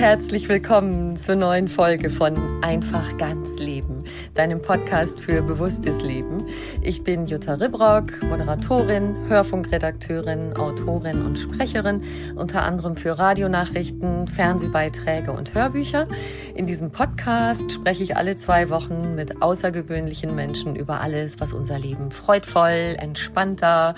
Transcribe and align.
Herzlich 0.00 0.48
willkommen 0.48 1.18
zur 1.18 1.36
neuen 1.36 1.68
Folge 1.68 2.08
von 2.08 2.64
Einfach 2.64 3.18
ganz 3.18 3.58
Leben, 3.58 4.04
deinem 4.32 4.62
Podcast 4.62 5.20
für 5.20 5.42
bewusstes 5.42 6.00
Leben. 6.00 6.46
Ich 6.80 7.04
bin 7.04 7.26
Jutta 7.26 7.56
Ribrock, 7.56 8.22
Moderatorin, 8.22 9.14
Hörfunkredakteurin, 9.28 10.56
Autorin 10.56 11.20
und 11.26 11.38
Sprecherin, 11.38 12.02
unter 12.34 12.62
anderem 12.62 12.96
für 12.96 13.18
Radionachrichten, 13.18 14.26
Fernsehbeiträge 14.26 15.32
und 15.32 15.52
Hörbücher. 15.52 16.08
In 16.54 16.66
diesem 16.66 16.92
Podcast 16.92 17.70
spreche 17.70 18.02
ich 18.02 18.16
alle 18.16 18.38
zwei 18.38 18.70
Wochen 18.70 19.14
mit 19.16 19.42
außergewöhnlichen 19.42 20.34
Menschen 20.34 20.76
über 20.76 21.02
alles, 21.02 21.40
was 21.40 21.52
unser 21.52 21.78
Leben 21.78 22.10
freudvoll, 22.10 22.96
entspannter 22.96 23.94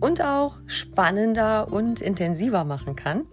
und 0.00 0.20
auch 0.20 0.56
spannender 0.66 1.72
und 1.72 2.00
intensiver 2.00 2.64
machen 2.64 2.96
kann. 2.96 3.28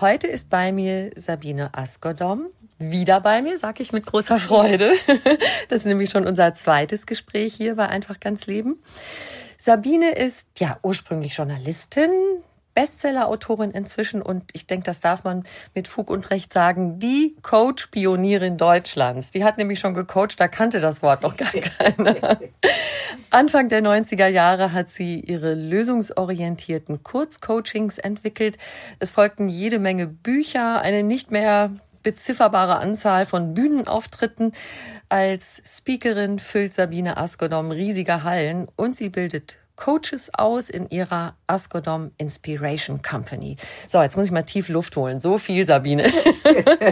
Heute 0.00 0.26
ist 0.26 0.48
bei 0.48 0.72
mir 0.72 1.10
Sabine 1.16 1.74
Askodom. 1.74 2.46
Wieder 2.78 3.20
bei 3.20 3.42
mir, 3.42 3.58
sage 3.58 3.82
ich 3.82 3.92
mit 3.92 4.06
großer 4.06 4.38
Freude. 4.38 4.92
Das 5.68 5.80
ist 5.80 5.86
nämlich 5.86 6.10
schon 6.10 6.26
unser 6.26 6.52
zweites 6.54 7.06
Gespräch 7.06 7.54
hier 7.54 7.76
bei 7.76 7.88
Einfach 7.88 8.18
ganz 8.18 8.46
Leben. 8.46 8.82
Sabine 9.56 10.12
ist 10.12 10.46
ja 10.58 10.78
ursprünglich 10.82 11.36
Journalistin, 11.36 12.10
Bestseller-Autorin 12.74 13.70
inzwischen 13.70 14.22
und 14.22 14.44
ich 14.52 14.66
denke, 14.66 14.86
das 14.86 15.00
darf 15.00 15.24
man 15.24 15.44
mit 15.74 15.88
Fug 15.88 16.10
und 16.10 16.30
Recht 16.30 16.52
sagen, 16.52 16.98
die 16.98 17.36
Coach-Pionierin 17.42 18.56
Deutschlands. 18.56 19.30
Die 19.30 19.44
hat 19.44 19.58
nämlich 19.58 19.78
schon 19.78 19.94
gecoacht, 19.94 20.40
da 20.40 20.48
kannte 20.48 20.80
das 20.80 21.02
Wort 21.02 21.22
noch 21.22 21.36
gar 21.36 21.50
keiner. 21.78 22.38
Anfang 23.30 23.68
der 23.68 23.82
90er 23.82 24.26
Jahre 24.26 24.72
hat 24.72 24.90
sie 24.90 25.20
ihre 25.20 25.54
lösungsorientierten 25.54 27.02
Kurzcoachings 27.02 27.98
entwickelt. 27.98 28.58
Es 28.98 29.12
folgten 29.12 29.48
jede 29.48 29.78
Menge 29.78 30.06
Bücher, 30.06 30.80
eine 30.80 31.02
nicht 31.02 31.30
mehr 31.30 31.70
bezifferbare 32.02 32.76
Anzahl 32.76 33.26
von 33.26 33.54
Bühnenauftritten. 33.54 34.52
Als 35.08 35.62
Speakerin 35.64 36.38
füllt 36.38 36.74
Sabine 36.74 37.16
Askodom 37.16 37.70
riesige 37.70 38.24
Hallen 38.24 38.68
und 38.76 38.96
sie 38.96 39.08
bildet 39.08 39.58
Coaches 39.82 40.30
aus 40.34 40.70
in 40.70 40.88
ihrer 40.90 41.34
Askodom 41.48 42.12
Inspiration 42.16 43.02
Company. 43.02 43.56
So, 43.88 44.00
jetzt 44.00 44.16
muss 44.16 44.26
ich 44.26 44.30
mal 44.30 44.44
tief 44.44 44.68
Luft 44.68 44.94
holen. 44.94 45.18
So 45.18 45.38
viel, 45.38 45.66
Sabine. 45.66 46.04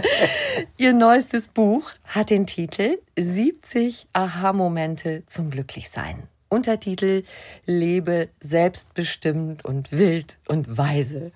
Ihr 0.76 0.92
neuestes 0.92 1.46
Buch 1.46 1.92
hat 2.02 2.30
den 2.30 2.48
Titel 2.48 2.98
70 3.16 4.08
Aha-Momente 4.12 5.22
zum 5.28 5.50
Glücklichsein. 5.50 6.24
Untertitel 6.48 7.22
Lebe 7.64 8.28
selbstbestimmt 8.40 9.64
und 9.64 9.92
wild 9.92 10.38
und 10.48 10.76
weise. 10.76 11.30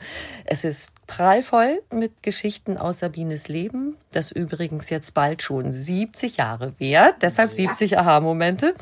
Es 0.44 0.64
ist 0.64 0.90
prallvoll 1.06 1.82
mit 1.92 2.24
Geschichten 2.24 2.76
aus 2.76 2.98
Sabines 2.98 3.46
Leben, 3.46 3.96
das 4.10 4.32
übrigens 4.32 4.90
jetzt 4.90 5.14
bald 5.14 5.40
schon 5.40 5.72
70 5.72 6.38
Jahre 6.38 6.74
währt, 6.78 7.22
deshalb 7.22 7.52
70 7.52 7.96
Aha-Momente. 7.96 8.74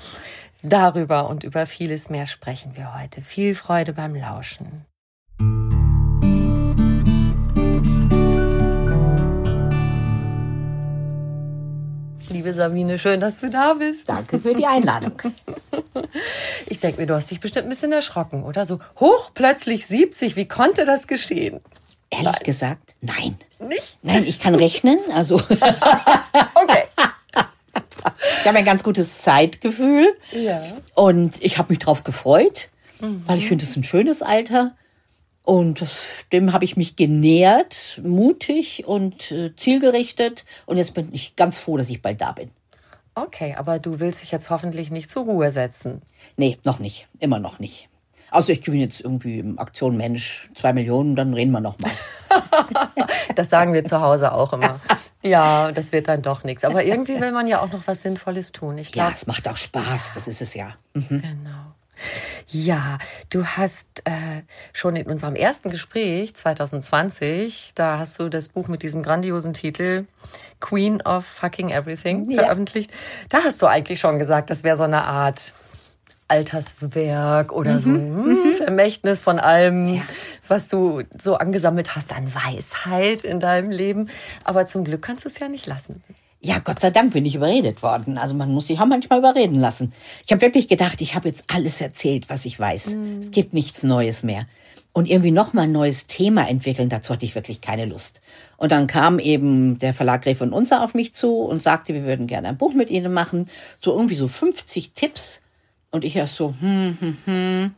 Darüber 0.62 1.28
und 1.28 1.42
über 1.42 1.66
vieles 1.66 2.08
mehr 2.08 2.26
sprechen 2.26 2.76
wir 2.76 2.96
heute. 3.00 3.20
Viel 3.20 3.56
Freude 3.56 3.92
beim 3.92 4.14
Lauschen. 4.14 4.86
Liebe 12.28 12.54
Sabine, 12.54 12.98
schön, 12.98 13.18
dass 13.18 13.40
du 13.40 13.50
da 13.50 13.74
bist. 13.74 14.08
Danke 14.08 14.38
für 14.40 14.54
die 14.54 14.66
Einladung. 14.66 15.20
Ich 16.66 16.80
denke 16.80 17.00
mir, 17.00 17.06
du 17.06 17.14
hast 17.14 17.30
dich 17.30 17.40
bestimmt 17.40 17.66
ein 17.66 17.68
bisschen 17.68 17.92
erschrocken, 17.92 18.44
oder? 18.44 18.64
So 18.64 18.80
hoch 18.98 19.30
plötzlich 19.34 19.86
70, 19.86 20.36
wie 20.36 20.48
konnte 20.48 20.86
das 20.86 21.06
geschehen? 21.06 21.60
Ehrlich 22.10 22.32
nein. 22.32 22.42
gesagt, 22.44 22.94
nein. 23.00 23.36
Nicht? 23.58 23.98
Nein, 24.02 24.24
ich 24.26 24.40
kann 24.40 24.54
rechnen, 24.54 24.98
also. 25.14 25.36
okay. 26.54 26.84
Ich 28.40 28.46
habe 28.46 28.58
ein 28.58 28.64
ganz 28.64 28.82
gutes 28.82 29.22
Zeitgefühl. 29.22 30.14
Ja. 30.32 30.62
Und 30.94 31.42
ich 31.42 31.58
habe 31.58 31.70
mich 31.70 31.78
drauf 31.78 32.04
gefreut, 32.04 32.70
mhm. 33.00 33.22
weil 33.26 33.38
ich 33.38 33.48
finde, 33.48 33.64
es 33.64 33.70
ist 33.70 33.76
ein 33.76 33.84
schönes 33.84 34.22
Alter. 34.22 34.74
Und 35.44 35.84
dem 36.30 36.52
habe 36.52 36.64
ich 36.64 36.76
mich 36.76 36.94
genähert, 36.94 38.00
mutig 38.04 38.86
und 38.86 39.32
äh, 39.32 39.54
zielgerichtet. 39.56 40.44
Und 40.66 40.76
jetzt 40.76 40.94
bin 40.94 41.08
ich 41.12 41.34
ganz 41.34 41.58
froh, 41.58 41.76
dass 41.76 41.90
ich 41.90 42.00
bald 42.00 42.20
da 42.20 42.32
bin. 42.32 42.50
Okay, 43.14 43.54
aber 43.58 43.78
du 43.78 44.00
willst 44.00 44.22
dich 44.22 44.30
jetzt 44.30 44.50
hoffentlich 44.50 44.90
nicht 44.90 45.10
zur 45.10 45.24
Ruhe 45.24 45.50
setzen. 45.50 46.00
Nee, 46.36 46.58
noch 46.64 46.78
nicht. 46.78 47.08
Immer 47.18 47.40
noch 47.40 47.58
nicht. 47.58 47.88
Also 48.30 48.52
ich 48.52 48.62
gewinne 48.62 48.84
jetzt 48.84 49.02
irgendwie 49.02 49.40
im 49.40 49.58
Aktion 49.58 49.96
Mensch 49.96 50.48
zwei 50.54 50.72
Millionen, 50.72 51.16
dann 51.16 51.34
reden 51.34 51.50
wir 51.50 51.60
noch 51.60 51.78
mal. 51.78 51.90
das 53.36 53.50
sagen 53.50 53.74
wir 53.74 53.84
zu 53.84 54.00
Hause 54.00 54.32
auch 54.32 54.54
immer. 54.54 54.80
Ja, 55.22 55.72
das 55.72 55.92
wird 55.92 56.08
dann 56.08 56.22
doch 56.22 56.44
nichts. 56.44 56.64
Aber 56.64 56.84
irgendwie 56.84 57.20
will 57.20 57.32
man 57.32 57.46
ja 57.46 57.60
auch 57.60 57.72
noch 57.72 57.86
was 57.86 58.02
Sinnvolles 58.02 58.52
tun. 58.52 58.78
Ich 58.78 58.92
glaub, 58.92 59.08
ja, 59.08 59.14
es 59.14 59.26
macht 59.26 59.48
auch 59.48 59.56
Spaß, 59.56 60.12
das 60.14 60.28
ist 60.28 60.42
es 60.42 60.54
ja. 60.54 60.74
Mhm. 60.94 61.22
Genau. 61.22 61.74
Ja, 62.48 62.98
du 63.30 63.46
hast 63.46 64.02
äh, 64.04 64.42
schon 64.72 64.96
in 64.96 65.06
unserem 65.06 65.36
ersten 65.36 65.70
Gespräch 65.70 66.34
2020, 66.34 67.72
da 67.74 67.98
hast 67.98 68.18
du 68.18 68.28
das 68.28 68.48
Buch 68.48 68.68
mit 68.68 68.82
diesem 68.82 69.02
grandiosen 69.02 69.54
Titel 69.54 70.06
Queen 70.60 71.00
of 71.02 71.24
Fucking 71.24 71.70
Everything 71.70 72.30
ja. 72.30 72.42
veröffentlicht. 72.42 72.90
Da 73.28 73.44
hast 73.44 73.62
du 73.62 73.66
eigentlich 73.66 74.00
schon 74.00 74.18
gesagt, 74.18 74.50
das 74.50 74.64
wäre 74.64 74.76
so 74.76 74.82
eine 74.84 75.04
Art 75.04 75.52
Alterswerk 76.28 77.52
oder 77.52 77.74
mhm. 77.74 77.80
so 77.80 77.88
ein 77.90 78.26
mhm. 78.26 78.52
Vermächtnis 78.54 79.22
von 79.22 79.38
allem, 79.38 79.96
ja. 79.96 80.02
Was 80.52 80.68
du 80.68 81.02
so 81.18 81.36
angesammelt 81.36 81.96
hast 81.96 82.12
an 82.12 82.30
Weisheit 82.34 83.22
in 83.22 83.40
deinem 83.40 83.70
Leben. 83.70 84.10
Aber 84.44 84.66
zum 84.66 84.84
Glück 84.84 85.00
kannst 85.00 85.24
du 85.24 85.30
es 85.30 85.38
ja 85.38 85.48
nicht 85.48 85.66
lassen. 85.66 86.02
Ja, 86.40 86.58
Gott 86.58 86.80
sei 86.80 86.90
Dank 86.90 87.14
bin 87.14 87.24
ich 87.24 87.36
überredet 87.36 87.82
worden. 87.82 88.18
Also 88.18 88.34
man 88.34 88.52
muss 88.52 88.66
sich 88.66 88.78
auch 88.78 88.86
manchmal 88.86 89.20
überreden 89.20 89.58
lassen. 89.58 89.92
Ich 90.26 90.32
habe 90.32 90.42
wirklich 90.42 90.68
gedacht, 90.68 91.00
ich 91.00 91.14
habe 91.14 91.28
jetzt 91.28 91.44
alles 91.48 91.80
erzählt, 91.80 92.28
was 92.28 92.44
ich 92.44 92.58
weiß. 92.58 92.96
Mhm. 92.96 93.18
Es 93.20 93.30
gibt 93.30 93.54
nichts 93.54 93.82
Neues 93.82 94.24
mehr. 94.24 94.46
Und 94.92 95.08
irgendwie 95.08 95.30
nochmal 95.30 95.64
ein 95.64 95.72
neues 95.72 96.06
Thema 96.06 96.46
entwickeln, 96.46 96.90
dazu 96.90 97.14
hatte 97.14 97.24
ich 97.24 97.34
wirklich 97.34 97.62
keine 97.62 97.86
Lust. 97.86 98.20
Und 98.58 98.72
dann 98.72 98.86
kam 98.86 99.18
eben 99.18 99.78
der 99.78 99.94
Verlag 99.94 100.22
Gräf 100.22 100.42
und 100.42 100.52
Unser 100.52 100.84
auf 100.84 100.92
mich 100.92 101.14
zu 101.14 101.36
und 101.36 101.62
sagte, 101.62 101.94
wir 101.94 102.04
würden 102.04 102.26
gerne 102.26 102.48
ein 102.48 102.58
Buch 102.58 102.74
mit 102.74 102.90
Ihnen 102.90 103.14
machen. 103.14 103.46
So 103.80 103.92
irgendwie 103.94 104.16
so 104.16 104.28
50 104.28 104.92
Tipps. 104.92 105.40
Und 105.90 106.04
ich 106.04 106.14
erst 106.16 106.36
so, 106.36 106.54
hm, 106.60 106.98
hm, 107.00 107.16
hm. 107.24 107.74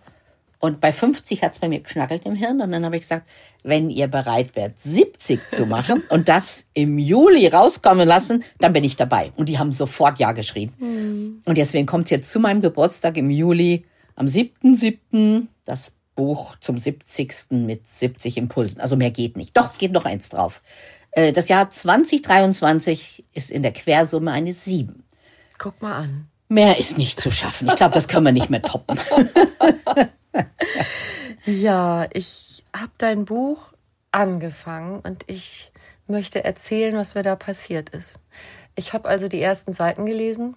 Und 0.65 0.81
bei 0.81 0.95
50 0.95 1.43
hat 1.43 1.53
es 1.53 1.59
bei 1.59 1.69
mir 1.69 1.81
geschnackelt 1.81 2.25
im 2.25 2.37
Hirn. 2.37 2.63
Und 2.63 2.73
dann 2.73 2.87
habe 2.87 2.97
ich 2.97 3.03
gesagt, 3.03 3.29
wenn 3.65 3.91
ihr 3.91 4.09
bereit 4.09 4.57
wärt, 4.57 4.79
70 4.79 5.51
zu 5.51 5.67
machen 5.67 6.03
und 6.09 6.31
das 6.31 6.69
im 6.73 6.99
Juli 6.99 7.47
rauskommen 7.49 8.09
lassen, 8.09 8.43
dann 8.61 8.73
bin 8.73 8.83
ich 8.83 8.97
dabei. 8.97 9.31
Und 9.37 9.51
die 9.51 9.59
haben 9.59 9.73
sofort 9.73 10.19
Ja 10.19 10.33
geschrien. 10.33 10.73
Mhm. 10.79 11.43
Und 11.45 11.59
deswegen 11.59 11.85
kommt 11.85 12.09
jetzt 12.09 12.33
zu 12.33 12.41
meinem 12.41 12.63
Geburtstag 12.63 13.19
im 13.19 13.29
Juli 13.29 13.85
am 14.17 14.25
7.7. 14.25 15.49
das 15.67 15.93
Buch 16.15 16.57
zum 16.61 16.79
70. 16.79 17.51
mit 17.51 17.87
70 17.87 18.39
Impulsen. 18.39 18.81
Also 18.81 18.97
mehr 18.97 19.11
geht 19.11 19.37
nicht. 19.37 19.55
Doch, 19.59 19.71
es 19.71 19.77
geht 19.77 19.93
noch 19.93 20.07
eins 20.07 20.31
drauf. 20.31 20.63
Äh, 21.11 21.35
das 21.35 21.49
Jahr 21.49 21.69
2023 21.69 23.27
ist 23.35 23.51
in 23.51 23.63
der 23.63 23.75
Quersumme 23.75 24.33
eine 24.33 24.55
7. 24.55 25.05
Guck 25.59 25.83
mal 25.83 26.05
an. 26.05 26.29
Mehr 26.49 26.79
ist 26.79 26.97
nicht 26.97 27.21
zu 27.21 27.31
schaffen. 27.31 27.69
Ich 27.69 27.77
glaube, 27.77 27.93
das 27.93 28.09
können 28.09 28.25
wir 28.25 28.33
nicht 28.33 28.49
mehr 28.49 28.63
toppen. 28.63 28.99
ja, 31.47 32.07
ich 32.13 32.65
habe 32.75 32.93
dein 32.99 33.25
Buch 33.25 33.73
angefangen 34.11 35.01
und 35.01 35.25
ich 35.27 35.73
möchte 36.07 36.45
erzählen, 36.45 36.97
was 36.97 37.15
mir 37.15 37.23
da 37.23 37.37
passiert 37.37 37.91
ist. 37.91 38.19
Ich 38.75 38.93
habe 38.93 39.09
also 39.09 39.29
die 39.29 39.41
ersten 39.41 39.73
Seiten 39.73 40.07
gelesen 40.07 40.57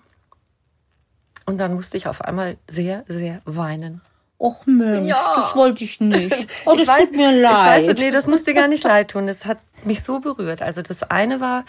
und 1.46 1.58
dann 1.58 1.74
musste 1.74 1.98
ich 1.98 2.08
auf 2.08 2.22
einmal 2.22 2.58
sehr, 2.68 3.06
sehr 3.08 3.42
weinen. 3.46 4.02
Och 4.40 4.68
Mensch, 4.68 5.10
ja. 5.10 5.34
das 5.36 5.56
wollte 5.56 5.84
ich 5.84 6.00
nicht. 6.00 6.48
Oh, 6.66 6.74
das 6.74 6.82
ich 6.82 6.88
weiß, 6.88 7.06
tut 7.06 7.16
mir 7.16 7.32
leid. 7.32 7.82
Ich 7.82 7.88
weiß, 7.90 8.00
nee, 8.00 8.12
das 8.12 8.28
muss 8.28 8.44
dir 8.44 8.54
gar 8.54 8.68
nicht 8.68 8.84
leid 8.84 9.12
tun. 9.12 9.28
Es 9.28 9.46
hat 9.46 9.58
mich 9.84 10.04
so 10.04 10.20
berührt. 10.20 10.62
Also 10.62 10.84
das 10.84 11.04
eine 11.04 11.40
war, 11.40 11.66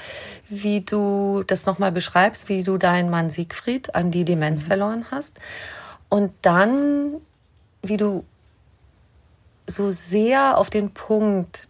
wie 0.50 0.82
du 0.82 1.44
das 1.46 1.64
nochmal 1.64 1.93
beschreibst, 1.93 2.49
wie 2.50 2.62
du 2.62 2.76
deinen 2.76 3.08
Mann 3.08 3.31
Siegfried 3.31 3.94
an 3.94 4.11
die 4.11 4.25
Demenz 4.26 4.64
mhm. 4.64 4.66
verloren 4.66 5.06
hast. 5.11 5.38
Und 6.11 6.32
dann, 6.43 7.14
wie 7.88 7.96
du 7.96 8.25
so 9.67 9.90
sehr 9.90 10.58
auf 10.58 10.70
den 10.70 10.90
Punkt 10.90 11.69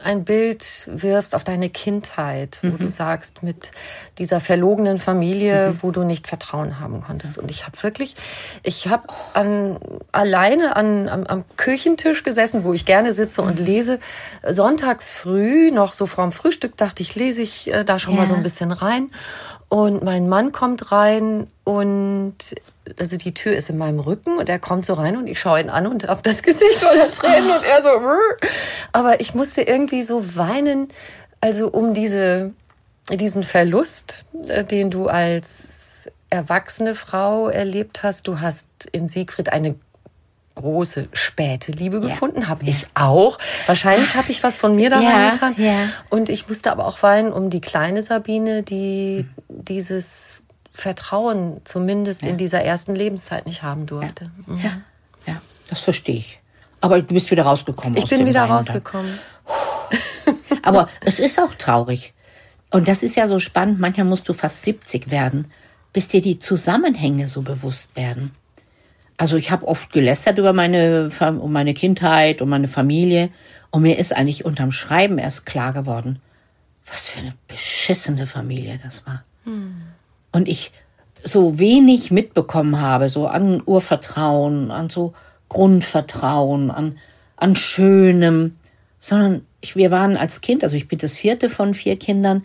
ein 0.00 0.24
Bild 0.24 0.64
wirfst 0.86 1.34
auf 1.34 1.44
deine 1.44 1.70
Kindheit, 1.70 2.60
wo 2.62 2.68
mhm. 2.68 2.78
du 2.78 2.90
sagst, 2.90 3.42
mit 3.42 3.72
dieser 4.18 4.40
verlogenen 4.40 4.98
Familie, 4.98 5.70
mhm. 5.70 5.78
wo 5.82 5.90
du 5.90 6.04
nicht 6.04 6.26
Vertrauen 6.26 6.80
haben 6.80 7.02
konntest. 7.02 7.38
Und 7.38 7.50
ich 7.50 7.66
habe 7.66 7.82
wirklich, 7.82 8.14
ich 8.62 8.88
habe 8.88 9.04
an, 9.34 9.78
alleine 10.12 10.76
an, 10.76 11.08
am, 11.08 11.24
am, 11.24 11.44
Küchentisch 11.56 12.22
gesessen, 12.22 12.64
wo 12.64 12.72
ich 12.72 12.84
gerne 12.84 13.12
sitze 13.12 13.42
und 13.42 13.60
mhm. 13.60 13.66
lese. 13.66 13.98
Sonntags 14.48 15.12
früh, 15.12 15.70
noch 15.70 15.92
so 15.92 16.06
vorm 16.06 16.32
Frühstück, 16.32 16.76
dachte 16.76 17.02
ich, 17.02 17.14
lese 17.14 17.42
ich 17.42 17.72
äh, 17.72 17.84
da 17.84 17.98
schon 17.98 18.14
ja. 18.14 18.20
mal 18.20 18.28
so 18.28 18.34
ein 18.34 18.42
bisschen 18.42 18.72
rein. 18.72 19.10
Und 19.68 20.02
mein 20.02 20.28
Mann 20.28 20.52
kommt 20.52 20.92
rein 20.92 21.46
und 21.64 22.34
also 22.98 23.18
die 23.18 23.34
Tür 23.34 23.54
ist 23.54 23.68
in 23.68 23.76
meinem 23.76 24.00
Rücken 24.00 24.38
und 24.38 24.48
er 24.48 24.58
kommt 24.58 24.86
so 24.86 24.94
rein 24.94 25.16
und 25.18 25.26
ich 25.26 25.38
schaue 25.38 25.60
ihn 25.60 25.68
an 25.68 25.86
und 25.86 26.08
habe 26.08 26.22
das 26.22 26.42
Gesicht 26.42 26.76
voller 26.76 27.10
Tränen 27.10 27.50
und 27.50 27.64
er 27.64 27.82
so. 27.82 27.88
Aber 28.92 29.20
ich 29.20 29.34
musste 29.34 29.62
irgendwie 29.62 30.02
so 30.02 30.36
weinen, 30.36 30.88
also 31.40 31.68
um 31.68 31.92
diese 31.92 32.52
diesen 33.16 33.42
Verlust, 33.42 34.24
äh, 34.48 34.64
den 34.64 34.90
du 34.90 35.06
als 35.06 36.08
erwachsene 36.30 36.94
Frau 36.94 37.48
erlebt 37.48 38.02
hast. 38.02 38.28
Du 38.28 38.40
hast 38.40 38.68
in 38.92 39.08
Siegfried 39.08 39.52
eine 39.52 39.76
große 40.58 41.08
späte 41.12 41.72
Liebe 41.72 42.00
gefunden, 42.00 42.42
ja. 42.42 42.48
habe 42.48 42.64
ich 42.64 42.86
auch. 42.94 43.38
Wahrscheinlich 43.66 44.14
habe 44.14 44.30
ich 44.30 44.42
was 44.42 44.56
von 44.56 44.76
mir 44.76 44.90
da 44.90 45.00
ja, 45.00 45.30
getan. 45.30 45.54
Ja. 45.56 45.88
Und 46.10 46.28
ich 46.28 46.48
musste 46.48 46.70
aber 46.70 46.86
auch 46.86 47.02
weinen 47.02 47.32
um 47.32 47.48
die 47.48 47.60
kleine 47.60 48.02
Sabine, 48.02 48.62
die 48.62 49.26
dieses 49.48 50.42
Vertrauen 50.72 51.60
zumindest 51.64 52.24
in 52.24 52.36
dieser 52.36 52.62
ersten 52.62 52.94
Lebenszeit 52.94 53.46
nicht 53.46 53.62
haben 53.62 53.86
durfte. 53.86 54.30
Mhm. 54.46 54.58
Ja. 54.58 54.70
ja, 55.26 55.42
das 55.68 55.80
verstehe 55.80 56.16
ich. 56.16 56.40
Aber 56.80 57.00
du 57.02 57.14
bist 57.14 57.30
wieder 57.30 57.44
rausgekommen. 57.44 57.96
Ich 57.96 58.08
bin 58.08 58.26
wieder 58.26 58.42
Wein 58.42 58.50
rausgekommen. 58.52 59.18
Aber 60.62 60.88
es 61.00 61.18
ist 61.18 61.40
auch 61.40 61.54
traurig. 61.54 62.14
Und 62.70 62.86
das 62.86 63.02
ist 63.02 63.16
ja 63.16 63.28
so 63.28 63.38
spannend. 63.38 63.80
Manchmal 63.80 64.06
musst 64.06 64.28
du 64.28 64.34
fast 64.34 64.62
70 64.62 65.10
werden, 65.10 65.50
bis 65.92 66.08
dir 66.08 66.20
die 66.20 66.38
Zusammenhänge 66.38 67.26
so 67.26 67.42
bewusst 67.42 67.96
werden. 67.96 68.32
Also 69.18 69.36
ich 69.36 69.50
habe 69.50 69.66
oft 69.66 69.92
gelästert 69.92 70.38
über 70.38 70.52
meine, 70.52 71.10
um 71.20 71.52
meine 71.52 71.74
Kindheit, 71.74 72.40
um 72.40 72.48
meine 72.48 72.68
Familie. 72.68 73.30
Und 73.70 73.82
mir 73.82 73.98
ist 73.98 74.16
eigentlich 74.16 74.44
unterm 74.44 74.72
Schreiben 74.72 75.18
erst 75.18 75.44
klar 75.44 75.72
geworden, 75.72 76.20
was 76.90 77.08
für 77.08 77.20
eine 77.20 77.34
beschissene 77.48 78.26
Familie 78.26 78.80
das 78.82 79.06
war. 79.06 79.24
Hm. 79.44 79.82
Und 80.32 80.48
ich 80.48 80.72
so 81.24 81.58
wenig 81.58 82.10
mitbekommen 82.12 82.80
habe, 82.80 83.08
so 83.08 83.26
an 83.26 83.60
Urvertrauen, 83.66 84.70
an 84.70 84.88
so 84.88 85.14
Grundvertrauen, 85.48 86.70
an, 86.70 86.98
an 87.36 87.56
Schönem, 87.56 88.56
sondern 89.00 89.44
ich, 89.60 89.74
wir 89.74 89.90
waren 89.90 90.16
als 90.16 90.40
Kind, 90.40 90.62
also 90.62 90.76
ich 90.76 90.86
bin 90.86 90.98
das 90.98 91.14
vierte 91.14 91.48
von 91.48 91.74
vier 91.74 91.98
Kindern, 91.98 92.44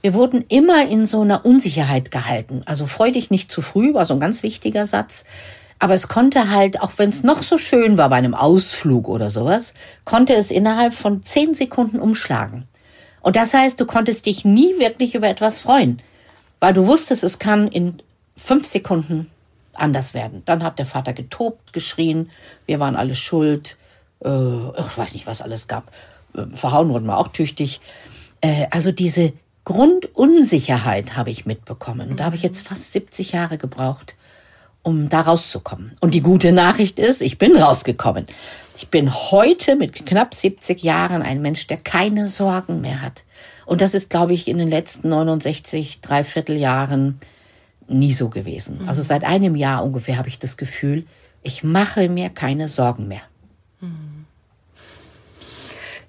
wir 0.00 0.14
wurden 0.14 0.44
immer 0.48 0.86
in 0.88 1.06
so 1.06 1.22
einer 1.22 1.46
Unsicherheit 1.46 2.10
gehalten. 2.10 2.62
Also 2.66 2.86
freu 2.86 3.10
dich 3.10 3.30
nicht 3.30 3.50
zu 3.50 3.62
früh, 3.62 3.94
war 3.94 4.04
so 4.04 4.12
ein 4.12 4.20
ganz 4.20 4.42
wichtiger 4.42 4.86
Satz. 4.86 5.24
Aber 5.84 5.92
es 5.92 6.08
konnte 6.08 6.48
halt, 6.48 6.80
auch 6.80 6.92
wenn 6.96 7.10
es 7.10 7.24
noch 7.24 7.42
so 7.42 7.58
schön 7.58 7.98
war 7.98 8.08
bei 8.08 8.16
einem 8.16 8.34
Ausflug 8.34 9.06
oder 9.06 9.28
sowas, 9.28 9.74
konnte 10.06 10.32
es 10.32 10.50
innerhalb 10.50 10.94
von 10.94 11.22
zehn 11.22 11.52
Sekunden 11.52 12.00
umschlagen. 12.00 12.66
Und 13.20 13.36
das 13.36 13.52
heißt, 13.52 13.78
du 13.78 13.84
konntest 13.84 14.24
dich 14.24 14.46
nie 14.46 14.78
wirklich 14.78 15.14
über 15.14 15.28
etwas 15.28 15.60
freuen, 15.60 16.00
weil 16.58 16.72
du 16.72 16.86
wusstest, 16.86 17.22
es 17.22 17.38
kann 17.38 17.68
in 17.68 18.00
fünf 18.34 18.64
Sekunden 18.64 19.30
anders 19.74 20.14
werden. 20.14 20.42
Dann 20.46 20.62
hat 20.62 20.78
der 20.78 20.86
Vater 20.86 21.12
getobt, 21.12 21.74
geschrien, 21.74 22.30
wir 22.64 22.80
waren 22.80 22.96
alle 22.96 23.14
schuld, 23.14 23.76
äh, 24.24 24.28
ich 24.28 24.96
weiß 24.96 25.12
nicht, 25.12 25.26
was 25.26 25.42
alles 25.42 25.68
gab. 25.68 25.92
Äh, 26.34 26.46
verhauen 26.54 26.88
wurden 26.88 27.04
wir 27.04 27.18
auch 27.18 27.28
tüchtig. 27.28 27.82
Äh, 28.40 28.68
also 28.70 28.90
diese 28.90 29.34
Grundunsicherheit 29.66 31.14
habe 31.14 31.28
ich 31.28 31.44
mitbekommen. 31.44 32.08
Und 32.08 32.20
da 32.20 32.24
habe 32.24 32.36
ich 32.36 32.42
jetzt 32.42 32.66
fast 32.66 32.92
70 32.92 33.32
Jahre 33.32 33.58
gebraucht, 33.58 34.14
um 34.84 35.08
da 35.08 35.22
rauszukommen. 35.22 35.96
Und 36.00 36.14
die 36.14 36.20
gute 36.20 36.52
Nachricht 36.52 37.00
ist, 37.00 37.22
ich 37.22 37.38
bin 37.38 37.56
rausgekommen. 37.56 38.26
Ich 38.76 38.88
bin 38.88 39.12
heute 39.12 39.74
mit 39.76 40.06
knapp 40.06 40.34
70 40.34 40.82
Jahren 40.82 41.22
ein 41.22 41.42
Mensch, 41.42 41.66
der 41.66 41.78
keine 41.78 42.28
Sorgen 42.28 42.80
mehr 42.80 43.02
hat. 43.02 43.24
Und 43.66 43.80
das 43.80 43.94
ist, 43.94 44.10
glaube 44.10 44.34
ich, 44.34 44.46
in 44.46 44.58
den 44.58 44.68
letzten 44.68 45.08
69, 45.08 46.00
dreiviertel 46.00 46.56
Jahren 46.56 47.18
nie 47.88 48.12
so 48.12 48.28
gewesen. 48.28 48.82
Mhm. 48.82 48.88
Also 48.88 49.02
seit 49.02 49.24
einem 49.24 49.56
Jahr 49.56 49.84
ungefähr 49.84 50.18
habe 50.18 50.28
ich 50.28 50.38
das 50.38 50.56
Gefühl, 50.56 51.06
ich 51.42 51.64
mache 51.64 52.08
mir 52.08 52.28
keine 52.28 52.68
Sorgen 52.68 53.08
mehr. 53.08 53.22
Mhm. 53.80 54.26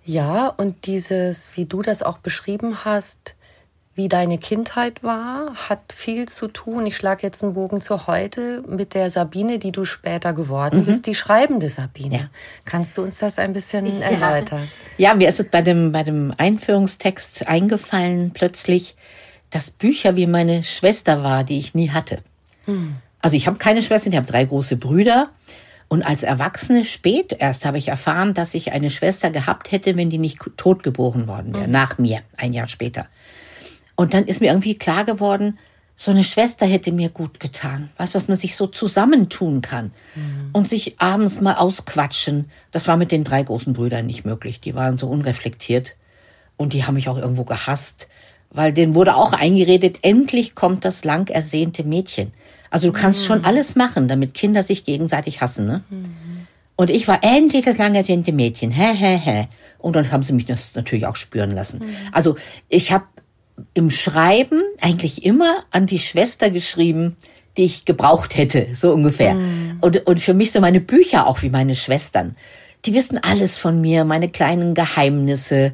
Ja, 0.03 0.47
und 0.49 0.85
dieses, 0.85 1.55
wie 1.55 1.65
du 1.65 1.81
das 1.81 2.03
auch 2.03 2.19
beschrieben 2.19 2.85
hast, 2.85 3.35
wie 3.95 4.09
deine 4.09 4.37
Kindheit 4.37 5.03
war, 5.03 5.55
hat 5.55 5.93
viel 5.93 6.27
zu 6.27 6.49
tun. 6.49 6.85
Ich 6.85 6.97
schlage 6.97 7.23
jetzt 7.23 7.41
einen 7.43 7.53
Bogen 7.53 7.79
zu 7.79 8.07
heute 8.07 8.61
mit 8.67 8.93
der 8.93 9.09
Sabine, 9.09 9.57
die 9.57 9.71
du 9.71 9.85
später 9.85 10.33
geworden 10.33 10.81
mhm. 10.81 10.85
bist, 10.85 11.05
die 11.05 11.15
schreibende 11.15 11.69
Sabine. 11.69 12.15
Ja. 12.15 12.29
Kannst 12.65 12.97
du 12.97 13.03
uns 13.03 13.19
das 13.19 13.39
ein 13.39 13.53
bisschen 13.53 14.01
ja. 14.01 14.07
erläutern? 14.07 14.67
Ja, 14.97 15.13
mir 15.13 15.29
ist 15.29 15.39
es 15.39 15.47
bei 15.49 15.61
dem, 15.61 15.93
bei 15.93 16.03
dem 16.03 16.33
Einführungstext 16.37 17.47
eingefallen 17.47 18.31
plötzlich, 18.33 18.97
dass 19.49 19.71
Bücher 19.71 20.17
wie 20.17 20.27
meine 20.27 20.65
Schwester 20.65 21.23
war, 21.23 21.45
die 21.45 21.57
ich 21.57 21.73
nie 21.73 21.91
hatte. 21.91 22.19
Mhm. 22.65 22.97
Also 23.21 23.37
ich 23.37 23.47
habe 23.47 23.57
keine 23.57 23.81
Schwester, 23.81 24.09
ich 24.09 24.17
habe 24.17 24.27
drei 24.27 24.43
große 24.43 24.75
Brüder. 24.75 25.29
Und 25.87 26.03
als 26.03 26.23
Erwachsene 26.23 26.83
spät 26.83 27.33
erst 27.39 27.63
habe 27.63 27.77
ich 27.77 27.87
erfahren, 27.87 28.33
dass 28.33 28.55
ich 28.55 28.73
eine 28.73 28.89
Schwester 28.89 29.29
gehabt 29.29 29.71
hätte, 29.71 29.95
wenn 29.95 30.09
die 30.09 30.17
nicht 30.17 30.39
tot 30.57 30.83
geboren 30.83 31.27
worden 31.27 31.53
wäre, 31.53 31.67
mhm. 31.67 31.71
nach 31.71 31.97
mir, 31.97 32.21
ein 32.35 32.51
Jahr 32.51 32.67
später. 32.67 33.07
Und 33.95 34.13
dann 34.13 34.25
ist 34.25 34.41
mir 34.41 34.47
irgendwie 34.47 34.77
klar 34.77 35.05
geworden, 35.05 35.57
so 35.95 36.11
eine 36.11 36.23
Schwester 36.23 36.65
hätte 36.65 36.91
mir 36.91 37.09
gut 37.09 37.39
getan. 37.39 37.89
Weißt 37.97 38.13
du, 38.13 38.17
was 38.17 38.27
man 38.27 38.37
sich 38.37 38.55
so 38.55 38.67
zusammentun 38.67 39.61
kann 39.61 39.91
mhm. 40.15 40.49
und 40.51 40.67
sich 40.67 40.99
abends 40.99 41.39
mal 41.39 41.55
ausquatschen. 41.55 42.49
Das 42.71 42.87
war 42.87 42.97
mit 42.97 43.11
den 43.11 43.23
drei 43.23 43.43
großen 43.43 43.73
Brüdern 43.73 44.05
nicht 44.05 44.25
möglich. 44.25 44.59
Die 44.59 44.75
waren 44.75 44.97
so 44.97 45.07
unreflektiert 45.07 45.95
und 46.57 46.73
die 46.73 46.85
haben 46.85 46.95
mich 46.95 47.07
auch 47.07 47.17
irgendwo 47.17 47.45
gehasst, 47.45 48.07
weil 48.49 48.73
denen 48.73 48.95
wurde 48.95 49.15
auch 49.15 49.33
eingeredet, 49.33 49.99
endlich 50.01 50.53
kommt 50.53 50.83
das 50.83 51.05
lang 51.05 51.29
ersehnte 51.29 51.83
Mädchen. 51.83 52.33
Also 52.69 52.87
du 52.87 52.93
kannst 52.93 53.21
mhm. 53.21 53.25
schon 53.27 53.45
alles 53.45 53.75
machen, 53.75 54.09
damit 54.09 54.33
Kinder 54.33 54.63
sich 54.63 54.83
gegenseitig 54.83 55.39
hassen, 55.39 55.65
ne? 55.65 55.83
Mhm. 55.89 56.47
Und 56.77 56.89
ich 56.89 57.07
war 57.07 57.23
endlich 57.23 57.63
das 57.63 57.77
lang 57.77 57.95
ersehnte 57.95 58.33
Mädchen. 58.33 58.69
Hä, 58.69 58.93
hä, 58.93 59.17
hä. 59.17 59.47
Und 59.77 59.95
dann 59.95 60.11
haben 60.11 60.23
sie 60.23 60.33
mich 60.33 60.45
das 60.45 60.71
natürlich 60.73 61.05
auch 61.05 61.15
spüren 61.15 61.51
lassen. 61.51 61.79
Mhm. 61.79 61.95
Also 62.11 62.35
ich 62.67 62.91
habe 62.91 63.05
im 63.73 63.89
Schreiben 63.89 64.61
eigentlich 64.81 65.25
immer 65.25 65.63
an 65.71 65.85
die 65.85 65.99
Schwester 65.99 66.49
geschrieben, 66.49 67.15
die 67.57 67.65
ich 67.65 67.85
gebraucht 67.85 68.35
hätte, 68.35 68.67
so 68.73 68.91
ungefähr. 68.91 69.35
Mm. 69.35 69.79
Und, 69.81 70.05
und 70.07 70.19
für 70.19 70.33
mich 70.33 70.51
so 70.51 70.59
meine 70.59 70.81
Bücher 70.81 71.27
auch 71.27 71.41
wie 71.41 71.49
meine 71.49 71.75
Schwestern. 71.75 72.35
Die 72.85 72.93
wissen 72.93 73.17
alles 73.17 73.57
von 73.57 73.79
mir, 73.79 74.03
meine 74.03 74.29
kleinen 74.29 74.73
Geheimnisse. 74.73 75.73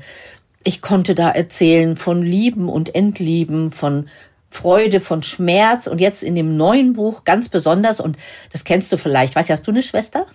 Ich 0.63 0.81
konnte 0.81 1.15
da 1.15 1.29
erzählen 1.29 1.95
von 1.97 2.21
Lieben 2.21 2.69
und 2.69 2.93
Entlieben, 2.93 3.71
von 3.71 4.07
Freude, 4.49 4.99
von 4.99 5.23
Schmerz 5.23 5.87
und 5.87 5.99
jetzt 5.99 6.23
in 6.23 6.35
dem 6.35 6.57
neuen 6.57 6.93
Buch 6.93 7.23
ganz 7.23 7.49
besonders, 7.49 7.99
und 7.99 8.17
das 8.51 8.63
kennst 8.63 8.91
du 8.91 8.97
vielleicht. 8.97 9.35
Weißt 9.35 9.49
du, 9.49 9.53
hast 9.53 9.65
du 9.65 9.71
eine 9.71 9.81
Schwester? 9.81 10.25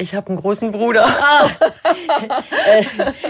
Ich 0.00 0.14
habe 0.14 0.28
einen 0.28 0.36
großen 0.40 0.70
Bruder. 0.70 1.04
Ah. 1.06 1.50
äh, 2.70 2.84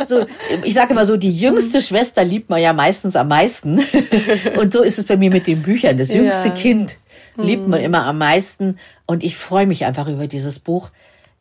so, 0.06 0.26
ich 0.62 0.75
sage 0.75 0.92
immer 0.92 1.06
so, 1.06 1.16
die 1.16 1.32
jüngste 1.32 1.80
Schwester 1.80 2.25
liebt 2.25 2.50
man 2.50 2.60
ja 2.60 2.75
meistens 2.75 3.16
am 3.16 3.28
meisten. 3.28 3.80
Und 4.58 4.72
so 4.72 4.82
ist 4.82 4.98
es 4.98 5.04
bei 5.04 5.16
mir 5.16 5.30
mit 5.30 5.46
den 5.46 5.62
Büchern. 5.62 5.96
Das 5.96 6.12
jüngste 6.12 6.48
Ja. 6.48 6.54
Kind 6.54 6.98
liebt 7.37 7.66
man 7.66 7.80
immer 7.80 8.04
am 8.04 8.18
meisten. 8.18 8.78
Und 9.06 9.25
ich 9.25 9.37
freue 9.37 9.66
mich 9.66 9.87
einfach 9.87 10.08
über 10.08 10.26
dieses 10.26 10.58
Buch, 10.58 10.90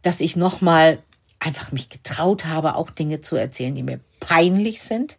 dass 0.01 0.21
ich 0.21 0.37
nochmal 0.37 0.99
einfach 1.39 1.71
mich 1.73 1.89
getraut 1.89 2.45
habe, 2.45 2.75
auch 2.75 2.89
Dinge 2.89 3.19
zu 3.19 3.35
erzählen, 3.35 3.75
die 3.75 3.83
mir 3.83 3.99
peinlich 4.19 4.81
sind, 4.81 5.17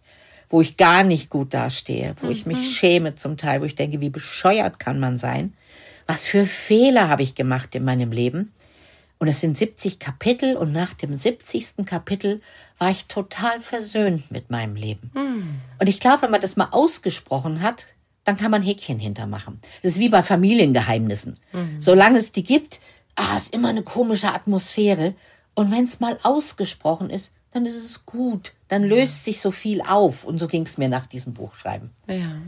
wo 0.48 0.62
ich 0.62 0.78
gar 0.78 1.04
nicht 1.04 1.28
gut 1.28 1.52
dastehe, 1.52 2.14
wo 2.22 2.30
ich 2.30 2.46
mich 2.46 2.76
schäme 2.76 3.14
zum 3.14 3.36
Teil, 3.36 3.60
wo 3.60 3.66
ich 3.66 3.74
denke, 3.74 4.00
wie 4.00 4.10
bescheuert 4.10 4.80
kann 4.80 4.98
man 4.98 5.18
sein? 5.18 5.52
Was 6.06 6.24
für 6.24 6.46
Fehler 6.46 7.08
habe 7.08 7.22
ich 7.22 7.34
gemacht 7.34 7.74
in 7.74 7.84
meinem 7.84 8.10
Leben? 8.10 8.52
Und 9.18 9.28
es 9.28 9.40
sind 9.40 9.56
70 9.56 9.98
Kapitel 9.98 10.56
und 10.56 10.72
nach 10.72 10.94
dem 10.94 11.16
70. 11.16 11.84
Kapitel 11.84 12.40
war 12.78 12.90
ich 12.90 13.06
total 13.06 13.60
versöhnt 13.60 14.30
mit 14.30 14.50
meinem 14.50 14.76
Leben. 14.76 15.10
Und 15.80 15.88
ich 15.88 15.98
glaube, 15.98 16.22
wenn 16.22 16.30
man 16.30 16.40
das 16.40 16.56
mal 16.56 16.68
ausgesprochen 16.70 17.60
hat, 17.62 17.86
dann 18.24 18.36
kann 18.36 18.50
man 18.50 18.62
Häkchen 18.62 18.98
hintermachen. 18.98 19.60
Das 19.82 19.92
ist 19.92 19.98
wie 19.98 20.08
bei 20.08 20.22
Familiengeheimnissen. 20.22 21.38
Solange 21.80 22.18
es 22.18 22.30
die 22.30 22.44
gibt, 22.44 22.78
ah, 23.16 23.36
ist 23.36 23.54
immer 23.54 23.68
eine 23.70 23.82
komische 23.82 24.32
Atmosphäre. 24.32 25.14
Und 25.54 25.72
wenn 25.72 25.84
es 25.84 25.98
mal 25.98 26.18
ausgesprochen 26.22 27.10
ist, 27.10 27.32
dann 27.50 27.66
ist 27.66 27.76
es 27.76 28.06
gut. 28.06 28.52
Dann 28.68 28.84
löst 28.84 29.24
sich 29.24 29.40
so 29.40 29.50
viel 29.50 29.80
auf. 29.80 30.24
Und 30.24 30.38
so 30.38 30.46
ging 30.46 30.62
es 30.62 30.78
mir 30.78 30.88
nach 30.88 31.06
diesem 31.06 31.34
Buchschreiben. 31.34 31.90
Ja. 32.06 32.40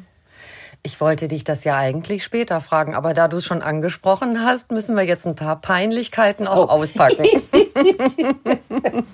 Ich 0.83 0.99
wollte 1.01 1.29
dich 1.29 1.45
das 1.45 1.65
ja 1.65 1.77
eigentlich 1.77 2.25
später 2.25 2.61
fragen, 2.63 2.95
aber 2.95 3.13
da 3.13 3.29
du 3.29 3.37
es 3.37 3.45
schon 3.45 3.61
angesprochen 3.61 4.43
hast, 4.45 4.73
müssen 4.73 4.97
wir 4.97 5.03
jetzt 5.05 5.27
ein 5.27 5.35
paar 5.35 5.61
Peinlichkeiten 5.61 6.47
auch 6.47 6.69
Oh. 6.69 6.71
auspacken. 6.71 7.25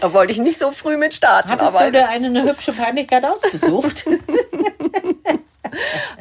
da 0.00 0.12
wollte 0.12 0.32
ich 0.32 0.38
nicht 0.38 0.58
so 0.58 0.70
früh 0.70 0.96
mit 0.98 1.14
starten. 1.14 1.48
Hattest 1.48 1.74
aber 1.74 1.86
du 1.86 1.92
dir 1.92 2.08
eine, 2.08 2.26
eine 2.26 2.42
hübsche 2.44 2.72
Peinlichkeit 2.72 3.24
ausgesucht? 3.24 4.04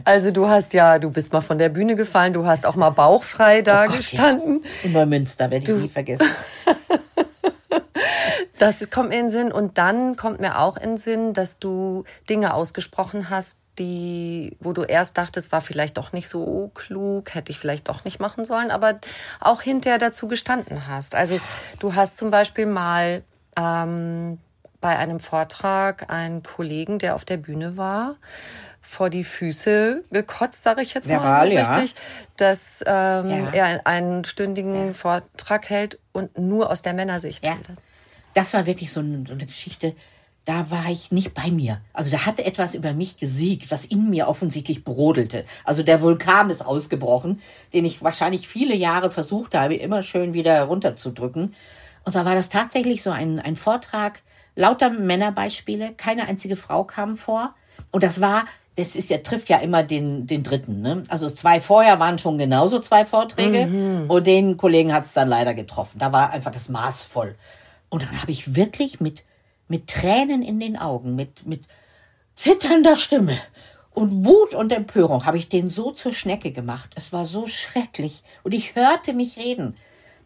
also 0.05 0.31
du 0.31 0.47
hast 0.47 0.71
ja, 0.73 0.99
du 0.99 1.09
bist 1.09 1.33
mal 1.33 1.41
von 1.41 1.57
der 1.57 1.69
Bühne 1.69 1.95
gefallen, 1.95 2.31
du 2.33 2.45
hast 2.45 2.65
auch 2.65 2.75
mal 2.75 2.89
bauchfrei 2.91 3.61
da 3.61 3.83
Oh 3.83 3.87
Gott, 3.87 3.97
gestanden. 3.97 4.63
In 4.83 4.93
Neumünster, 4.93 5.51
werde 5.51 5.69
ich 5.69 5.77
nie 5.81 5.89
vergessen. 5.89 6.27
Das 8.59 8.89
kommt 8.89 9.09
mir 9.09 9.15
in 9.15 9.25
den 9.25 9.29
Sinn. 9.29 9.51
Und 9.51 9.77
dann 9.77 10.15
kommt 10.15 10.39
mir 10.39 10.59
auch 10.59 10.77
in 10.77 10.89
den 10.91 10.97
Sinn, 10.97 11.33
dass 11.33 11.59
du 11.59 12.03
Dinge 12.29 12.53
ausgesprochen 12.53 13.29
hast, 13.29 13.59
die, 13.79 14.55
wo 14.59 14.71
du 14.71 14.83
erst 14.83 15.17
dachtest, 15.17 15.51
war 15.51 15.61
vielleicht 15.61 15.97
doch 15.97 16.13
nicht 16.13 16.29
so 16.29 16.69
klug, 16.75 17.33
hätte 17.33 17.51
ich 17.51 17.57
vielleicht 17.57 17.89
doch 17.89 18.05
nicht 18.05 18.19
machen 18.19 18.45
sollen, 18.45 18.69
aber 18.69 18.99
auch 19.39 19.63
hinterher 19.63 19.97
dazu 19.97 20.27
gestanden 20.27 20.87
hast. 20.87 21.15
Also 21.15 21.39
du 21.79 21.95
hast 21.95 22.17
zum 22.17 22.29
Beispiel 22.29 22.67
mal 22.67 23.23
ähm, 23.57 24.37
bei 24.79 24.95
einem 24.97 25.19
Vortrag 25.19 26.11
einen 26.11 26.43
Kollegen, 26.43 26.99
der 26.99 27.15
auf 27.15 27.25
der 27.25 27.37
Bühne 27.37 27.75
war, 27.75 28.15
vor 28.79 29.09
die 29.09 29.23
Füße 29.23 30.03
gekotzt, 30.11 30.61
sage 30.61 30.81
ich 30.81 30.93
jetzt 30.93 31.07
mal 31.07 31.15
Verbal, 31.23 31.47
so 31.49 31.55
ja. 31.55 31.73
richtig, 31.73 31.95
dass 32.37 32.83
ähm, 32.85 33.29
Ja. 33.29 33.49
er 33.53 33.87
einen 33.87 34.23
stündigen 34.23 34.93
Vortrag 34.93 35.69
hält 35.69 35.97
und 36.11 36.37
nur 36.37 36.69
aus 36.69 36.81
der 36.83 36.93
Männersicht 36.93 37.43
Ja. 37.43 37.53
redet. 37.53 37.77
Das 38.33 38.53
war 38.53 38.65
wirklich 38.65 38.91
so 38.91 38.99
eine, 38.99 39.23
so 39.27 39.33
eine 39.33 39.45
Geschichte, 39.45 39.95
da 40.45 40.69
war 40.69 40.89
ich 40.89 41.11
nicht 41.11 41.33
bei 41.33 41.51
mir. 41.51 41.79
Also 41.93 42.11
da 42.11 42.25
hatte 42.25 42.45
etwas 42.45 42.75
über 42.75 42.93
mich 42.93 43.17
gesiegt, 43.17 43.71
was 43.71 43.85
in 43.85 44.09
mir 44.09 44.27
offensichtlich 44.27 44.83
brodelte. 44.83 45.45
Also 45.63 45.83
der 45.83 46.01
Vulkan 46.01 46.49
ist 46.49 46.65
ausgebrochen, 46.65 47.41
den 47.71 47.85
ich 47.85 48.03
wahrscheinlich 48.03 48.47
viele 48.47 48.75
Jahre 48.75 49.09
versucht 49.09 49.55
habe, 49.55 49.75
immer 49.75 50.01
schön 50.01 50.33
wieder 50.33 50.61
runterzudrücken. 50.63 51.53
Und 52.03 52.11
zwar 52.11 52.25
war 52.25 52.35
das 52.35 52.49
tatsächlich 52.49 53.03
so 53.03 53.11
ein, 53.11 53.39
ein 53.39 53.55
Vortrag, 53.55 54.21
lauter 54.55 54.89
Männerbeispiele, 54.89 55.93
keine 55.95 56.27
einzige 56.27 56.57
Frau 56.57 56.83
kam 56.83 57.15
vor. 57.15 57.55
Und 57.91 58.03
das 58.03 58.19
war, 58.19 58.43
das 58.75 58.97
ist 58.97 59.09
ja, 59.09 59.19
trifft 59.19 59.47
ja 59.47 59.59
immer 59.59 59.83
den, 59.83 60.27
den 60.27 60.43
dritten. 60.43 60.81
Ne? 60.81 61.05
Also 61.07 61.29
zwei 61.29 61.61
vorher 61.61 61.99
waren 61.99 62.17
schon 62.17 62.37
genauso 62.37 62.79
zwei 62.79 63.05
Vorträge 63.05 63.67
und 64.09 64.27
den 64.27 64.57
Kollegen 64.57 64.93
hat 64.93 65.05
es 65.05 65.13
dann 65.13 65.29
leider 65.29 65.53
getroffen. 65.53 65.99
Da 65.99 66.11
war 66.11 66.31
einfach 66.31 66.51
das 66.51 66.67
Maß 66.67 67.03
voll. 67.03 67.35
Und 67.93 68.01
dann 68.01 68.19
habe 68.23 68.31
ich 68.31 68.55
wirklich 68.55 68.99
mit, 69.01 69.21
mit 69.67 69.85
Tränen 69.85 70.41
in 70.41 70.59
den 70.59 70.77
Augen, 70.77 71.15
mit, 71.15 71.45
mit 71.45 71.65
zitternder 72.33 72.95
Stimme 72.95 73.37
und 73.91 74.25
Wut 74.25 74.55
und 74.55 74.71
Empörung 74.71 75.27
habe 75.27 75.37
ich 75.37 75.47
den 75.47 75.69
so 75.69 75.91
zur 75.91 76.11
Schnecke 76.11 76.51
gemacht. 76.51 76.89
Es 76.95 77.13
war 77.13 77.27
so 77.27 77.45
schrecklich. 77.45 78.23
Und 78.41 78.55
ich 78.55 78.75
hörte 78.75 79.13
mich 79.13 79.37
reden. 79.37 79.77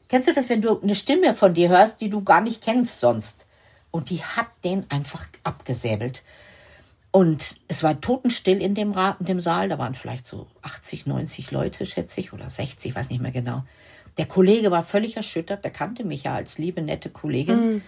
Kennst 0.08 0.30
du 0.30 0.34
das, 0.34 0.48
wenn 0.48 0.62
du 0.62 0.80
eine 0.80 0.96
Stimme 0.96 1.34
von 1.34 1.54
dir 1.54 1.68
hörst, 1.68 2.00
die 2.00 2.10
du 2.10 2.24
gar 2.24 2.40
nicht 2.40 2.64
kennst 2.64 3.02
sonst? 3.02 3.48
Und 3.92 4.12
die 4.12 4.24
hat 4.24 4.48
den 4.64 4.90
einfach 4.90 5.28
abgesäbelt. 5.44 6.24
Und 7.12 7.58
es 7.68 7.84
war 7.84 8.00
totenstill 8.00 8.62
in 8.62 8.76
dem, 8.76 8.94
Ra 8.94 9.18
in 9.20 9.26
dem 9.26 9.42
Saal. 9.42 9.68
Da 9.68 9.78
waren 9.78 9.94
vielleicht 9.94 10.26
so 10.26 10.48
80, 10.62 11.06
90 11.06 11.52
Leute, 11.52 11.86
schätze 11.86 12.22
ich, 12.22 12.32
oder 12.32 12.50
60, 12.50 12.96
weiß 12.96 13.10
nicht 13.10 13.22
mehr 13.22 13.34
genau. 13.34 13.64
Der 14.18 14.26
Kollege 14.26 14.72
war 14.72 14.84
völlig 14.84 15.16
erschüttert. 15.18 15.64
Der 15.64 15.72
kannte 15.72 16.04
mich 16.04 16.24
ja 16.24 16.34
als 16.36 16.58
liebe, 16.58 16.82
nette 16.82 17.10
Kollegin. 17.10 17.84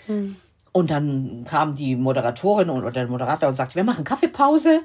Und 0.71 0.91
dann 0.91 1.45
kam 1.49 1.75
die 1.75 1.95
Moderatorin 1.95 2.69
oder 2.69 2.91
der 2.91 3.07
Moderator 3.07 3.49
und 3.49 3.55
sagte, 3.55 3.75
wir 3.75 3.83
machen 3.83 4.03
Kaffeepause. 4.03 4.81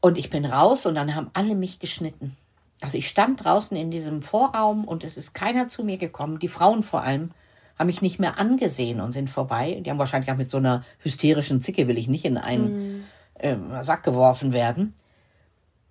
Und 0.00 0.18
ich 0.18 0.28
bin 0.28 0.44
raus 0.44 0.84
und 0.84 0.96
dann 0.96 1.14
haben 1.14 1.30
alle 1.32 1.54
mich 1.54 1.78
geschnitten. 1.78 2.36
Also 2.82 2.98
ich 2.98 3.08
stand 3.08 3.42
draußen 3.42 3.74
in 3.76 3.90
diesem 3.90 4.20
Vorraum 4.20 4.84
und 4.84 5.04
es 5.04 5.16
ist 5.16 5.32
keiner 5.32 5.68
zu 5.68 5.84
mir 5.84 5.96
gekommen. 5.96 6.38
Die 6.38 6.48
Frauen 6.48 6.82
vor 6.82 7.02
allem 7.02 7.30
haben 7.78 7.86
mich 7.86 8.02
nicht 8.02 8.20
mehr 8.20 8.38
angesehen 8.38 9.00
und 9.00 9.12
sind 9.12 9.30
vorbei. 9.30 9.80
Die 9.84 9.90
haben 9.90 9.98
wahrscheinlich 9.98 10.30
auch 10.30 10.36
mit 10.36 10.50
so 10.50 10.58
einer 10.58 10.84
hysterischen 10.98 11.62
Zicke 11.62 11.88
will 11.88 11.96
ich 11.96 12.08
nicht 12.08 12.26
in 12.26 12.36
einen 12.36 13.06
ähm, 13.40 13.72
Sack 13.80 14.02
geworfen 14.02 14.52
werden. 14.52 14.94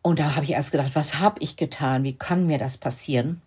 Und 0.03 0.19
da 0.19 0.35
habe 0.35 0.45
ich 0.45 0.51
erst 0.51 0.71
gedacht, 0.71 0.91
was 0.93 1.19
habe 1.19 1.39
ich 1.39 1.57
getan? 1.57 2.03
Wie 2.03 2.13
kann 2.13 2.45
mir 2.45 2.59
das 2.59 2.77
passieren? 2.77 3.41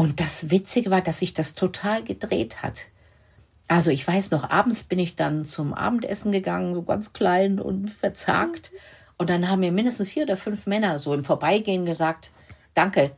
Und 0.00 0.18
das 0.18 0.48
Witzige 0.48 0.90
war, 0.90 1.02
dass 1.02 1.18
sich 1.18 1.34
das 1.34 1.52
total 1.52 2.02
gedreht 2.02 2.62
hat. 2.62 2.86
Also 3.68 3.90
ich 3.90 4.08
weiß 4.08 4.30
noch, 4.30 4.48
abends 4.48 4.82
bin 4.82 4.98
ich 4.98 5.14
dann 5.14 5.44
zum 5.44 5.74
Abendessen 5.74 6.32
gegangen, 6.32 6.72
so 6.72 6.80
ganz 6.80 7.12
klein 7.12 7.60
und 7.60 7.90
verzagt. 7.90 8.72
Und 9.18 9.28
dann 9.28 9.50
haben 9.50 9.60
mir 9.60 9.72
mindestens 9.72 10.08
vier 10.08 10.22
oder 10.22 10.38
fünf 10.38 10.64
Männer 10.64 10.98
so 11.00 11.12
im 11.12 11.22
Vorbeigehen 11.22 11.84
gesagt, 11.84 12.30
danke, 12.72 13.10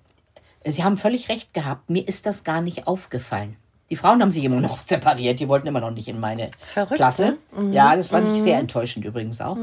Sie 0.65 0.83
haben 0.83 0.97
völlig 0.97 1.29
recht 1.29 1.55
gehabt, 1.55 1.89
mir 1.89 2.09
ist 2.09 2.27
das 2.27 2.43
gar 2.43 2.61
nicht 2.61 2.89
aufgefallen. 2.89 3.55
Die 3.89 3.95
Frauen 3.95 4.21
haben 4.21 4.33
sich 4.33 4.43
immer 4.43 4.61
noch 4.61 4.83
separiert, 4.83 5.39
die 5.39 5.49
wollten 5.49 5.69
immer 5.69 5.81
noch 5.81 5.93
nicht 5.93 6.09
in 6.09 6.19
meine 6.19 6.51
Verrückt, 6.59 6.97
Klasse. 6.97 7.39
Ja, 7.71 7.95
das 7.95 8.09
fand 8.09 8.29
ich 8.35 8.43
sehr 8.43 8.59
enttäuschend 8.59 9.05
übrigens 9.05 9.41
auch. 9.41 9.57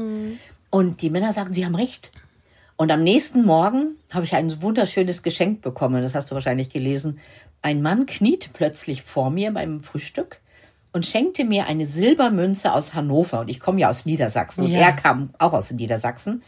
Und 0.70 1.02
die 1.02 1.10
Männer 1.10 1.34
sagen, 1.34 1.52
sie 1.52 1.66
haben 1.66 1.74
recht. 1.74 2.10
Und 2.80 2.90
am 2.90 3.02
nächsten 3.02 3.44
Morgen 3.44 3.98
habe 4.10 4.24
ich 4.24 4.34
ein 4.34 4.62
wunderschönes 4.62 5.22
Geschenk 5.22 5.60
bekommen. 5.60 6.02
Das 6.02 6.14
hast 6.14 6.30
du 6.30 6.34
wahrscheinlich 6.34 6.70
gelesen. 6.70 7.18
Ein 7.60 7.82
Mann 7.82 8.06
kniet 8.06 8.54
plötzlich 8.54 9.02
vor 9.02 9.28
mir 9.28 9.50
beim 9.52 9.82
Frühstück 9.82 10.40
und 10.94 11.04
schenkte 11.04 11.44
mir 11.44 11.66
eine 11.66 11.84
Silbermünze 11.84 12.72
aus 12.72 12.94
Hannover. 12.94 13.40
Und 13.40 13.50
ich 13.50 13.60
komme 13.60 13.80
ja 13.82 13.90
aus 13.90 14.06
Niedersachsen. 14.06 14.64
Und 14.64 14.70
Ja. 14.70 14.78
er 14.78 14.92
kam 14.92 15.28
auch 15.38 15.52
aus 15.52 15.70
Niedersachsen. 15.72 16.42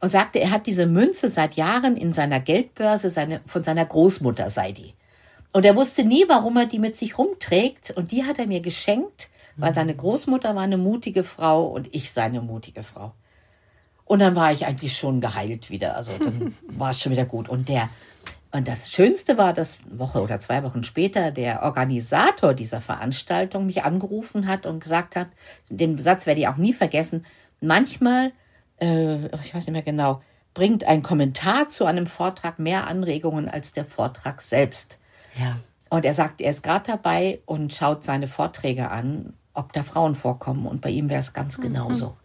Und 0.00 0.10
sagte, 0.10 0.40
er 0.40 0.50
hat 0.50 0.66
diese 0.66 0.86
Münze 0.86 1.28
seit 1.28 1.56
Jahren 1.56 1.98
in 1.98 2.10
seiner 2.10 2.40
Geldbörse 2.40 3.10
seine, 3.10 3.42
von 3.44 3.62
seiner 3.62 3.84
Großmutter 3.84 4.48
sei 4.48 4.72
die. 4.72 4.94
Und 5.52 5.66
er 5.66 5.76
wusste 5.76 6.04
nie, 6.04 6.24
warum 6.26 6.56
er 6.56 6.64
die 6.64 6.78
mit 6.78 6.96
sich 6.96 7.18
rumträgt. 7.18 7.90
Und 7.90 8.12
die 8.12 8.24
hat 8.24 8.38
er 8.38 8.46
mir 8.46 8.62
geschenkt, 8.62 9.28
weil 9.58 9.74
seine 9.74 9.94
Großmutter 9.94 10.54
war 10.54 10.62
eine 10.62 10.78
mutige 10.78 11.22
Frau 11.22 11.66
und 11.66 11.94
ich 11.94 12.12
seine 12.12 12.40
mutige 12.40 12.82
Frau. 12.82 13.12
Und 14.06 14.20
dann 14.20 14.36
war 14.36 14.52
ich 14.52 14.64
eigentlich 14.66 14.96
schon 14.96 15.20
geheilt 15.20 15.68
wieder. 15.68 15.96
Also 15.96 16.12
dann 16.18 16.54
war 16.68 16.90
es 16.90 17.00
schon 17.00 17.12
wieder 17.12 17.26
gut. 17.26 17.48
Und 17.48 17.68
der, 17.68 17.90
und 18.52 18.66
das 18.66 18.90
Schönste 18.90 19.36
war, 19.36 19.52
dass 19.52 19.78
eine 19.84 19.98
Woche 19.98 20.22
oder 20.22 20.38
zwei 20.38 20.62
Wochen 20.62 20.84
später 20.84 21.32
der 21.32 21.62
Organisator 21.62 22.54
dieser 22.54 22.80
Veranstaltung 22.80 23.66
mich 23.66 23.82
angerufen 23.82 24.46
hat 24.46 24.64
und 24.64 24.80
gesagt 24.82 25.16
hat, 25.16 25.28
den 25.68 25.98
Satz 25.98 26.26
werde 26.26 26.40
ich 26.40 26.48
auch 26.48 26.56
nie 26.56 26.72
vergessen, 26.72 27.26
manchmal, 27.60 28.32
äh, 28.80 29.26
ich 29.42 29.54
weiß 29.54 29.66
nicht 29.66 29.72
mehr 29.72 29.82
genau, 29.82 30.22
bringt 30.54 30.84
ein 30.84 31.02
Kommentar 31.02 31.68
zu 31.68 31.84
einem 31.84 32.06
Vortrag 32.06 32.58
mehr 32.58 32.86
Anregungen 32.86 33.48
als 33.48 33.72
der 33.72 33.84
Vortrag 33.84 34.40
selbst. 34.40 34.98
Ja. 35.38 35.56
Und 35.90 36.04
er 36.04 36.14
sagt, 36.14 36.40
er 36.40 36.50
ist 36.50 36.62
gerade 36.62 36.92
dabei 36.92 37.40
und 37.44 37.74
schaut 37.74 38.04
seine 38.04 38.28
Vorträge 38.28 38.90
an, 38.90 39.34
ob 39.52 39.72
da 39.72 39.82
Frauen 39.82 40.14
vorkommen. 40.14 40.66
Und 40.66 40.80
bei 40.80 40.90
ihm 40.90 41.10
wäre 41.10 41.20
es 41.20 41.32
ganz 41.32 41.60
genauso. 41.60 42.16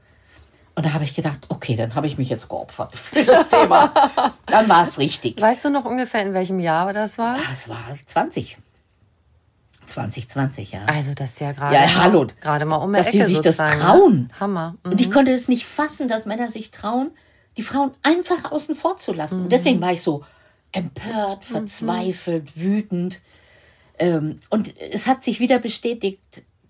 Und 0.75 0.85
da 0.85 0.93
habe 0.93 1.03
ich 1.03 1.13
gedacht, 1.15 1.39
okay, 1.49 1.75
dann 1.75 1.95
habe 1.95 2.07
ich 2.07 2.17
mich 2.17 2.29
jetzt 2.29 2.47
geopfert 2.49 2.95
für 2.95 3.23
das 3.23 3.47
Thema. 3.47 3.91
dann 4.45 4.69
war 4.69 4.83
es 4.83 4.99
richtig. 4.99 5.39
Weißt 5.41 5.65
du 5.65 5.69
noch 5.69 5.85
ungefähr, 5.85 6.21
in 6.23 6.33
welchem 6.33 6.59
Jahr 6.59 6.91
das 6.93 7.17
war? 7.17 7.37
Das 7.49 7.67
war 7.69 7.77
20. 8.05 8.57
2020, 9.85 10.71
ja. 10.71 10.85
Also 10.85 11.13
das 11.13 11.31
ist 11.31 11.39
ja 11.41 11.51
gerade 11.51 11.75
Ja, 11.75 11.95
hallo. 11.95 12.27
gerade 12.39 12.65
mal 12.65 12.77
um 12.77 12.93
die 12.93 12.97
Dass 12.97 13.09
die 13.09 13.17
Ecke 13.19 13.27
sich 13.27 13.41
das 13.41 13.57
sozusagen, 13.57 13.79
ne? 13.79 13.83
trauen. 13.85 14.33
Hammer. 14.39 14.75
Mhm. 14.83 14.91
Und 14.91 15.01
ich 15.01 15.11
konnte 15.11 15.31
es 15.31 15.47
nicht 15.47 15.65
fassen, 15.65 16.07
dass 16.07 16.25
Männer 16.25 16.49
sich 16.49 16.71
trauen, 16.71 17.11
die 17.57 17.63
Frauen 17.63 17.91
einfach 18.03 18.51
außen 18.51 18.75
vor 18.75 18.97
zu 18.97 19.11
lassen. 19.13 19.43
Und 19.43 19.51
deswegen 19.51 19.81
war 19.81 19.91
ich 19.91 20.01
so 20.01 20.23
empört, 20.71 21.43
verzweifelt, 21.43 22.55
wütend. 22.59 23.19
Ähm, 23.99 24.39
und 24.49 24.73
es 24.79 25.07
hat 25.07 25.23
sich 25.23 25.39
wieder 25.41 25.59
bestätigt, 25.59 26.21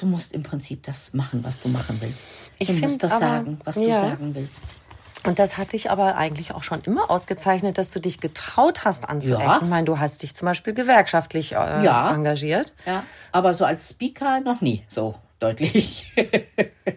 du 0.02 0.06
musst 0.08 0.34
im 0.34 0.44
Prinzip 0.44 0.84
das 0.84 1.14
machen, 1.14 1.44
was 1.44 1.60
du 1.60 1.70
machen 1.70 1.98
willst. 2.02 2.28
Ich 2.60 2.68
du 2.68 2.74
musst 2.74 3.04
das 3.04 3.14
aber- 3.14 3.20
sagen, 3.22 3.60
was 3.64 3.76
du 3.76 3.88
ja. 3.88 4.02
sagen 4.02 4.36
willst. 4.36 4.66
Und 5.24 5.38
das 5.38 5.60
hat 5.60 5.74
dich 5.74 5.92
aber 5.92 6.16
eigentlich 6.18 6.52
auch 6.56 6.64
schon 6.64 6.82
immer 6.82 7.12
ausgezeichnet, 7.12 7.78
dass 7.78 7.92
du 7.92 8.00
dich 8.00 8.20
getraut 8.22 8.86
hast 8.86 9.08
anzuecken. 9.08 9.46
Ja. 9.46 9.60
Ich 9.62 9.68
meine, 9.70 9.86
du 9.86 10.00
hast 10.00 10.24
dich 10.24 10.34
zum 10.34 10.48
Beispiel 10.48 10.74
gewerkschaftlich 10.74 11.52
äh, 11.52 11.56
Ja. 11.86 12.12
engagiert. 12.12 12.74
Ja, 12.88 13.04
aber 13.32 13.54
so 13.54 13.64
als 13.64 13.90
Speaker 13.90 14.40
noch 14.40 14.62
nie 14.62 14.84
so 14.88 15.14
deutlich. 15.40 16.12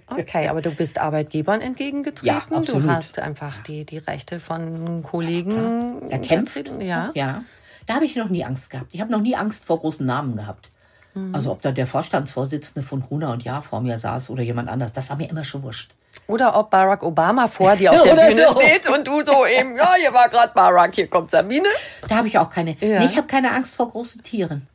Okay, 0.06 0.48
aber 0.48 0.62
du 0.62 0.70
bist 0.70 0.98
Arbeitgebern 0.98 1.60
entgegengetreten. 1.60 2.26
Ja, 2.50 2.56
absolut. 2.56 2.84
Du 2.84 2.90
hast 2.90 3.18
einfach 3.18 3.60
die, 3.64 3.84
die 3.84 3.98
Rechte 3.98 4.38
von 4.38 5.02
Kollegen 5.02 6.08
Erkämpft. 6.08 6.52
vertreten. 6.52 6.80
Ja. 6.80 7.10
ja. 7.14 7.42
Da 7.86 7.94
habe 7.96 8.04
ich 8.04 8.14
noch 8.16 8.28
nie 8.28 8.44
Angst 8.44 8.70
gehabt. 8.70 8.94
Ich 8.94 9.00
habe 9.00 9.10
noch 9.10 9.20
nie 9.20 9.34
Angst 9.34 9.64
vor 9.64 9.80
großen 9.80 10.06
Namen 10.06 10.36
gehabt. 10.36 10.68
Mhm. 11.14 11.34
Also 11.34 11.52
ob 11.52 11.62
da 11.62 11.72
der 11.72 11.86
Vorstandsvorsitzende 11.86 12.86
von 12.86 13.00
Gruner 13.00 13.32
und 13.32 13.44
Jahr 13.44 13.62
vor 13.62 13.80
mir 13.80 13.98
saß 13.98 14.30
oder 14.30 14.42
jemand 14.42 14.68
anders, 14.68 14.92
das 14.92 15.10
war 15.10 15.16
mir 15.16 15.30
immer 15.30 15.44
schon 15.44 15.62
wurscht. 15.62 15.92
Oder 16.26 16.56
ob 16.56 16.70
Barack 16.70 17.02
Obama 17.02 17.48
vor 17.48 17.74
dir 17.76 17.92
auf 17.92 18.02
der 18.04 18.14
Bühne 18.14 18.46
so. 18.48 18.60
steht 18.60 18.88
und 18.88 19.06
du 19.06 19.24
so 19.24 19.46
eben, 19.46 19.76
ja, 19.76 19.94
hier 19.98 20.12
war 20.12 20.28
gerade 20.28 20.52
Barack, 20.54 20.94
hier 20.94 21.08
kommt 21.08 21.30
Sabine. 21.30 21.68
Da 22.08 22.16
habe 22.16 22.28
ich 22.28 22.38
auch 22.38 22.50
keine. 22.50 22.76
Ja. 22.80 23.00
Nee, 23.00 23.06
ich 23.06 23.16
habe 23.16 23.26
keine 23.26 23.52
Angst 23.52 23.76
vor 23.76 23.90
großen 23.90 24.22
Tieren. 24.22 24.68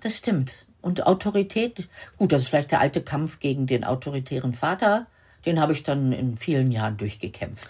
Das 0.00 0.16
stimmt. 0.16 0.54
Und 0.80 1.06
Autorität, 1.06 1.88
gut, 2.16 2.32
das 2.32 2.42
ist 2.42 2.48
vielleicht 2.48 2.70
der 2.70 2.80
alte 2.80 3.02
Kampf 3.02 3.40
gegen 3.40 3.66
den 3.66 3.84
autoritären 3.84 4.54
Vater. 4.54 5.06
Den 5.46 5.60
habe 5.60 5.72
ich 5.72 5.82
dann 5.82 6.12
in 6.12 6.36
vielen 6.36 6.70
Jahren 6.70 6.96
durchgekämpft. 6.96 7.66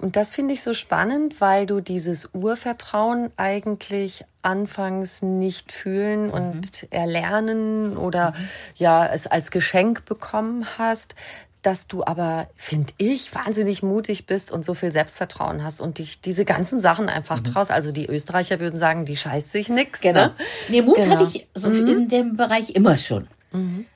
Und 0.00 0.16
das 0.16 0.30
finde 0.30 0.54
ich 0.54 0.62
so 0.62 0.74
spannend, 0.74 1.40
weil 1.40 1.66
du 1.66 1.80
dieses 1.80 2.30
Urvertrauen 2.34 3.30
eigentlich 3.36 4.24
anfangs 4.42 5.22
nicht 5.22 5.72
fühlen 5.72 6.30
und 6.30 6.86
erlernen 6.90 7.96
oder 7.96 8.34
ja 8.74 9.06
es 9.06 9.26
als 9.26 9.50
Geschenk 9.50 10.04
bekommen 10.04 10.66
hast, 10.78 11.14
dass 11.62 11.86
du 11.86 12.04
aber, 12.04 12.48
finde 12.56 12.92
ich, 12.98 13.32
wahnsinnig 13.34 13.84
mutig 13.84 14.26
bist 14.26 14.50
und 14.50 14.64
so 14.64 14.74
viel 14.74 14.90
Selbstvertrauen 14.90 15.62
hast 15.62 15.80
und 15.80 15.98
dich 15.98 16.20
diese 16.20 16.44
ganzen 16.44 16.80
Sachen 16.80 17.08
einfach 17.08 17.38
traust. 17.40 17.70
Also 17.70 17.92
die 17.92 18.06
Österreicher 18.06 18.58
würden 18.58 18.76
sagen, 18.76 19.04
die 19.04 19.16
scheißt 19.16 19.52
sich 19.52 19.68
nix. 19.68 20.00
Genau. 20.00 20.24
Ne? 20.26 20.34
Nee, 20.68 20.82
Mut 20.82 20.96
Genau. 20.96 21.20
hatte 21.20 21.30
ich 21.32 21.46
so 21.54 21.70
in 21.70 22.08
dem 22.08 22.36
Bereich 22.36 22.70
immer 22.70 22.98
schon. 22.98 23.28
Ähm, 23.54 23.86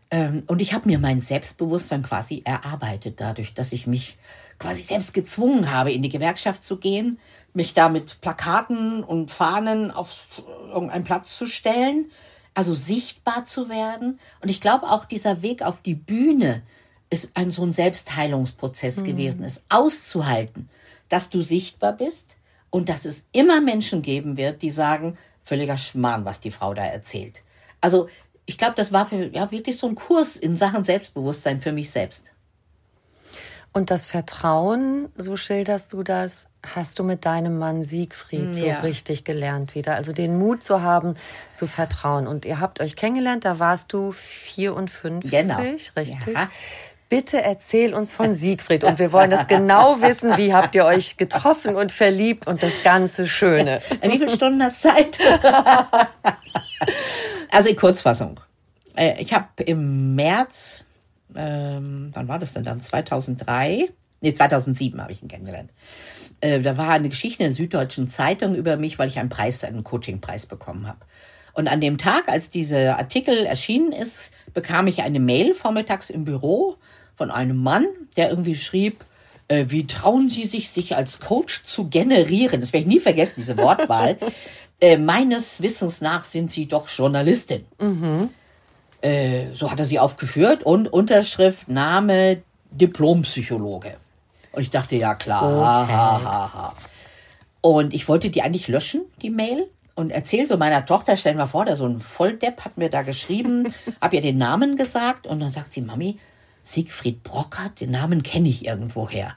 und 0.46 0.60
ich 0.60 0.72
habe 0.72 0.88
mir 0.88 0.98
mein 0.98 1.20
Selbstbewusstsein 1.20 2.02
quasi 2.02 2.42
erarbeitet, 2.44 3.20
dadurch, 3.20 3.54
dass 3.54 3.72
ich 3.72 3.86
mich 3.86 4.16
quasi 4.58 4.82
selbst 4.82 5.12
gezwungen 5.14 5.72
habe, 5.72 5.92
in 5.92 6.02
die 6.02 6.08
Gewerkschaft 6.08 6.62
zu 6.62 6.78
gehen, 6.78 7.18
mich 7.52 7.74
da 7.74 7.88
mit 7.88 8.20
Plakaten 8.20 9.02
und 9.02 9.30
Fahnen 9.30 9.90
auf 9.90 10.26
irgendeinen 10.68 11.04
Platz 11.04 11.36
zu 11.36 11.46
stellen, 11.46 12.10
also 12.54 12.74
sichtbar 12.74 13.44
zu 13.44 13.68
werden. 13.68 14.18
Und 14.40 14.50
ich 14.50 14.60
glaube 14.60 14.86
auch 14.86 15.04
dieser 15.04 15.42
Weg 15.42 15.62
auf 15.62 15.82
die 15.82 15.94
Bühne 15.94 16.62
ist 17.10 17.30
ein 17.34 17.50
so 17.50 17.62
ein 17.62 17.72
Selbstheilungsprozess 17.72 19.04
gewesen, 19.04 19.44
es 19.44 19.64
auszuhalten, 19.68 20.68
dass 21.08 21.30
du 21.30 21.40
sichtbar 21.40 21.92
bist 21.92 22.36
und 22.70 22.88
dass 22.88 23.04
es 23.04 23.26
immer 23.32 23.60
Menschen 23.60 24.02
geben 24.02 24.36
wird, 24.36 24.62
die 24.62 24.70
sagen, 24.70 25.16
völliger 25.44 25.78
Schmarrn, 25.78 26.24
was 26.24 26.40
die 26.40 26.50
Frau 26.50 26.74
da 26.74 26.84
erzählt. 26.84 27.42
Also 27.80 28.08
ich 28.46 28.58
glaube, 28.58 28.74
das 28.76 28.92
war 28.92 29.06
für, 29.06 29.26
ja, 29.34 29.50
wirklich 29.50 29.76
so 29.76 29.88
ein 29.88 29.94
Kurs 29.96 30.36
in 30.36 30.56
Sachen 30.56 30.84
Selbstbewusstsein 30.84 31.58
für 31.60 31.72
mich 31.72 31.90
selbst. 31.90 32.30
Und 33.72 33.90
das 33.90 34.06
Vertrauen, 34.06 35.10
so 35.16 35.36
schilderst 35.36 35.92
du 35.92 36.02
das, 36.02 36.46
hast 36.74 36.98
du 36.98 37.04
mit 37.04 37.26
deinem 37.26 37.58
Mann 37.58 37.82
Siegfried 37.84 38.56
so 38.56 38.64
Ja. 38.64 38.80
richtig 38.80 39.24
gelernt 39.24 39.74
wieder. 39.74 39.96
Also 39.96 40.12
den 40.12 40.38
Mut 40.38 40.62
zu 40.62 40.80
haben, 40.80 41.14
zu 41.52 41.66
vertrauen. 41.66 42.26
Und 42.26 42.46
ihr 42.46 42.58
habt 42.58 42.80
euch 42.80 42.96
kennengelernt, 42.96 43.44
da 43.44 43.58
warst 43.58 43.92
du 43.92 44.12
54, 44.12 45.30
Genau. 45.30 45.58
richtig? 45.94 46.34
Ja. 46.34 46.48
Bitte 47.10 47.42
erzähl 47.42 47.92
uns 47.94 48.12
von 48.14 48.34
Siegfried 48.34 48.82
und 48.82 48.98
wir 48.98 49.12
wollen 49.12 49.30
das 49.30 49.46
genau 49.46 50.00
wissen. 50.00 50.36
Wie 50.38 50.52
habt 50.54 50.74
ihr 50.74 50.84
euch 50.86 51.16
getroffen 51.18 51.76
und 51.76 51.92
verliebt 51.92 52.46
und 52.48 52.62
das 52.64 52.72
ganze 52.82 53.28
Schöne? 53.28 53.80
Wie 54.02 54.10
viele 54.18 54.28
Stunden 54.30 54.60
hast 54.62 54.84
du 54.84 54.88
Zeit? 54.88 55.18
also 57.50 57.68
in 57.68 57.76
Kurzfassung. 57.76 58.40
Äh, 58.96 59.20
Ich 59.20 59.32
habe 59.32 59.62
im 59.64 60.14
März, 60.14 60.84
ähm, 61.34 62.10
wann 62.12 62.28
war 62.28 62.38
das 62.38 62.52
denn 62.54 62.64
dann? 62.64 62.80
2003? 62.80 63.88
Nee, 64.20 64.32
2007 64.32 65.00
habe 65.00 65.12
ich 65.12 65.22
ihn 65.22 65.28
kennengelernt. 65.28 65.70
Äh, 66.40 66.60
da 66.60 66.76
war 66.76 66.90
eine 66.90 67.08
Geschichte 67.08 67.42
in 67.42 67.50
der 67.50 67.56
Süddeutschen 67.56 68.08
Zeitung 68.08 68.54
über 68.54 68.76
mich, 68.76 68.98
weil 68.98 69.08
ich 69.08 69.18
einen 69.18 69.28
Preis, 69.28 69.64
einen 69.64 69.84
Coachingpreis 69.84 70.46
bekommen 70.46 70.86
habe. 70.86 70.98
Und 71.54 71.68
an 71.68 71.80
dem 71.80 71.96
Tag, 71.96 72.28
als 72.28 72.50
dieser 72.50 72.98
Artikel 72.98 73.46
erschienen 73.46 73.92
ist, 73.92 74.30
bekam 74.52 74.86
ich 74.86 75.02
eine 75.02 75.20
Mail 75.20 75.54
vormittags 75.54 76.10
im 76.10 76.24
Büro 76.24 76.76
von 77.14 77.30
einem 77.30 77.56
Mann, 77.56 77.86
der 78.16 78.28
irgendwie 78.28 78.56
schrieb, 78.56 79.04
äh, 79.48 79.66
wie 79.68 79.86
trauen 79.86 80.28
Sie 80.28 80.44
sich, 80.44 80.70
sich 80.70 80.96
als 80.96 81.20
Coach 81.20 81.62
zu 81.64 81.88
generieren? 81.88 82.60
Das 82.60 82.72
werde 82.72 82.82
ich 82.86 82.94
nie 82.94 83.00
vergessen, 83.00 83.34
diese 83.38 83.56
Wortwahl. 83.56 84.18
äh, 84.80 84.98
meines 84.98 85.62
Wissens 85.62 86.00
nach 86.00 86.24
sind 86.24 86.50
Sie 86.50 86.66
doch 86.66 86.88
Journalistin. 86.88 87.64
Äh, 89.00 89.54
so 89.54 89.70
hat 89.70 89.78
er 89.78 89.84
sie 89.84 89.98
aufgeführt 89.98 90.62
und 90.62 90.92
Unterschrift, 90.92 91.68
Name, 91.68 92.42
Diplompsychologe. 92.70 93.96
Und 94.52 94.62
ich 94.62 94.70
dachte, 94.70 94.96
ja 94.96 95.14
klar. 95.14 95.42
Ha, 95.42 95.88
ha, 95.88 96.22
ha, 96.24 96.50
ha. 96.54 96.74
Und 97.60 97.94
ich 97.94 98.08
wollte 98.08 98.30
die 98.30 98.42
eigentlich 98.42 98.68
löschen, 98.68 99.02
die 99.22 99.30
Mail. 99.30 99.68
Und 99.94 100.10
erzähl 100.10 100.46
so 100.46 100.56
meiner 100.56 100.84
Tochter, 100.84 101.16
stell 101.16 101.34
mal 101.34 101.46
vor, 101.46 101.64
der 101.64 101.76
so 101.76 101.86
ein 101.86 102.00
Volldepp 102.00 102.64
hat 102.64 102.76
mir 102.76 102.90
da 102.90 103.02
geschrieben, 103.02 103.74
hab 104.00 104.12
ihr 104.12 104.20
den 104.20 104.38
Namen 104.38 104.76
gesagt 104.76 105.26
und 105.26 105.40
dann 105.40 105.52
sagt 105.52 105.72
sie, 105.72 105.80
Mami, 105.80 106.18
Siegfried 106.62 107.22
Brockert, 107.22 107.80
den 107.80 107.92
Namen 107.92 108.22
kenne 108.22 108.48
ich 108.48 108.66
irgendwoher. 108.66 109.34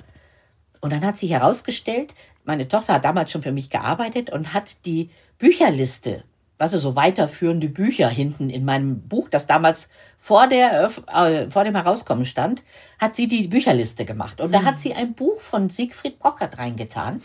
Und 0.82 0.94
dann 0.94 1.06
hat 1.06 1.18
sich 1.18 1.32
herausgestellt, 1.32 2.14
meine 2.44 2.68
Tochter 2.68 2.96
hat 2.96 3.06
damals 3.06 3.32
schon 3.32 3.42
für 3.42 3.52
mich 3.52 3.70
gearbeitet 3.70 4.32
und 4.32 4.54
hat 4.54 4.86
die 4.86 5.10
Bücherliste, 5.40 6.24
was 6.60 6.74
ist 6.74 6.82
so 6.82 6.96
weiterführende 6.96 7.70
Bücher 7.70 8.10
hinten 8.10 8.50
in 8.50 8.66
meinem 8.66 9.08
Buch, 9.08 9.30
das 9.30 9.48
damals 9.48 9.88
vor, 10.20 10.48
der, 10.48 10.92
äh, 11.08 11.50
vor 11.50 11.64
dem 11.64 11.76
Herauskommen 11.76 12.26
stand, 12.26 12.64
hat 13.00 13.16
sie 13.16 13.28
die 13.28 13.48
Bücherliste 13.48 14.04
gemacht. 14.06 14.42
Und 14.42 14.54
da 14.54 14.64
hat 14.64 14.78
sie 14.78 14.94
ein 14.94 15.14
Buch 15.14 15.40
von 15.40 15.70
Siegfried 15.70 16.20
Brockert 16.20 16.58
reingetan. 16.58 17.22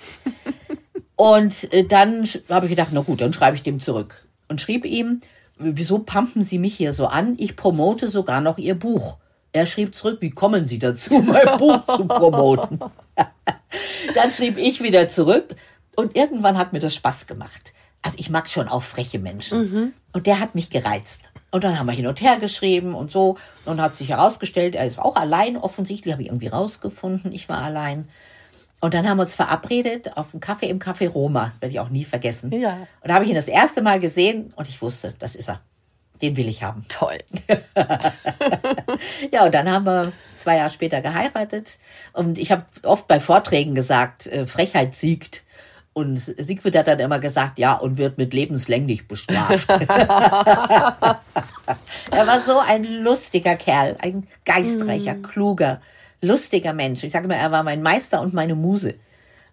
Und 1.17 1.73
äh, 1.73 1.85
dann 1.85 2.27
habe 2.49 2.67
ich 2.67 2.71
gedacht, 2.71 2.91
na 2.93 3.01
gut, 3.01 3.21
dann 3.21 3.33
schreibe 3.33 3.57
ich 3.57 3.63
dem 3.63 3.81
zurück. 3.81 4.27
Und 4.49 4.61
schrieb 4.61 4.85
ihm, 4.85 5.21
wieso 5.59 5.99
pumpen 5.99 6.45
Sie 6.45 6.59
mich 6.59 6.77
hier 6.77 6.93
so 6.93 7.07
an? 7.07 7.35
Ich 7.39 7.57
promote 7.57 8.09
sogar 8.09 8.41
noch 8.41 8.59
Ihr 8.59 8.77
Buch. 8.77 9.19
Er 9.53 9.67
schrieb 9.67 9.95
zurück, 9.95 10.19
wie 10.21 10.31
kommen 10.31 10.67
Sie 10.69 10.79
dazu, 10.79 11.19
mein 11.27 11.59
Buch 11.59 11.85
zu 11.87 12.07
promoten? 12.07 12.79
dann 14.15 14.31
schrieb 14.31 14.59
ich 14.59 14.83
wieder 14.83 15.09
zurück 15.09 15.57
und 15.97 16.17
irgendwann 16.17 16.59
hat 16.59 16.73
mir 16.73 16.81
das 16.81 16.95
Spaß 16.95 17.27
gemacht. 17.27 17.74
Also 18.05 18.19
ich 18.19 18.29
mag 18.29 18.51
schon 18.51 18.69
auch 18.69 18.83
freche 18.83 19.19
Menschen. 19.19 19.59
Und 20.13 20.27
der 20.27 20.39
hat 20.39 20.55
mich 20.55 20.69
gereizt. 20.69 21.31
Und 21.51 21.65
dann 21.65 21.79
haben 21.79 21.87
wir 21.87 21.95
hin 21.95 22.07
und 22.07 22.21
her 22.21 22.37
geschrieben 22.39 22.95
und 22.95 23.11
so. 23.11 23.39
Und 23.65 23.81
hat 23.81 23.97
sich 23.97 24.11
herausgestellt, 24.11 24.75
er 24.75 24.87
ist 24.87 24.99
auch 24.99 25.17
allein 25.17 25.57
offensichtlich, 25.57 26.13
habe 26.13 26.23
ich 26.23 26.29
irgendwie 26.29 26.49
rausgefunden. 26.49 27.33
Ich 27.33 27.49
war 27.49 27.63
allein. 27.63 28.09
Und 28.83 28.93
dann 28.93 29.09
haben 29.09 29.17
wir 29.17 29.23
uns 29.23 29.35
verabredet 29.35 30.19
auf 30.19 30.35
einen 30.35 30.41
Kaffee 30.41 30.69
im 30.69 30.81
Café 30.81 31.09
Roma. 31.09 31.47
Das 31.47 31.63
werde 31.63 31.73
ich 31.73 31.81
auch 31.81 31.89
nie 31.89 32.05
vergessen. 32.05 32.53
Ja. 32.53 32.87
Und 33.01 33.09
da 33.09 33.15
habe 33.15 33.25
ich 33.25 33.31
ihn 33.31 33.37
das 33.37 33.49
erste 33.49 33.81
Mal 33.81 34.01
gesehen 34.01 34.53
und 34.57 34.69
ich 34.69 34.83
wusste, 34.83 35.15
das 35.19 35.35
ist 35.35 35.49
er. 35.49 35.63
Den 36.21 36.37
will 36.37 36.49
ich 36.49 36.63
haben. 36.63 36.85
Toll. 36.89 37.19
Ja, 39.33 39.45
und 39.47 39.55
dann 39.55 39.71
haben 39.71 39.87
wir 39.87 40.13
zwei 40.37 40.57
Jahre 40.57 40.71
später 40.71 41.01
geheiratet. 41.01 41.79
Und 42.13 42.39
ich 42.39 42.53
habe 42.53 42.65
oft 42.83 43.09
bei 43.09 43.19
Vorträgen 43.19 43.75
gesagt, 43.75 44.27
äh, 44.27 44.47
Frechheit 44.47 44.95
siegt. 44.95 45.44
Und 45.95 46.19
Siegfried 46.19 46.77
hat 46.77 46.89
dann 46.89 46.99
immer 46.99 47.21
gesagt, 47.21 47.59
ja, 47.59 47.75
und 47.75 47.99
wird 47.99 48.19
mit 48.19 48.35
lebenslänglich 48.35 49.07
bestraft. 49.07 49.71
er 52.11 52.27
war 52.27 52.41
so 52.41 52.59
ein 52.59 52.85
lustiger 52.85 53.55
Kerl, 53.55 53.97
ein 54.01 54.27
geistreicher, 54.45 55.15
kluger, 55.15 55.81
lustiger 56.21 56.73
Mensch. 56.73 57.05
Ich 57.05 57.13
sage 57.13 57.27
immer, 57.27 57.37
er 57.37 57.53
war 57.53 57.63
mein 57.63 57.81
Meister 57.81 58.21
und 58.21 58.35
meine 58.35 58.57
Muse. 58.57 58.95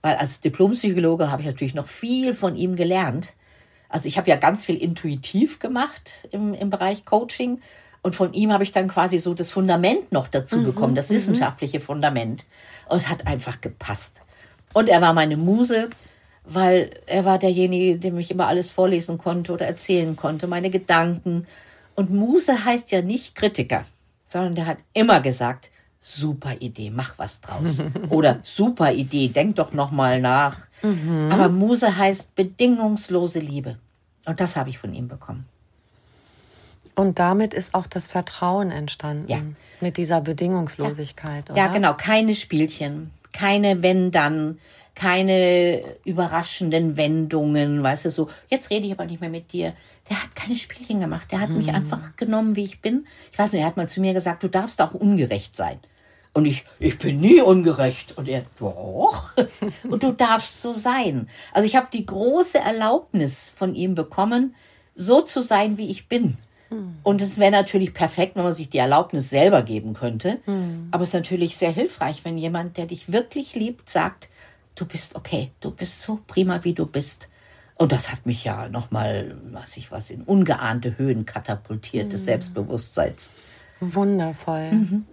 Weil 0.02 0.16
als 0.16 0.42
Diplompsychologe 0.42 1.30
habe 1.30 1.44
ich 1.44 1.48
natürlich 1.48 1.76
noch 1.76 1.88
viel 1.88 2.34
von 2.34 2.56
ihm 2.56 2.76
gelernt. 2.76 3.34
Also 3.88 4.08
ich 4.08 4.18
habe 4.18 4.28
ja 4.30 4.36
ganz 4.36 4.66
viel 4.66 4.78
intuitiv 4.78 5.60
gemacht 5.60 6.28
im, 6.32 6.56
im 6.56 6.72
Bereich 6.72 7.06
Coaching. 7.06 7.62
Und 8.02 8.16
von 8.16 8.34
ihm 8.34 8.52
habe 8.52 8.64
ich 8.64 8.72
dann 8.72 8.88
quasi 8.88 9.20
so 9.20 9.36
das 9.36 9.52
Fundament 9.52 10.12
noch 10.12 10.28
dazu 10.28 10.64
bekommen, 10.64 10.96
das 10.96 11.12
wissenschaftliche 11.12 11.80
Fundament. 11.80 12.46
Und 12.90 12.98
es 12.98 13.10
hat 13.10 13.28
einfach 13.28 13.62
gepasst. 13.62 14.22
Und 14.74 14.90
er 14.90 15.02
war 15.02 15.14
meine 15.14 15.38
Muse, 15.38 15.90
weil 16.44 16.92
er 17.06 17.26
war 17.26 17.38
derjenige, 17.38 17.98
dem 17.98 18.18
ich 18.18 18.32
immer 18.32 18.48
alles 18.48 18.72
vorlesen 18.72 19.18
konnte 19.18 19.54
oder 19.54 19.68
erzählen 19.68 20.16
konnte, 20.16 20.48
meine 20.48 20.70
Gedanken. 20.70 21.48
Und 21.96 22.12
Muse 22.12 22.66
heißt 22.66 22.92
ja 22.92 23.02
nicht 23.02 23.36
Kritiker, 23.36 23.86
sondern 24.26 24.56
der 24.56 24.66
hat 24.66 24.78
immer 24.94 25.20
gesagt, 25.20 25.70
super 26.00 26.56
Idee, 26.60 26.90
mach 26.90 27.18
was 27.20 27.42
draus. 27.42 27.84
Oder 28.10 28.40
super 28.42 28.92
Idee, 28.92 29.28
denk 29.28 29.58
doch 29.58 29.72
noch 29.72 29.92
mal 29.92 30.20
nach. 30.20 30.58
Aber 31.30 31.50
Muse 31.50 31.96
heißt 31.96 32.34
bedingungslose 32.34 33.40
Liebe. 33.40 33.78
Und 34.26 34.40
das 34.40 34.56
habe 34.56 34.70
ich 34.72 34.80
von 34.80 34.94
ihm 34.94 35.08
bekommen. 35.08 35.46
Und 36.96 37.20
damit 37.20 37.54
ist 37.54 37.74
auch 37.74 37.88
das 37.88 38.08
Vertrauen 38.08 38.72
entstanden. 38.72 39.32
Ja. 39.32 39.42
Mit 39.80 39.98
dieser 39.98 40.22
Bedingungslosigkeit. 40.22 41.50
Ja, 41.50 41.66
oder? 41.66 41.74
genau. 41.74 41.94
Keine 41.94 42.36
Spielchen, 42.36 43.12
keine 43.32 43.82
Wenn-Dann, 43.82 44.60
keine 44.96 45.84
überraschenden 46.06 46.98
Wendungen, 46.98 47.82
weißt 47.82 48.06
du, 48.06 48.10
so, 48.10 48.30
jetzt 48.50 48.70
rede 48.70 48.86
ich 48.86 48.92
aber 48.92 49.06
nicht 49.06 49.22
mehr 49.22 49.30
mit 49.30 49.52
dir. 49.54 49.74
Der 50.10 50.22
hat 50.22 50.36
keine 50.36 50.56
Spielchen 50.56 51.00
gemacht. 51.00 51.28
Der 51.32 51.40
hat 51.40 51.50
mich 51.50 51.70
einfach 51.74 52.16
genommen, 52.18 52.56
wie 52.56 52.66
ich 52.66 52.82
bin. 52.82 53.06
Ich 53.32 53.40
weiß 53.40 53.54
nicht, 53.54 53.62
er 53.62 53.68
hat 53.68 53.78
mal 53.78 53.88
zu 53.88 54.02
mir 54.02 54.14
gesagt, 54.14 54.44
du 54.44 54.50
darfst 54.50 54.82
auch 54.82 54.94
ungerecht 54.94 55.56
sein. 55.56 55.80
Und 56.34 56.46
ich, 56.46 56.66
ich 56.80 56.98
bin 56.98 57.20
nie 57.20 57.42
ungerecht. 57.42 58.18
Und 58.18 58.28
er, 58.28 58.44
doch. 58.60 59.32
Und 59.84 60.04
du 60.04 60.12
darfst 60.12 60.62
so 60.62 60.74
sein. 60.74 61.30
Also 61.54 61.66
ich 61.66 61.76
habe 61.76 61.88
die 61.92 62.06
große 62.06 62.60
Erlaubnis 62.60 63.54
von 63.56 63.76
ihm 63.76 63.96
bekommen, 63.96 64.56
so 64.96 65.22
zu 65.22 65.42
sein, 65.42 65.78
wie 65.78 65.90
ich 65.90 66.08
bin. 66.08 66.38
Und 67.04 67.22
es 67.22 67.38
wäre 67.38 67.52
natürlich 67.52 67.94
perfekt, 67.94 68.36
wenn 68.36 68.44
man 68.44 68.54
sich 68.54 68.70
die 68.70 68.78
Erlaubnis 68.78 69.30
selber 69.30 69.62
geben 69.62 69.94
könnte. 69.94 70.40
Aber 70.92 71.04
es 71.04 71.10
ist 71.10 71.16
natürlich 71.16 71.58
sehr 71.58 71.72
hilfreich, 71.72 72.24
wenn 72.24 72.38
jemand, 72.38 72.78
der 72.78 72.86
dich 72.86 73.12
wirklich 73.12 73.56
liebt, 73.56 73.90
sagt, 73.90 74.30
du 74.82 74.86
bist 74.86 75.16
okay, 75.16 75.52
du 75.60 75.72
bist 75.72 76.02
so 76.02 76.20
prima, 76.28 76.64
wie 76.64 76.74
du 76.74 76.86
bist. 76.86 77.30
Und 77.76 77.92
das 77.92 78.12
hat 78.12 78.26
mich 78.26 78.44
ja 78.44 78.68
nochmal, 78.70 79.38
was 79.52 79.78
ich 79.78 79.92
was, 79.92 80.10
in 80.12 80.22
ungeahnte 80.22 80.98
Höhen 80.98 81.26
katapultiert 81.26 82.14
des 82.14 82.26
Selbstbewusstseins. 82.26 83.32
Wundervoll. 83.80 84.72
Mhm. 84.72 85.06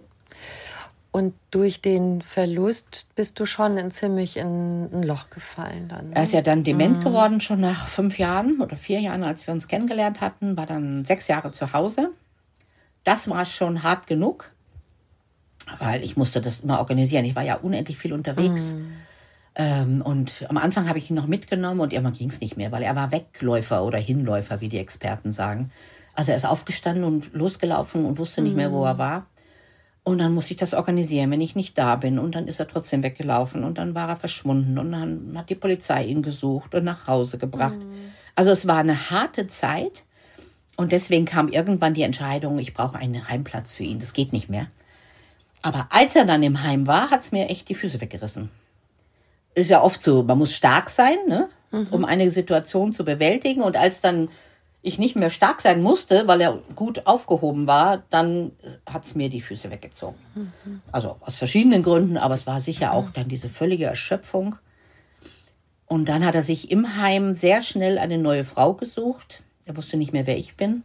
Und 1.11 1.33
durch 1.49 1.81
den 1.81 2.21
Verlust 2.21 3.07
bist 3.15 3.39
du 3.39 3.47
schon 3.47 3.77
in 3.77 3.89
ziemlich 3.89 4.37
in 4.37 4.89
ein 4.93 5.01
Loch 5.01 5.31
gefallen 5.31 5.87
dann. 5.87 6.09
ne? 6.09 6.15
Er 6.15 6.23
ist 6.23 6.33
ja 6.33 6.41
dann 6.41 6.63
dement 6.63 7.03
geworden, 7.03 7.41
schon 7.41 7.59
nach 7.61 7.87
fünf 7.87 8.19
Jahren 8.19 8.61
oder 8.61 8.77
vier 8.77 8.99
Jahren, 8.99 9.23
als 9.23 9.47
wir 9.47 9.53
uns 9.55 9.67
kennengelernt 9.67 10.21
hatten, 10.21 10.55
war 10.55 10.67
dann 10.67 11.05
sechs 11.05 11.27
Jahre 11.27 11.49
zu 11.49 11.73
Hause. 11.73 12.11
Das 13.03 13.27
war 13.27 13.45
schon 13.45 13.81
hart 13.81 14.05
genug, 14.05 14.51
weil 15.79 16.03
ich 16.03 16.15
musste 16.15 16.41
das 16.41 16.59
immer 16.59 16.77
organisieren. 16.77 17.25
Ich 17.25 17.35
war 17.35 17.43
ja 17.43 17.55
unendlich 17.55 17.97
viel 17.97 18.13
unterwegs. 18.13 18.75
Ähm, 19.55 20.01
und 20.01 20.45
am 20.49 20.57
Anfang 20.57 20.87
habe 20.87 20.99
ich 20.99 21.09
ihn 21.09 21.15
noch 21.15 21.27
mitgenommen 21.27 21.79
und 21.79 21.93
irgendwann 21.93 22.13
ging 22.13 22.29
es 22.29 22.39
nicht 22.39 22.57
mehr, 22.57 22.71
weil 22.71 22.83
er 22.83 22.95
war 22.95 23.11
Wegläufer 23.11 23.83
oder 23.83 23.97
Hinläufer, 23.97 24.61
wie 24.61 24.69
die 24.69 24.77
Experten 24.77 25.31
sagen. 25.31 25.71
Also 26.13 26.31
er 26.31 26.37
ist 26.37 26.45
aufgestanden 26.45 27.03
und 27.03 27.33
losgelaufen 27.33 28.05
und 28.05 28.17
wusste 28.17 28.41
nicht 28.41 28.55
mehr, 28.55 28.71
wo 28.71 28.83
er 28.83 28.97
war. 28.97 29.27
Und 30.03 30.17
dann 30.19 30.33
musste 30.33 30.53
ich 30.53 30.57
das 30.57 30.73
organisieren, 30.73 31.29
wenn 31.31 31.41
ich 31.41 31.55
nicht 31.55 31.77
da 31.77 31.95
bin. 31.95 32.19
Und 32.19 32.35
dann 32.35 32.47
ist 32.47 32.59
er 32.59 32.67
trotzdem 32.67 33.03
weggelaufen 33.03 33.63
und 33.63 33.77
dann 33.77 33.95
war 33.95 34.09
er 34.09 34.15
verschwunden 34.15 34.77
und 34.77 34.91
dann 34.91 35.33
hat 35.37 35.49
die 35.49 35.55
Polizei 35.55 36.05
ihn 36.05 36.21
gesucht 36.21 36.73
und 36.73 36.83
nach 36.83 37.07
Hause 37.07 37.37
gebracht. 37.37 37.77
Also 38.35 38.51
es 38.51 38.67
war 38.67 38.77
eine 38.77 39.11
harte 39.11 39.47
Zeit 39.47 40.03
und 40.77 40.93
deswegen 40.93 41.25
kam 41.25 41.49
irgendwann 41.49 41.93
die 41.93 42.03
Entscheidung, 42.03 42.57
ich 42.57 42.73
brauche 42.73 42.97
einen 42.97 43.27
Heimplatz 43.27 43.73
für 43.73 43.83
ihn. 43.83 43.99
Das 43.99 44.13
geht 44.13 44.31
nicht 44.33 44.49
mehr. 44.49 44.67
Aber 45.61 45.87
als 45.89 46.15
er 46.15 46.25
dann 46.25 46.41
im 46.41 46.63
Heim 46.63 46.87
war, 46.87 47.11
hat 47.11 47.19
es 47.19 47.31
mir 47.31 47.49
echt 47.49 47.67
die 47.67 47.75
Füße 47.75 47.99
weggerissen. 47.99 48.49
Ist 49.59 49.69
ja 49.69 49.81
oft 49.83 50.01
so, 50.01 50.23
man 50.23 50.37
muss 50.37 50.53
stark 50.53 50.89
sein, 50.89 51.17
ne? 51.27 51.49
um 51.91 52.05
eine 52.05 52.31
Situation 52.31 52.91
zu 52.93 53.03
bewältigen. 53.03 53.61
Und 53.61 53.77
als 53.77 54.01
dann 54.01 54.29
ich 54.81 54.97
nicht 54.97 55.15
mehr 55.15 55.29
stark 55.29 55.61
sein 55.61 55.81
musste, 55.81 56.27
weil 56.27 56.39
er 56.39 56.59
gut 56.75 57.05
aufgehoben 57.05 57.67
war, 57.67 58.03
dann 58.09 58.53
hat 58.85 59.03
es 59.03 59.15
mir 59.15 59.29
die 59.29 59.41
Füße 59.41 59.69
weggezogen. 59.69 60.17
Also 60.91 61.17
aus 61.19 61.35
verschiedenen 61.35 61.83
Gründen, 61.83 62.17
aber 62.17 62.33
es 62.33 62.47
war 62.47 62.61
sicher 62.61 62.93
auch 62.93 63.09
dann 63.11 63.27
diese 63.27 63.49
völlige 63.49 63.85
Erschöpfung. 63.85 64.55
Und 65.85 66.07
dann 66.07 66.25
hat 66.25 66.35
er 66.35 66.43
sich 66.43 66.71
im 66.71 66.97
Heim 66.97 67.35
sehr 67.35 67.61
schnell 67.61 67.97
eine 67.97 68.17
neue 68.17 68.45
Frau 68.45 68.73
gesucht. 68.73 69.43
Er 69.65 69.75
wusste 69.75 69.97
nicht 69.97 70.13
mehr, 70.13 70.27
wer 70.27 70.37
ich 70.37 70.55
bin. 70.55 70.83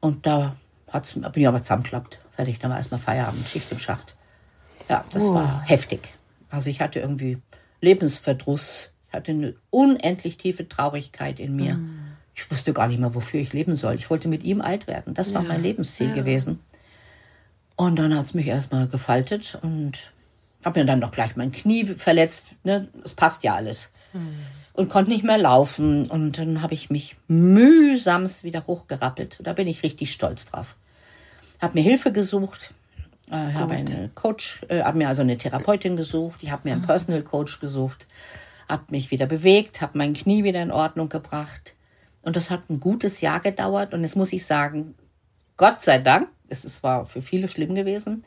Und 0.00 0.26
da 0.26 0.54
hat's, 0.88 1.14
bin 1.14 1.30
ich 1.34 1.48
aber 1.48 1.62
zusammengeklappt. 1.62 2.18
Fertig, 2.36 2.58
dann 2.60 2.70
war 2.70 2.78
erstmal 2.78 3.00
Feierabend, 3.00 3.48
Schicht 3.48 3.70
im 3.72 3.78
Schacht. 3.78 4.14
Ja, 4.88 5.04
das 5.12 5.28
war 5.28 5.62
heftig. 5.66 6.14
Also 6.50 6.68
ich 6.68 6.80
hatte 6.80 7.00
irgendwie 7.00 7.38
Lebensverdruss. 7.82 8.90
Ich 9.08 9.14
hatte 9.14 9.32
eine 9.32 9.54
unendlich 9.68 10.38
tiefe 10.38 10.66
Traurigkeit 10.66 11.38
in 11.38 11.54
mir. 11.54 11.78
Ich 12.34 12.50
wusste 12.50 12.72
gar 12.72 12.88
nicht 12.88 12.98
mehr, 12.98 13.14
wofür 13.14 13.40
ich 13.40 13.52
leben 13.52 13.76
soll. 13.76 13.96
Ich 13.96 14.08
wollte 14.08 14.28
mit 14.28 14.42
ihm 14.42 14.62
alt 14.62 14.86
werden. 14.86 15.12
Das 15.12 15.34
war 15.34 15.42
mein 15.42 15.62
Lebensziel 15.62 16.14
gewesen. 16.14 16.60
Und 17.76 17.96
dann 17.96 18.16
hat 18.16 18.24
es 18.24 18.34
mich 18.34 18.46
erstmal 18.46 18.88
gefaltet 18.88 19.58
und 19.60 20.12
habe 20.64 20.80
mir 20.80 20.86
dann 20.86 21.00
noch 21.00 21.10
gleich 21.10 21.36
mein 21.36 21.52
Knie 21.52 21.84
verletzt. 21.84 22.46
Ne? 22.64 22.88
Das 23.02 23.12
passt 23.14 23.44
ja 23.44 23.54
alles. 23.54 23.90
Und 24.72 24.88
konnte 24.88 25.10
nicht 25.10 25.24
mehr 25.24 25.36
laufen. 25.36 26.06
Und 26.06 26.38
dann 26.38 26.62
habe 26.62 26.72
ich 26.72 26.88
mich 26.88 27.16
mühsamst 27.28 28.44
wieder 28.44 28.66
hochgerappelt. 28.66 29.40
Da 29.42 29.52
bin 29.52 29.66
ich 29.68 29.82
richtig 29.82 30.12
stolz 30.12 30.46
drauf. 30.46 30.76
Habe 31.60 31.74
mir 31.74 31.82
Hilfe 31.82 32.12
gesucht. 32.12 32.72
Äh, 33.30 33.52
habe 33.54 33.74
einen 33.74 34.14
Coach, 34.14 34.60
äh, 34.68 34.82
habe 34.82 34.98
mir 34.98 35.08
also 35.08 35.22
eine 35.22 35.38
Therapeutin 35.38 35.96
gesucht. 35.96 36.42
Ich 36.42 36.50
habe 36.50 36.68
mir 36.68 36.74
einen 36.74 36.82
Personal 36.82 37.22
Coach 37.22 37.60
gesucht. 37.60 38.06
Habe 38.68 38.84
mich 38.90 39.10
wieder 39.10 39.26
bewegt, 39.26 39.80
habe 39.80 39.98
mein 39.98 40.14
Knie 40.14 40.44
wieder 40.44 40.62
in 40.62 40.70
Ordnung 40.70 41.08
gebracht. 41.08 41.74
Und 42.22 42.36
das 42.36 42.50
hat 42.50 42.68
ein 42.70 42.80
gutes 42.80 43.20
Jahr 43.20 43.40
gedauert. 43.40 43.92
Und 43.94 44.02
jetzt 44.02 44.16
muss 44.16 44.32
ich 44.32 44.44
sagen, 44.46 44.94
Gott 45.56 45.82
sei 45.82 45.98
Dank, 45.98 46.28
es 46.48 46.64
ist- 46.64 46.82
war 46.82 47.06
für 47.06 47.22
viele 47.22 47.48
schlimm 47.48 47.74
gewesen, 47.74 48.24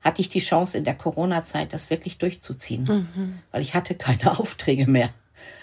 hatte 0.00 0.20
ich 0.20 0.28
die 0.28 0.40
Chance 0.40 0.78
in 0.78 0.84
der 0.84 0.94
Corona-Zeit, 0.94 1.72
das 1.72 1.90
wirklich 1.90 2.18
durchzuziehen. 2.18 3.40
Weil 3.50 3.62
ich 3.62 3.74
hatte 3.74 3.94
keine 3.94 4.20
Aufträge 4.38 4.86
mehr. 4.86 5.10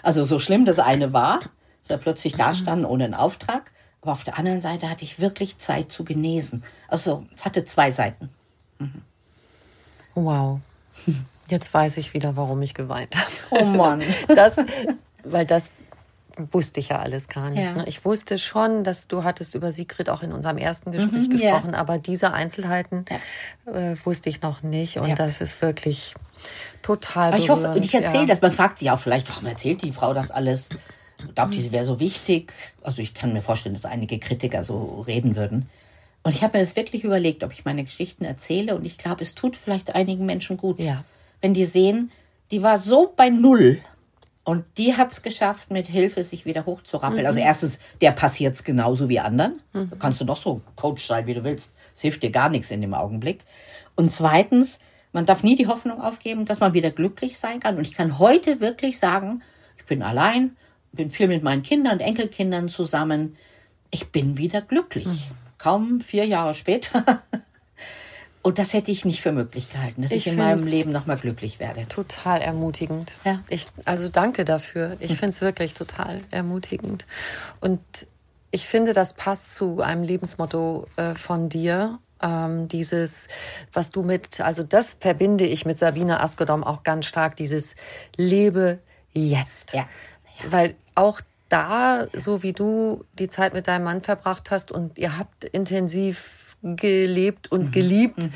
Also 0.02 0.24
so 0.24 0.38
schlimm 0.38 0.64
das 0.64 0.78
eine 0.78 1.12
war, 1.12 1.40
dass 1.82 1.88
wir 1.88 1.96
plötzlich 1.98 2.34
da 2.34 2.54
standen 2.54 2.84
ohne 2.84 3.04
einen 3.04 3.14
Auftrag. 3.14 3.72
Aber 4.02 4.12
auf 4.12 4.24
der 4.24 4.38
anderen 4.38 4.60
Seite 4.60 4.88
hatte 4.90 5.04
ich 5.04 5.18
wirklich 5.20 5.58
Zeit 5.58 5.90
zu 5.90 6.04
genesen. 6.04 6.62
Also 6.88 7.26
es 7.34 7.44
hatte 7.44 7.64
zwei 7.64 7.90
Seiten. 7.90 8.28
Wow. 10.14 10.60
Jetzt 11.48 11.72
weiß 11.72 11.98
ich 11.98 12.14
wieder, 12.14 12.36
warum 12.36 12.62
ich 12.62 12.74
geweint 12.74 13.16
habe. 13.16 13.30
Oh 13.50 13.64
Mann. 13.64 14.02
Das, 14.34 14.56
weil 15.24 15.46
das 15.46 15.70
wusste 16.52 16.80
ich 16.80 16.88
ja 16.90 16.98
alles 16.98 17.28
gar 17.28 17.48
nicht. 17.50 17.64
Ja. 17.70 17.72
Ne? 17.72 17.84
Ich 17.86 18.04
wusste 18.04 18.38
schon, 18.38 18.84
dass 18.84 19.08
du 19.08 19.24
hattest 19.24 19.54
über 19.54 19.72
Sigrid 19.72 20.10
auch 20.10 20.22
in 20.22 20.32
unserem 20.32 20.58
ersten 20.58 20.92
Gespräch 20.92 21.28
Mhm, 21.28 21.36
ja. 21.38 21.52
gesprochen, 21.52 21.74
aber 21.74 21.98
diese 21.98 22.32
Einzelheiten 22.32 23.04
äh, 23.66 23.96
wusste 24.04 24.28
ich 24.28 24.42
noch 24.42 24.62
nicht. 24.62 24.98
Und 24.98 25.08
Ja. 25.08 25.14
das 25.14 25.40
ist 25.40 25.62
wirklich 25.62 26.14
total 26.82 27.28
Aber 27.28 27.38
ich 27.38 27.48
hoffe, 27.48 27.62
berührend, 27.62 27.84
ich 27.84 27.94
erzähle 27.94 28.22
ja. 28.24 28.28
das, 28.28 28.42
man 28.42 28.52
fragt 28.52 28.78
sich 28.78 28.90
auch 28.90 29.00
vielleicht, 29.00 29.28
warum 29.30 29.46
erzählt 29.46 29.82
die 29.82 29.92
Frau 29.92 30.12
das 30.12 30.30
alles? 30.30 30.68
Glaubt 31.34 31.54
die, 31.54 31.62
sie 31.62 31.72
wäre 31.72 31.86
so 31.86 31.98
wichtig? 32.00 32.52
Also 32.82 33.00
ich 33.00 33.14
kann 33.14 33.32
mir 33.32 33.40
vorstellen, 33.40 33.74
dass 33.74 33.86
einige 33.86 34.18
Kritiker 34.18 34.62
so 34.64 35.00
reden 35.06 35.36
würden. 35.36 35.70
Und 36.26 36.34
ich 36.34 36.42
habe 36.42 36.58
mir 36.58 36.64
das 36.64 36.74
wirklich 36.74 37.04
überlegt, 37.04 37.44
ob 37.44 37.52
ich 37.52 37.64
meine 37.64 37.84
Geschichten 37.84 38.24
erzähle. 38.24 38.74
Und 38.74 38.84
ich 38.84 38.98
glaube, 38.98 39.22
es 39.22 39.36
tut 39.36 39.54
vielleicht 39.54 39.94
einigen 39.94 40.26
Menschen 40.26 40.56
gut. 40.56 40.80
Ja. 40.80 41.04
Wenn 41.40 41.54
die 41.54 41.64
sehen, 41.64 42.10
die 42.50 42.64
war 42.64 42.80
so 42.80 43.12
bei 43.14 43.30
Null. 43.30 43.78
Und 44.42 44.64
die 44.76 44.96
hat 44.96 45.12
es 45.12 45.22
geschafft, 45.22 45.70
mit 45.70 45.86
Hilfe 45.86 46.24
sich 46.24 46.44
wieder 46.44 46.66
hochzurappeln. 46.66 47.24
Also 47.28 47.38
erstens, 47.38 47.78
der 48.00 48.10
passiert 48.10 48.56
es 48.56 48.64
genauso 48.64 49.08
wie 49.08 49.20
anderen. 49.20 49.60
Da 49.72 49.86
kannst 50.00 50.20
du 50.20 50.24
noch 50.24 50.36
so 50.36 50.62
Coach 50.74 51.06
sein, 51.06 51.28
wie 51.28 51.34
du 51.34 51.44
willst. 51.44 51.72
Es 51.94 52.02
hilft 52.02 52.24
dir 52.24 52.30
gar 52.30 52.48
nichts 52.48 52.72
in 52.72 52.80
dem 52.80 52.94
Augenblick. 52.94 53.44
Und 53.94 54.10
zweitens, 54.10 54.80
man 55.12 55.26
darf 55.26 55.44
nie 55.44 55.54
die 55.54 55.68
Hoffnung 55.68 56.00
aufgeben, 56.00 56.44
dass 56.44 56.58
man 56.58 56.74
wieder 56.74 56.90
glücklich 56.90 57.38
sein 57.38 57.60
kann. 57.60 57.76
Und 57.76 57.86
ich 57.86 57.94
kann 57.94 58.18
heute 58.18 58.60
wirklich 58.60 58.98
sagen, 58.98 59.42
ich 59.78 59.84
bin 59.84 60.02
allein, 60.02 60.56
bin 60.90 61.08
viel 61.08 61.28
mit 61.28 61.44
meinen 61.44 61.62
Kindern 61.62 61.92
und 61.92 62.00
Enkelkindern 62.00 62.68
zusammen. 62.68 63.36
Ich 63.92 64.08
bin 64.08 64.38
wieder 64.38 64.60
glücklich. 64.60 65.06
Kaum 65.58 66.00
vier 66.00 66.26
Jahre 66.26 66.54
später. 66.54 67.22
Und 68.46 68.60
das 68.60 68.74
hätte 68.74 68.92
ich 68.92 69.04
nicht 69.04 69.22
für 69.22 69.32
möglich 69.32 69.72
gehalten, 69.72 70.02
dass 70.02 70.12
ich, 70.12 70.28
Ich 70.28 70.32
in 70.32 70.38
meinem 70.38 70.64
Leben 70.64 70.92
nochmal 70.92 71.16
glücklich 71.16 71.58
werde. 71.58 71.88
Total 71.88 72.40
ermutigend. 72.40 73.14
Ja. 73.24 73.40
Ich, 73.48 73.66
also 73.86 74.08
danke 74.08 74.44
dafür. 74.44 74.96
Ich 75.00 75.16
finde 75.16 75.30
es 75.30 75.40
wirklich 75.40 75.74
total 75.74 76.20
ermutigend. 76.30 77.06
Und 77.60 77.80
ich 78.52 78.68
finde, 78.68 78.92
das 78.92 79.14
passt 79.14 79.56
zu 79.56 79.80
einem 79.80 80.04
Lebensmotto 80.04 80.86
äh, 80.94 81.16
von 81.16 81.48
dir. 81.48 81.98
Ähm, 82.22 82.68
dieses, 82.68 83.26
was 83.72 83.90
du 83.90 84.02
mit, 84.02 84.40
also 84.40 84.62
das 84.62 84.96
verbinde 85.00 85.44
ich 85.44 85.66
mit 85.66 85.76
Sabine 85.76 86.20
Askedom 86.20 86.62
auch 86.62 86.84
ganz 86.84 87.06
stark, 87.06 87.34
dieses 87.34 87.74
Lebe 88.16 88.78
jetzt. 89.12 89.74
Ja. 89.74 89.88
Weil 90.48 90.76
auch 90.94 91.20
da, 91.56 92.06
so 92.12 92.42
wie 92.42 92.52
du 92.52 93.04
die 93.18 93.28
Zeit 93.28 93.54
mit 93.54 93.66
deinem 93.66 93.84
Mann 93.84 94.02
verbracht 94.02 94.50
hast 94.50 94.70
und 94.72 94.98
ihr 94.98 95.16
habt 95.18 95.44
intensiv 95.44 96.56
gelebt 96.62 97.50
und 97.50 97.72
geliebt 97.72 98.28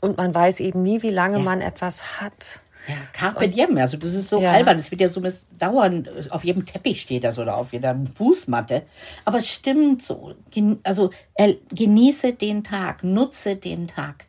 und 0.00 0.16
man 0.16 0.34
weiß 0.34 0.60
eben 0.60 0.82
nie, 0.82 1.02
wie 1.02 1.10
lange 1.10 1.38
man 1.38 1.60
etwas 1.60 2.20
hat. 2.20 2.60
Ja, 2.88 2.94
Carpe 3.12 3.48
diem, 3.48 3.76
also 3.76 3.96
das 3.98 4.14
ist 4.14 4.30
so 4.30 4.40
Ja. 4.40 4.52
albern, 4.52 4.78
das 4.78 4.90
wird 4.90 5.00
ja 5.02 5.08
so 5.08 5.22
dauernd, 5.58 6.08
auf 6.32 6.42
jedem 6.44 6.64
Teppich 6.64 7.02
steht 7.02 7.24
das 7.24 7.38
oder 7.38 7.56
auf 7.56 7.72
jeder 7.72 7.96
Fußmatte. 8.16 8.82
Aber 9.24 9.38
es 9.38 9.48
stimmt 9.48 10.02
so. 10.02 10.34
Also 10.82 11.10
äh, 11.34 11.54
genieße 11.70 12.32
den 12.32 12.64
Tag, 12.64 13.04
nutze 13.04 13.56
den 13.56 13.86
Tag. 13.86 14.24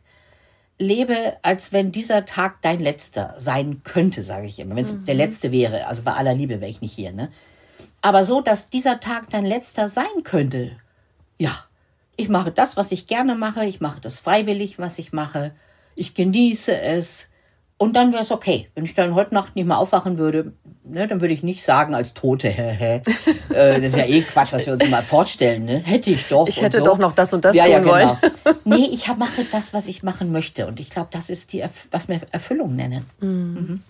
Lebe, 0.78 1.38
als 1.42 1.72
wenn 1.72 1.92
dieser 1.92 2.24
Tag 2.26 2.60
dein 2.62 2.80
letzter 2.80 3.34
sein 3.38 3.80
könnte, 3.84 4.22
sage 4.22 4.46
ich 4.46 4.58
immer. 4.58 4.76
Wenn 4.76 4.84
es 4.84 4.94
der 5.04 5.14
letzte 5.14 5.50
wäre, 5.50 5.86
also 5.86 6.02
bei 6.02 6.12
aller 6.12 6.34
Liebe 6.34 6.60
wäre 6.60 6.70
ich 6.70 6.80
nicht 6.82 6.94
hier, 6.94 7.12
ne? 7.12 7.30
Aber 8.02 8.24
so, 8.24 8.40
dass 8.40 8.68
dieser 8.68 9.00
Tag 9.00 9.30
dein 9.30 9.46
letzter 9.46 9.88
sein 9.88 10.24
könnte, 10.24 10.72
ja, 11.38 11.64
Ich 12.16 12.28
mache 12.28 12.52
das, 12.52 12.76
was 12.76 12.92
ich 12.92 13.06
gerne 13.06 13.34
mache. 13.34 13.64
Ich 13.64 13.80
mache 13.80 14.00
das 14.00 14.20
freiwillig, 14.20 14.78
was 14.78 14.98
ich 14.98 15.12
mache. 15.12 15.52
Ich 15.94 16.14
genieße 16.14 16.78
es. 16.78 17.28
Und 17.78 17.96
dann 17.96 18.12
wäre 18.12 18.22
es 18.22 18.30
okay. 18.30 18.68
Wenn 18.74 18.84
ich 18.84 18.94
dann 18.94 19.14
heute 19.14 19.34
Nacht 19.34 19.56
nicht 19.56 19.66
mehr 19.66 19.78
aufwachen 19.78 20.18
würde, 20.18 20.52
ne, 20.84 21.08
dann 21.08 21.20
würde 21.20 21.34
ich 21.34 21.42
nicht 21.42 21.64
sagen 21.64 21.94
als 21.94 22.14
Tote, 22.14 22.48
hä, 22.48 22.76
hä. 22.78 23.02
äh, 23.54 23.80
das 23.80 23.88
ist 23.88 23.96
ja 23.96 24.04
eh 24.04 24.20
Quatsch, 24.20 24.52
was 24.52 24.66
wir 24.66 24.74
uns 24.74 24.88
mal 24.88 25.02
vorstellen. 25.02 25.64
Ne? 25.64 25.78
Hätte 25.78 26.10
ich 26.10 26.28
doch. 26.28 26.46
Ich 26.46 26.60
hätte 26.60 26.78
so. 26.78 26.84
doch 26.84 26.98
noch 26.98 27.14
das 27.14 27.32
und 27.32 27.44
das 27.44 27.56
ja, 27.56 27.64
tun 27.64 27.72
ja, 27.72 27.78
genau. 27.80 27.92
wollen. 27.92 28.10
nee, 28.64 28.88
ich 28.92 29.08
mache 29.16 29.44
das, 29.50 29.74
was 29.74 29.88
ich 29.88 30.02
machen 30.02 30.30
möchte. 30.30 30.66
Und 30.66 30.78
ich 30.78 30.90
glaube, 30.90 31.08
das 31.10 31.30
ist 31.30 31.52
die, 31.52 31.64
was 31.90 32.08
wir 32.08 32.20
Erfüllung 32.30 32.76
nennen. 32.76 33.82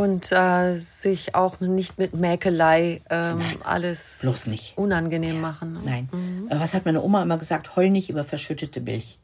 Und 0.00 0.32
äh, 0.32 0.74
sich 0.76 1.34
auch 1.34 1.60
nicht 1.60 1.98
mit 1.98 2.14
Mäkelei 2.14 3.02
ähm, 3.10 3.42
alles 3.64 4.18
bloß 4.22 4.46
nicht. 4.46 4.78
unangenehm 4.78 5.40
machen. 5.40 5.74
ne? 5.74 5.80
Nein. 5.84 6.46
Aber 6.50 6.60
Was 6.60 6.72
hat 6.72 6.86
meine 6.86 7.02
Oma 7.02 7.22
immer 7.22 7.36
gesagt? 7.36 7.76
Heul 7.76 7.90
nicht 7.90 8.08
über 8.08 8.24
verschüttete 8.24 8.80
Milch. 8.80 9.18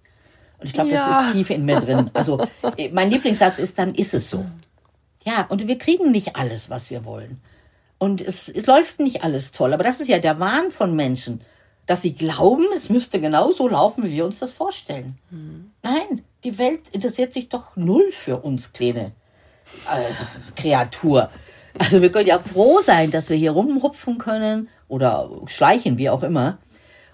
Und 0.59 0.67
ich 0.67 0.73
glaube, 0.75 0.91
Ja. 0.91 1.07
das 1.09 1.29
ist 1.29 1.33
tief 1.33 1.51
in 1.51 1.65
mir 1.65 1.81
drin. 1.81 2.11
Also 2.13 2.39
eh, 2.77 2.91
mein 2.93 3.11
Lieblingssatz 3.11 3.59
ist, 3.59 3.79
dann 3.79 3.95
ist 3.95 4.13
es 4.13 4.29
so. 4.29 4.45
Ja, 5.25 5.47
und 5.49 5.67
wir 5.67 5.79
kriegen 5.79 6.11
nicht 6.11 6.37
alles, 6.37 6.69
was 6.69 6.91
wir 6.91 7.05
wollen. 7.05 7.41
Und 7.99 8.21
es, 8.21 8.49
es 8.49 8.67
läuft 8.67 9.01
nicht 9.01 9.25
alles 9.25 9.53
toll. 9.53 9.73
Aber 9.73 9.83
das 9.85 10.01
ist 10.01 10.09
ja 10.09 10.19
der 10.19 10.39
Wahn 10.41 10.71
von 10.71 10.95
Menschen, 10.95 11.41
dass 11.87 12.03
sie 12.03 12.13
glauben, 12.13 12.65
es 12.75 12.91
müsste 12.91 13.21
genau 13.21 13.51
so 13.51 13.67
laufen, 13.69 14.05
wie 14.05 14.13
wir 14.13 14.27
uns 14.27 14.41
das 14.41 14.53
vorstellen. 14.53 15.17
Nein, 15.83 16.23
die 16.45 16.59
Welt 16.59 16.89
interessiert 16.93 17.33
sich 17.33 17.49
doch 17.49 17.77
null 17.77 18.11
für 18.13 18.39
uns 18.39 18.73
kleine 18.75 19.13
äh, 19.91 20.61
Kreatur. 20.61 21.31
Also 21.79 22.01
wir 22.03 22.11
können 22.11 22.29
ja 22.29 22.39
froh 22.39 22.81
sein, 22.81 23.11
dass 23.11 23.29
wir 23.29 23.37
hier 23.37 23.53
rumhupfen 23.53 24.19
können 24.19 24.69
oder 24.89 25.31
schleichen, 25.47 25.99
wie 25.99 26.11
auch 26.11 26.23
immer. 26.23 26.59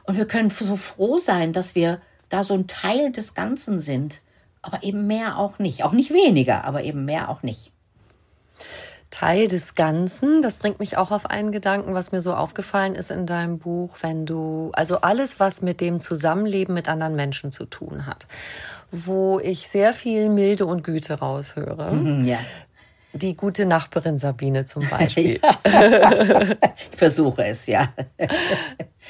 Und 0.04 0.16
wir 0.16 0.26
können 0.26 0.50
so 0.50 0.76
froh 0.76 1.18
sein, 1.18 1.52
dass 1.52 1.74
wir 1.74 2.00
da 2.28 2.44
so 2.44 2.54
ein 2.54 2.66
Teil 2.66 3.12
des 3.12 3.34
Ganzen 3.34 3.80
sind. 3.80 4.22
Aber 4.62 4.82
eben 4.84 5.06
mehr 5.06 5.38
auch 5.38 5.58
nicht. 5.58 5.82
Auch 5.82 5.92
nicht 5.92 6.12
weniger, 6.12 6.64
aber 6.64 6.84
eben 6.84 7.04
mehr 7.04 7.28
auch 7.28 7.42
nicht. 7.42 7.72
Teil 9.12 9.46
des 9.46 9.76
Ganzen. 9.76 10.42
Das 10.42 10.56
bringt 10.56 10.80
mich 10.80 10.96
auch 10.96 11.12
auf 11.12 11.26
einen 11.26 11.52
Gedanken, 11.52 11.94
was 11.94 12.10
mir 12.10 12.20
so 12.20 12.34
aufgefallen 12.34 12.96
ist 12.96 13.12
in 13.12 13.26
deinem 13.26 13.58
Buch, 13.58 13.98
wenn 14.00 14.26
du, 14.26 14.70
also 14.72 15.02
alles, 15.02 15.38
was 15.38 15.62
mit 15.62 15.80
dem 15.80 16.00
Zusammenleben 16.00 16.74
mit 16.74 16.88
anderen 16.88 17.14
Menschen 17.14 17.52
zu 17.52 17.66
tun 17.66 18.06
hat, 18.06 18.26
wo 18.90 19.38
ich 19.38 19.68
sehr 19.68 19.92
viel 19.94 20.28
Milde 20.30 20.66
und 20.66 20.82
Güte 20.82 21.20
raushöre. 21.20 21.90
Hm, 21.90 22.24
Ja. 22.24 22.38
Die 23.14 23.36
gute 23.36 23.66
Nachbarin 23.66 24.18
Sabine 24.18 24.64
zum 24.64 24.88
Beispiel. 24.88 25.38
Ich 26.90 26.96
versuche 26.96 27.44
es, 27.44 27.66
ja. 27.66 27.92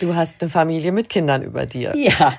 Du 0.01 0.17
hast 0.17 0.43
eine 0.43 0.51
Familie 0.51 0.91
mit 0.91 1.09
Kindern 1.09 1.43
über 1.43 1.67
dir. 1.67 1.95
Ja, 1.97 2.35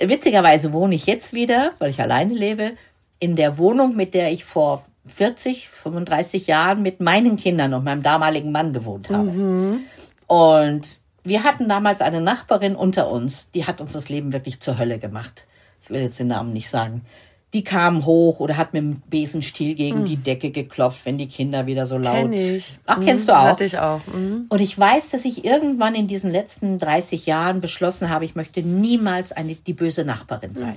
witzigerweise 0.00 0.72
wohne 0.72 0.94
ich 0.94 1.04
jetzt 1.04 1.34
wieder, 1.34 1.72
weil 1.78 1.90
ich 1.90 2.00
alleine 2.00 2.32
lebe, 2.32 2.72
in 3.18 3.36
der 3.36 3.58
Wohnung, 3.58 3.94
mit 3.94 4.14
der 4.14 4.30
ich 4.32 4.44
vor 4.46 4.86
40, 5.06 5.68
35 5.68 6.46
Jahren 6.46 6.82
mit 6.82 7.00
meinen 7.00 7.36
Kindern 7.36 7.74
und 7.74 7.84
meinem 7.84 8.02
damaligen 8.02 8.52
Mann 8.52 8.72
gewohnt 8.72 9.08
habe. 9.10 9.80
Und 10.26 10.82
wir 11.24 11.44
hatten 11.44 11.68
damals 11.68 12.00
eine 12.00 12.20
Nachbarin 12.20 12.74
unter 12.76 13.10
uns, 13.10 13.50
die 13.50 13.66
hat 13.66 13.80
uns 13.80 13.92
das 13.92 14.08
Leben 14.08 14.32
wirklich 14.32 14.60
zur 14.60 14.78
Hölle 14.78 14.98
gemacht. 14.98 15.46
Ich 15.82 15.90
will 15.90 16.00
jetzt 16.00 16.18
den 16.18 16.28
Namen 16.28 16.52
nicht 16.52 16.70
sagen. 16.70 17.02
Die 17.52 17.64
kam 17.64 18.06
hoch 18.06 18.40
oder 18.40 18.56
hat 18.56 18.72
mit 18.72 18.82
dem 18.82 19.02
Besenstiel 19.10 19.74
gegen 19.74 20.06
die 20.06 20.16
Decke 20.16 20.52
geklopft, 20.52 21.04
wenn 21.04 21.18
die 21.18 21.28
Kinder 21.28 21.66
wieder 21.66 21.84
so 21.84 21.98
laut. 21.98 22.14
Kenn 22.14 22.32
ich. 22.32 22.78
Ach, 22.86 22.98
kennst 23.00 23.26
Mhm, 23.26 23.32
du 23.32 23.38
auch? 23.38 23.44
Hatte 23.44 23.64
ich 23.64 23.78
auch. 23.78 24.00
Mhm. 24.06 24.46
Und 24.48 24.60
ich 24.62 24.78
weiß, 24.78 25.10
dass 25.10 25.26
ich 25.26 25.44
irgendwann 25.44 25.94
in 25.94 26.06
diesen 26.06 26.30
letzten 26.30 26.78
30 26.78 27.26
Jahren 27.26 27.60
beschlossen 27.60 28.08
habe, 28.08 28.24
ich 28.24 28.34
möchte 28.34 28.62
niemals 28.62 29.32
eine, 29.32 29.54
die 29.54 29.74
böse 29.74 30.04
Nachbarin 30.06 30.54
sein. 30.54 30.76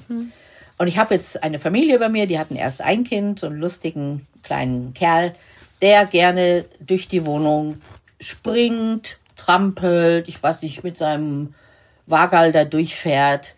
Und 0.78 0.88
ich 0.88 0.98
habe 0.98 1.14
jetzt 1.14 1.42
eine 1.44 1.60
Familie 1.60 1.96
über 1.96 2.10
mir, 2.10 2.28
die 2.28 2.40
hatten 2.40 2.56
erst 2.56 2.82
ein 2.82 3.04
Kind, 3.04 3.40
so 3.40 3.48
einen 3.48 3.60
lustigen 3.60 4.28
kleinen 4.44 4.94
Kerl, 4.94 5.34
der 5.82 6.06
gerne 6.06 6.66
durch 6.80 7.08
die 7.08 7.26
Wohnung 7.26 7.82
springt, 8.20 9.18
trampelt, 9.38 10.28
ich 10.28 10.42
weiß 10.42 10.62
nicht, 10.64 10.84
mit 10.84 10.98
seinem 10.98 11.54
Wagal 12.08 12.52
da 12.52 12.66
durchfährt. 12.66 13.56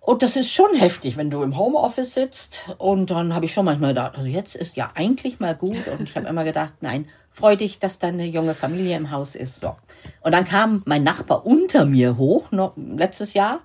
Und 0.00 0.22
das 0.22 0.36
ist 0.36 0.52
schon 0.52 0.72
heftig, 0.76 1.16
wenn 1.16 1.30
du 1.30 1.42
im 1.42 1.56
Homeoffice 1.56 2.14
sitzt. 2.14 2.66
Und 2.78 3.10
dann 3.10 3.34
habe 3.34 3.44
ich 3.44 3.52
schon 3.52 3.64
manchmal 3.64 3.90
gedacht, 3.90 4.16
also 4.16 4.28
jetzt 4.28 4.54
ist 4.54 4.76
ja 4.76 4.92
eigentlich 4.94 5.40
mal 5.40 5.56
gut. 5.56 5.88
Und 5.88 6.08
ich 6.08 6.14
habe 6.14 6.28
immer 6.28 6.44
gedacht, 6.44 6.74
nein, 6.80 7.08
freu 7.32 7.56
dich, 7.56 7.80
dass 7.80 7.98
deine 7.98 8.24
junge 8.24 8.54
Familie 8.54 8.96
im 8.96 9.10
Haus 9.10 9.34
ist. 9.34 9.60
So. 9.60 9.74
Und 10.20 10.32
dann 10.32 10.46
kam 10.46 10.82
mein 10.86 11.02
Nachbar 11.02 11.44
unter 11.44 11.86
mir 11.86 12.16
hoch, 12.16 12.52
noch 12.52 12.74
letztes 12.76 13.34
Jahr, 13.34 13.60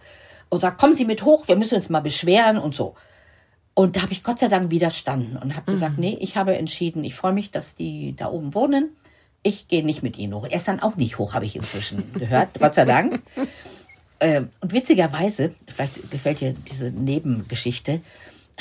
und 0.52 0.60
sagt, 0.60 0.80
kommen 0.80 0.96
Sie 0.96 1.06
mit 1.06 1.24
hoch, 1.24 1.48
wir 1.48 1.56
müssen 1.56 1.76
uns 1.76 1.90
mal 1.90 2.02
beschweren 2.02 2.58
und 2.58 2.76
so. 2.76 2.94
Und 3.74 3.96
da 3.96 4.02
habe 4.02 4.12
ich 4.12 4.22
Gott 4.22 4.38
sei 4.38 4.50
Dank 4.50 4.70
widerstanden 4.70 5.38
und 5.38 5.56
habe 5.56 5.72
gesagt, 5.72 5.98
nee, 5.98 6.18
ich 6.20 6.36
habe 6.36 6.58
entschieden, 6.58 7.06
ich 7.06 7.16
freue 7.16 7.32
mich, 7.32 7.52
dass 7.52 7.74
die 7.74 8.16
da 8.18 8.28
oben 8.28 8.54
wohnen. 8.54 8.90
Ich 9.44 9.70
gehe 9.70 9.84
nicht 9.84 10.04
mit 10.04 10.18
ihnen 10.18 10.36
hoch. 10.36 10.46
Er 10.48 10.58
ist 10.58 10.68
dann 10.68 10.82
auch 10.82 10.98
nicht 10.98 11.18
hoch, 11.18 11.34
habe 11.34 11.46
ich 11.46 11.56
inzwischen 11.56 12.14
gehört, 12.20 12.50
Gott 12.60 12.76
sei 12.76 12.84
Dank. 12.84 13.24
Ähm, 14.20 14.50
und 14.60 14.74
witzigerweise, 14.74 15.56
vielleicht 15.74 16.12
gefällt 16.12 16.42
dir 16.42 16.54
diese 16.54 16.92
Nebengeschichte, 16.92 18.02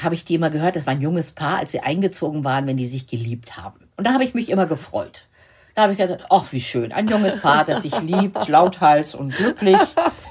habe 0.01 0.15
ich 0.15 0.25
die 0.25 0.37
immer 0.37 0.49
gehört, 0.49 0.77
das 0.77 0.87
war 0.87 0.93
ein 0.93 1.03
junges 1.03 1.33
Paar, 1.33 1.59
als 1.59 1.73
sie 1.73 1.81
eingezogen 1.81 2.45
waren, 2.45 2.69
wenn 2.69 2.77
die 2.77 2.87
sich 2.87 3.09
geliebt 3.09 3.57
haben. 3.57 3.81
Und 3.97 4.07
da 4.07 4.15
habe 4.15 4.25
ich 4.25 4.33
mich 4.33 4.49
immer 4.49 4.67
gefreut. 4.67 5.27
Da 5.75 5.83
habe 5.83 5.93
ich 5.93 5.99
gedacht, 5.99 6.25
ach, 6.31 6.47
wie 6.53 6.61
schön, 6.61 6.93
ein 6.93 7.09
junges 7.09 7.41
Paar, 7.41 7.65
das 7.65 7.83
sich 7.83 8.01
liebt, 8.01 8.47
lauthals 8.47 9.17
und 9.17 9.35
glücklich. 9.35 9.77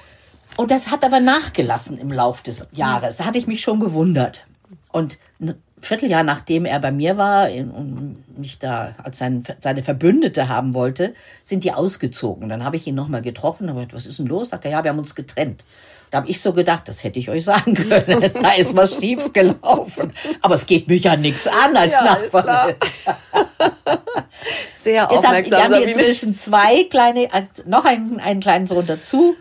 Und 0.59 0.71
das 0.71 0.91
hat 0.91 1.05
aber 1.05 1.21
nachgelassen 1.21 1.97
im 1.97 2.11
Lauf 2.11 2.41
des 2.41 2.67
Jahres. 2.73 3.15
Da 3.15 3.23
hatte 3.23 3.37
ich 3.37 3.47
mich 3.47 3.61
schon 3.61 3.79
gewundert. 3.79 4.45
Und 4.91 5.17
ein 5.39 5.53
Vierteljahr 5.79 6.23
nachdem 6.23 6.65
er 6.65 6.81
bei 6.81 6.91
mir 6.91 7.15
war 7.15 7.49
und 7.49 8.21
mich 8.37 8.59
da 8.59 8.93
als 9.01 9.19
sein, 9.19 9.45
seine 9.59 9.83
Verbündete 9.83 10.49
haben 10.49 10.73
wollte, 10.73 11.13
sind 11.45 11.63
die 11.63 11.71
ausgezogen. 11.71 12.49
Dann 12.49 12.65
habe 12.65 12.75
ich 12.75 12.85
ihn 12.85 12.95
nochmal 12.95 13.21
getroffen. 13.21 13.69
Aber 13.69 13.85
was 13.93 14.05
ist 14.05 14.19
denn 14.19 14.25
los? 14.25 14.49
Sagt 14.49 14.65
er, 14.65 14.71
ja, 14.71 14.83
wir 14.83 14.91
haben 14.91 14.99
uns 14.99 15.15
getrennt. 15.15 15.63
Da 16.11 16.17
habe 16.17 16.27
ich 16.29 16.41
so 16.41 16.51
gedacht, 16.51 16.89
das 16.89 17.05
hätte 17.05 17.19
ich 17.19 17.29
euch 17.29 17.45
sagen 17.45 17.75
können. 17.75 18.29
da 18.43 18.51
ist 18.51 18.75
was 18.75 18.95
schief 18.95 19.31
gelaufen. 19.31 20.11
Aber 20.41 20.55
es 20.55 20.65
geht 20.65 20.89
mich 20.89 21.05
ja 21.05 21.15
nichts 21.15 21.47
an 21.47 21.77
als 21.77 21.93
Ja, 21.93 22.03
Nachbarin. 22.03 22.75
Sehr 24.77 25.03
Jetzt 25.03 25.09
haben, 25.09 25.17
aufmerksam, 25.19 25.51
wir 25.51 25.63
haben 25.63 25.71
Sabine. 25.71 25.91
inzwischen 25.91 26.35
zwei 26.35 26.83
kleine, 26.83 27.31
äh, 27.31 27.43
noch 27.65 27.85
einen, 27.85 28.19
einen 28.19 28.41
kleinen 28.41 28.67
Sohn 28.67 28.85
dazu. 28.85 29.37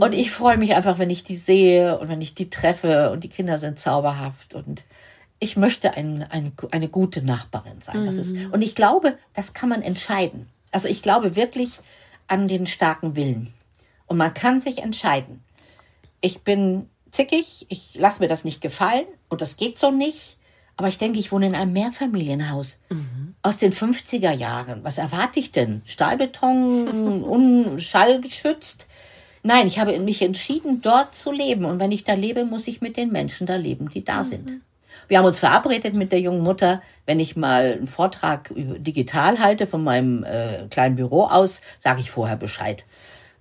Und 0.00 0.12
ich 0.14 0.30
freue 0.30 0.56
mich 0.56 0.74
einfach, 0.74 0.98
wenn 0.98 1.10
ich 1.10 1.24
die 1.24 1.36
sehe 1.36 1.98
und 1.98 2.08
wenn 2.08 2.20
ich 2.20 2.34
die 2.34 2.50
treffe 2.50 3.10
und 3.10 3.24
die 3.24 3.28
Kinder 3.28 3.58
sind 3.58 3.78
zauberhaft 3.78 4.54
und 4.54 4.84
ich 5.38 5.56
möchte 5.56 5.94
ein, 5.96 6.22
ein, 6.22 6.52
eine 6.70 6.88
gute 6.88 7.22
Nachbarin 7.22 7.80
sein. 7.80 8.04
Das 8.04 8.16
ist, 8.16 8.52
und 8.52 8.62
ich 8.62 8.74
glaube, 8.74 9.16
das 9.34 9.54
kann 9.54 9.68
man 9.68 9.82
entscheiden. 9.82 10.48
Also 10.70 10.86
ich 10.86 11.02
glaube 11.02 11.34
wirklich 11.34 11.80
an 12.28 12.46
den 12.46 12.66
starken 12.66 13.16
Willen. 13.16 13.52
Und 14.06 14.16
man 14.18 14.34
kann 14.34 14.60
sich 14.60 14.78
entscheiden. 14.78 15.42
Ich 16.20 16.42
bin 16.42 16.88
zickig, 17.10 17.66
ich 17.68 17.94
lasse 17.94 18.20
mir 18.20 18.28
das 18.28 18.44
nicht 18.44 18.60
gefallen 18.60 19.06
und 19.28 19.40
das 19.40 19.56
geht 19.56 19.78
so 19.78 19.90
nicht. 19.90 20.36
Aber 20.76 20.88
ich 20.88 20.98
denke, 20.98 21.18
ich 21.18 21.32
wohne 21.32 21.46
in 21.46 21.54
einem 21.54 21.72
Mehrfamilienhaus 21.72 22.78
aus 23.42 23.56
den 23.58 23.72
50er 23.72 24.32
Jahren. 24.32 24.82
Was 24.82 24.98
erwarte 24.98 25.38
ich 25.38 25.52
denn? 25.52 25.82
Stahlbeton, 25.84 27.22
unschallgeschützt? 27.22 28.88
Nein, 29.42 29.66
ich 29.66 29.78
habe 29.78 29.98
mich 29.98 30.22
entschieden, 30.22 30.82
dort 30.82 31.14
zu 31.14 31.32
leben. 31.32 31.64
Und 31.64 31.80
wenn 31.80 31.92
ich 31.92 32.04
da 32.04 32.14
lebe, 32.14 32.44
muss 32.44 32.68
ich 32.68 32.80
mit 32.80 32.96
den 32.96 33.10
Menschen 33.10 33.46
da 33.46 33.56
leben, 33.56 33.88
die 33.88 34.04
da 34.04 34.22
sind. 34.24 34.60
Wir 35.08 35.18
haben 35.18 35.24
uns 35.24 35.38
verabredet 35.38 35.94
mit 35.94 36.12
der 36.12 36.20
jungen 36.20 36.42
Mutter, 36.42 36.82
wenn 37.06 37.20
ich 37.20 37.36
mal 37.36 37.72
einen 37.78 37.86
Vortrag 37.86 38.50
über- 38.50 38.78
digital 38.78 39.38
halte 39.38 39.66
von 39.66 39.82
meinem 39.82 40.24
äh, 40.24 40.66
kleinen 40.68 40.96
Büro 40.96 41.24
aus, 41.24 41.62
sage 41.78 42.00
ich 42.00 42.10
vorher 42.10 42.36
Bescheid, 42.36 42.84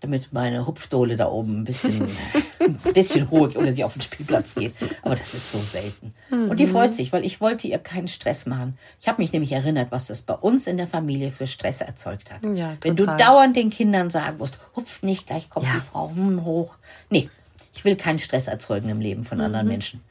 damit 0.02 0.32
meine 0.32 0.66
Hupfdohle 0.66 1.16
da 1.18 1.28
oben 1.30 1.62
ein 1.62 1.64
bisschen, 1.66 2.08
ein 2.60 2.78
bisschen 2.94 3.26
ruhig 3.28 3.58
oder 3.58 3.74
sie 3.74 3.84
auf 3.84 3.94
den 3.94 4.02
Spielplatz 4.02 4.56
geht. 4.56 4.74
Aber 5.02 5.16
das 5.16 5.34
ist 5.34 5.52
so 5.52 5.60
selten. 5.60 6.14
Und 6.32 6.60
die 6.60 6.68
freut 6.68 6.94
sich, 6.94 7.12
weil 7.12 7.26
ich 7.26 7.42
wollte 7.42 7.68
ihr 7.68 7.80
keinen 7.80 8.08
Stress 8.08 8.46
machen. 8.46 8.78
Ich 9.02 9.08
habe 9.08 9.22
mich 9.22 9.34
nämlich 9.34 9.52
erinnert, 9.52 9.92
was 9.92 10.08
das 10.08 10.22
bei 10.22 10.36
uns 10.36 10.68
in 10.68 10.78
der 10.78 10.88
Familie 10.88 11.32
für 11.32 11.48
Stress 11.48 11.82
erzeugt 11.82 12.32
hat. 12.32 12.44
Ja, 12.56 12.78
Wenn 12.82 12.96
du 12.96 13.06
dauernd 13.06 13.56
den 13.56 13.70
Kindern 13.70 14.10
sagen 14.10 14.38
musst, 14.38 14.58
hupf 14.76 15.04
nicht, 15.04 15.28
gleich 15.28 15.50
kommt 15.50 15.66
Ja. 15.66 15.74
die 15.76 15.82
Frau 15.82 16.12
hm, 16.16 16.46
hoch. 16.46 16.76
Nee, 17.10 17.30
ich 17.74 17.84
will 17.84 17.96
keinen 17.96 18.20
Stress 18.20 18.48
erzeugen 18.48 18.90
im 18.90 19.02
Leben 19.02 19.24
von 19.24 19.42
anderen 19.42 19.68
Menschen. 19.68 20.02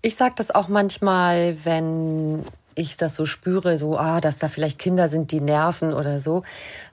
Ich 0.00 0.14
sage 0.14 0.34
das 0.36 0.52
auch 0.52 0.68
manchmal, 0.68 1.64
wenn 1.64 2.44
ich 2.78 2.96
das 2.96 3.16
so 3.16 3.26
spüre, 3.26 3.76
so, 3.78 3.98
ah, 3.98 4.20
dass 4.20 4.38
da 4.38 4.48
vielleicht 4.48 4.78
Kinder 4.78 5.08
sind, 5.08 5.32
die 5.32 5.40
nerven 5.40 5.92
oder 5.92 6.20
so. 6.20 6.44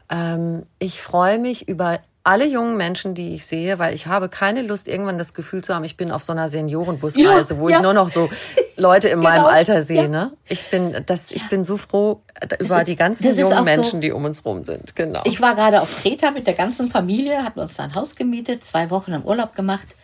Ähm, 0.10 0.64
ich 0.80 1.02
freue 1.02 1.40
mich 1.40 1.68
über 1.68 2.00
alle 2.24 2.48
jungen 2.48 2.76
Menschen, 2.76 3.14
die 3.14 3.36
ich 3.36 3.46
sehe, 3.46 3.78
weil 3.78 3.94
ich 3.94 4.08
habe 4.08 4.30
keine 4.30 4.64
Lust, 4.64 4.88
irgendwann 4.88 5.20
das 5.20 5.36
Gefühl 5.36 5.64
zu 5.64 5.76
haben, 5.76 5.84
ich 5.84 5.96
bin 5.96 6.12
auf 6.12 6.24
so 6.24 6.32
einer 6.34 6.50
Seniorenbusreise, 6.50 7.54
Ja, 7.54 7.60
wo 7.60 7.70
ja. 7.70 7.78
ich 7.78 7.84
nur 7.84 7.94
noch 7.94 8.10
so 8.10 8.30
Leute 8.78 9.10
in 9.10 9.20
Genau, 9.20 9.30
meinem 9.30 9.46
Alter 9.46 9.84
sehe. 9.84 10.04
ja. 10.04 10.08
Ne? 10.08 10.32
Ich, 10.48 10.64
bin, 10.72 10.96
das, 11.06 11.32
ich 11.32 11.48
bin 11.50 11.64
so 11.64 11.78
froh 11.78 12.22
über 12.60 12.80
ist- 12.80 12.88
die 12.88 12.96
ganzen 12.96 13.24
jungen 13.38 13.54
auch 13.54 13.58
so- 13.60 13.64
Menschen, 13.64 14.02
die 14.02 14.12
um 14.12 14.26
uns 14.26 14.44
rum 14.44 14.64
sind. 14.64 14.96
Genau. 14.96 15.22
Ich 15.26 15.40
war 15.40 15.54
gerade 15.54 15.82
auf 15.82 16.02
Kreta 16.02 16.32
mit 16.32 16.48
der 16.48 16.56
ganzen 16.56 16.90
Familie, 16.90 17.44
hatten 17.44 17.60
uns 17.60 17.76
da 17.78 17.84
ein 17.84 17.94
Haus 17.94 18.16
gemietet, 18.16 18.64
zwei 18.64 18.90
Wochen 18.90 19.14
im 19.14 19.24
Urlaub 19.24 19.54
gemacht. 19.56 19.96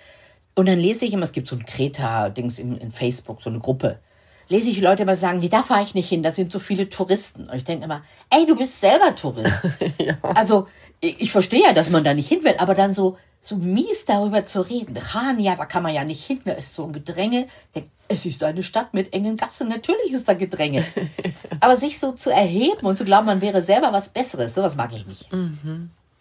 Und 0.53 0.67
dann 0.67 0.77
lese 0.77 1.05
ich 1.05 1.13
immer, 1.13 1.23
es 1.23 1.31
gibt 1.31 1.47
so 1.47 1.55
ein 1.55 1.65
Kreta-Dings 1.65 2.59
in, 2.59 2.77
in 2.77 2.91
Facebook, 2.91 3.41
so 3.41 3.49
eine 3.49 3.57
Gruppe. 3.59 3.97
Lese 4.51 4.69
ich 4.69 4.81
Leute 4.81 5.03
immer 5.03 5.15
sagen, 5.15 5.39
nee, 5.39 5.47
da 5.47 5.63
fahre 5.63 5.81
ich 5.81 5.95
nicht 5.95 6.09
hin, 6.09 6.23
da 6.23 6.31
sind 6.31 6.51
so 6.51 6.59
viele 6.59 6.89
Touristen. 6.89 7.49
Und 7.49 7.55
ich 7.55 7.63
denke 7.63 7.85
immer, 7.85 8.03
ey, 8.29 8.45
du 8.45 8.57
bist 8.57 8.81
selber 8.81 9.15
Tourist. 9.15 9.61
Also, 10.21 10.67
ich, 10.99 11.21
ich 11.21 11.31
verstehe 11.31 11.63
ja, 11.63 11.71
dass 11.71 11.89
man 11.89 12.03
da 12.03 12.13
nicht 12.13 12.27
hin 12.27 12.43
will, 12.43 12.55
aber 12.57 12.75
dann 12.75 12.93
so, 12.93 13.17
so 13.39 13.55
mies 13.55 14.03
darüber 14.05 14.45
zu 14.45 14.59
reden. 14.59 14.97
Rania, 14.97 15.55
da 15.55 15.65
kann 15.65 15.83
man 15.83 15.93
ja 15.93 16.03
nicht 16.03 16.25
hin, 16.25 16.41
da 16.43 16.51
ist 16.51 16.73
so 16.73 16.83
ein 16.83 16.91
Gedränge. 16.91 17.47
Es 18.09 18.25
ist 18.25 18.43
eine 18.43 18.61
Stadt 18.61 18.93
mit 18.93 19.13
engen 19.13 19.37
Gassen, 19.37 19.69
natürlich 19.69 20.11
ist 20.11 20.27
da 20.27 20.33
Gedränge. 20.33 20.83
aber 21.61 21.77
sich 21.77 21.97
so 21.97 22.11
zu 22.11 22.29
erheben 22.29 22.85
und 22.85 22.97
zu 22.97 23.05
glauben, 23.05 23.27
man 23.27 23.39
wäre 23.39 23.61
selber 23.61 23.93
was 23.93 24.09
Besseres, 24.09 24.53
sowas 24.53 24.75
mag 24.75 24.91
ich 24.93 25.07
nicht. 25.07 25.31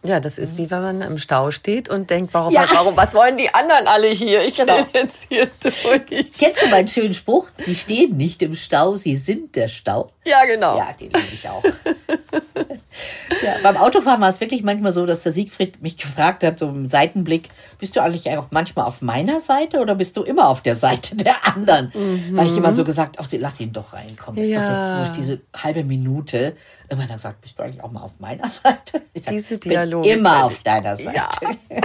Ja, 0.02 0.18
das 0.20 0.38
ist 0.38 0.56
wie 0.58 0.70
wenn 0.70 0.80
man 0.82 1.00
im 1.02 1.18
Stau 1.18 1.50
steht 1.50 1.88
und 1.88 2.08
denkt, 2.10 2.32
warum, 2.34 2.52
Ja. 2.52 2.64
warum 2.72 2.96
was 2.96 3.12
wollen 3.14 3.36
die 3.36 3.52
anderen 3.54 3.86
alle 3.86 4.08
hier? 4.08 4.42
Ich 4.44 4.56
Genau. 4.56 4.76
will 4.78 4.86
jetzt 4.94 5.26
hier 5.28 5.46
durch. 5.62 6.32
Kennst 6.38 6.62
du 6.62 6.68
meinen 6.68 6.88
schönen 6.88 7.12
Spruch? 7.14 7.48
Sie 7.54 7.74
stehen 7.74 8.16
nicht 8.16 8.40
im 8.42 8.54
Stau, 8.56 8.96
sie 8.96 9.16
sind 9.16 9.56
der 9.56 9.68
Stau. 9.68 10.10
Ja, 10.24 10.44
genau. 10.44 10.76
Ja, 10.76 10.92
den 10.92 11.06
liebe 11.10 11.18
ich 11.32 11.48
auch. 11.48 11.64
ja, 13.42 13.54
beim 13.62 13.76
Autofahren 13.78 14.20
war 14.20 14.28
es 14.28 14.38
wirklich 14.40 14.62
manchmal 14.62 14.92
so, 14.92 15.06
dass 15.06 15.22
der 15.22 15.32
Siegfried 15.32 15.80
mich 15.80 15.96
gefragt 15.96 16.44
hat, 16.44 16.58
so 16.58 16.68
im 16.68 16.88
Seitenblick, 16.90 17.48
bist 17.78 17.96
du 17.96 18.00
eigentlich 18.02 18.28
auch 18.36 18.48
manchmal 18.50 18.84
auf 18.84 19.00
meiner 19.00 19.40
Seite 19.40 19.80
oder 19.80 19.94
bist 19.94 20.16
du 20.18 20.22
immer 20.22 20.48
auf 20.48 20.60
der 20.60 20.74
Seite 20.74 21.16
der 21.16 21.46
anderen? 21.46 21.90
Weil 22.32 22.46
ich 22.48 22.56
immer 22.56 22.72
so 22.72 22.84
gesagt, 22.84 23.16
ach, 23.18 23.26
lass 23.32 23.60
ihn 23.60 23.72
doch 23.72 23.94
reinkommen. 23.94 24.42
Ist 24.42 24.50
doch 24.50 24.56
Ja. 24.60 24.78
jetzt 24.78 24.98
wurscht, 24.98 25.16
diese 25.16 25.40
halbe 25.56 25.84
Minute. 25.84 26.54
Immer 26.90 27.06
dann 27.06 27.16
gesagt, 27.16 27.40
bist 27.40 27.58
du 27.58 27.62
eigentlich 27.62 27.82
auch 27.82 27.90
mal 27.90 28.02
auf 28.02 28.18
meiner 28.18 28.46
Seite? 28.50 29.00
Ich 29.14 29.22
Diese 29.22 29.56
Dialoge 29.58 30.10
Immer 30.10 30.44
auf 30.44 30.62
deiner 30.62 30.96
Seite. 30.96 31.16
Ja. 31.16 31.30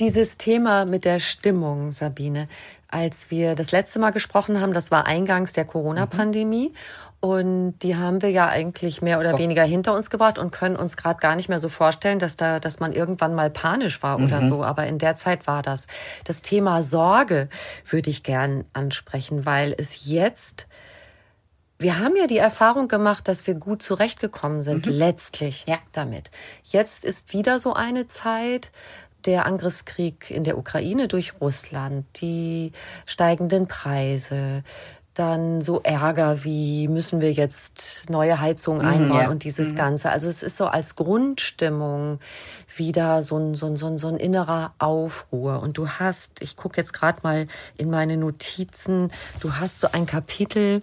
Dieses 0.00 0.36
Thema 0.36 0.84
mit 0.84 1.04
der 1.04 1.20
Stimmung, 1.20 1.92
Sabine, 1.92 2.48
als 2.92 3.30
wir 3.30 3.54
das 3.54 3.72
letzte 3.72 3.98
Mal 3.98 4.10
gesprochen 4.10 4.60
haben, 4.60 4.72
das 4.72 4.90
war 4.90 5.06
eingangs 5.06 5.52
der 5.52 5.64
Corona-Pandemie. 5.64 6.72
Und 7.20 7.78
die 7.84 7.94
haben 7.94 8.20
wir 8.20 8.30
ja 8.30 8.48
eigentlich 8.48 9.00
mehr 9.00 9.20
oder 9.20 9.38
weniger 9.38 9.62
hinter 9.62 9.94
uns 9.94 10.10
gebracht 10.10 10.38
und 10.38 10.50
können 10.50 10.74
uns 10.74 10.96
gerade 10.96 11.20
gar 11.20 11.36
nicht 11.36 11.48
mehr 11.48 11.60
so 11.60 11.68
vorstellen, 11.68 12.18
dass 12.18 12.36
da, 12.36 12.58
dass 12.58 12.80
man 12.80 12.92
irgendwann 12.92 13.36
mal 13.36 13.48
panisch 13.48 14.02
war 14.02 14.18
oder 14.18 14.42
so. 14.42 14.64
Aber 14.64 14.88
in 14.88 14.98
der 14.98 15.14
Zeit 15.14 15.46
war 15.46 15.62
das. 15.62 15.86
Das 16.24 16.42
Thema 16.42 16.82
Sorge 16.82 17.48
würde 17.88 18.10
ich 18.10 18.24
gern 18.24 18.64
ansprechen, 18.72 19.46
weil 19.46 19.72
es 19.78 20.04
jetzt 20.04 20.66
wir 21.78 21.98
haben 21.98 22.14
ja 22.16 22.28
die 22.28 22.38
Erfahrung 22.38 22.86
gemacht, 22.86 23.26
dass 23.26 23.46
wir 23.46 23.54
gut 23.54 23.82
zurechtgekommen 23.82 24.62
sind, 24.62 24.86
letztlich 24.86 25.64
Ja. 25.66 25.78
damit. 25.90 26.30
Jetzt 26.62 27.04
ist 27.04 27.32
wieder 27.32 27.58
so 27.58 27.74
eine 27.74 28.06
Zeit, 28.06 28.70
der 29.26 29.46
Angriffskrieg 29.46 30.30
in 30.30 30.44
der 30.44 30.58
Ukraine 30.58 31.08
durch 31.08 31.40
Russland, 31.40 32.06
die 32.20 32.72
steigenden 33.06 33.68
Preise, 33.68 34.62
dann 35.14 35.60
so 35.60 35.80
Ärger 35.82 36.42
wie 36.44 36.88
müssen 36.88 37.20
wir 37.20 37.32
jetzt 37.32 38.08
neue 38.08 38.40
Heizungen 38.40 38.80
einbauen 38.80 39.20
ja. 39.20 39.30
und 39.30 39.44
dieses 39.44 39.74
Ganze. 39.74 40.10
Also 40.10 40.28
es 40.28 40.42
ist 40.42 40.56
so 40.56 40.66
als 40.66 40.96
Grundstimmung 40.96 42.18
wieder 42.74 43.22
so 43.22 43.36
ein, 43.36 43.54
so 43.54 43.66
ein, 43.66 43.76
so 43.76 43.88
ein, 43.88 43.98
so 43.98 44.08
ein 44.08 44.16
innerer 44.16 44.72
Aufruhr. 44.78 45.60
Und 45.60 45.76
du 45.76 45.88
hast, 45.88 46.40
ich 46.40 46.56
gucke 46.56 46.78
jetzt 46.78 46.94
gerade 46.94 47.18
mal 47.22 47.46
in 47.76 47.90
meine 47.90 48.16
Notizen, 48.16 49.10
du 49.40 49.54
hast 49.56 49.80
so 49.80 49.88
ein 49.92 50.06
Kapitel, 50.06 50.82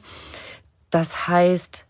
das 0.91 1.27
heißt 1.27 1.85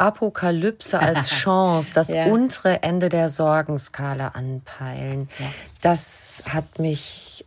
Apokalypse 0.00 0.98
als 0.98 1.28
Chance, 1.42 1.92
das 1.94 2.08
Ja. 2.10 2.26
untere 2.26 2.82
Ende 2.82 3.08
der 3.08 3.28
Sorgenskala 3.28 4.28
anpeilen. 4.28 5.28
Das 5.80 6.42
hat 6.46 6.78
mich 6.78 7.44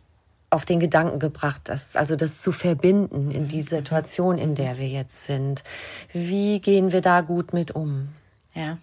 auf 0.50 0.64
den 0.64 0.78
Gedanken 0.78 1.18
gebracht, 1.18 1.62
das, 1.64 1.96
also 1.96 2.14
das 2.14 2.40
zu 2.40 2.52
verbinden 2.52 3.32
in 3.32 3.48
die 3.48 3.62
Situation, 3.62 4.38
in 4.38 4.54
der 4.54 4.78
wir 4.78 4.86
jetzt 4.86 5.24
sind. 5.24 5.64
Wie 6.12 6.60
gehen 6.60 6.92
wir 6.92 7.00
da 7.00 7.22
gut 7.22 7.52
mit 7.52 7.72
um? 7.72 8.08
Ja. 8.54 8.78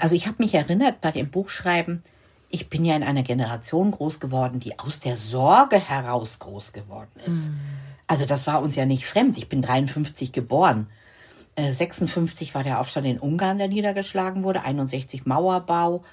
Also 0.00 0.14
ich 0.14 0.26
habe 0.26 0.36
mich 0.42 0.54
erinnert 0.54 1.00
bei 1.00 1.10
dem 1.10 1.30
Buchschreiben, 1.30 2.02
ich 2.50 2.68
bin 2.68 2.84
ja 2.84 2.96
in 2.96 3.02
einer 3.02 3.22
Generation 3.22 3.90
groß 3.90 4.20
geworden, 4.20 4.60
die 4.60 4.78
aus 4.78 5.00
der 5.00 5.16
Sorge 5.16 5.78
heraus 5.78 6.38
groß 6.38 6.72
geworden 6.72 7.20
ist. 7.26 7.50
Also 8.06 8.24
das 8.24 8.46
war 8.46 8.62
uns 8.62 8.74
ja 8.74 8.86
nicht 8.86 9.06
fremd. 9.06 9.36
Ich 9.36 9.48
bin 9.48 9.60
53 9.62 10.32
geboren. 10.32 10.88
Äh, 11.58 11.72
56 11.72 12.54
war 12.54 12.62
der 12.62 12.80
Aufstand 12.80 13.06
in 13.06 13.18
Ungarn, 13.18 13.58
der 13.58 13.68
niedergeschlagen 13.68 14.44
wurde. 14.44 14.62
61 14.62 15.26
Mauerbau. 15.26 16.04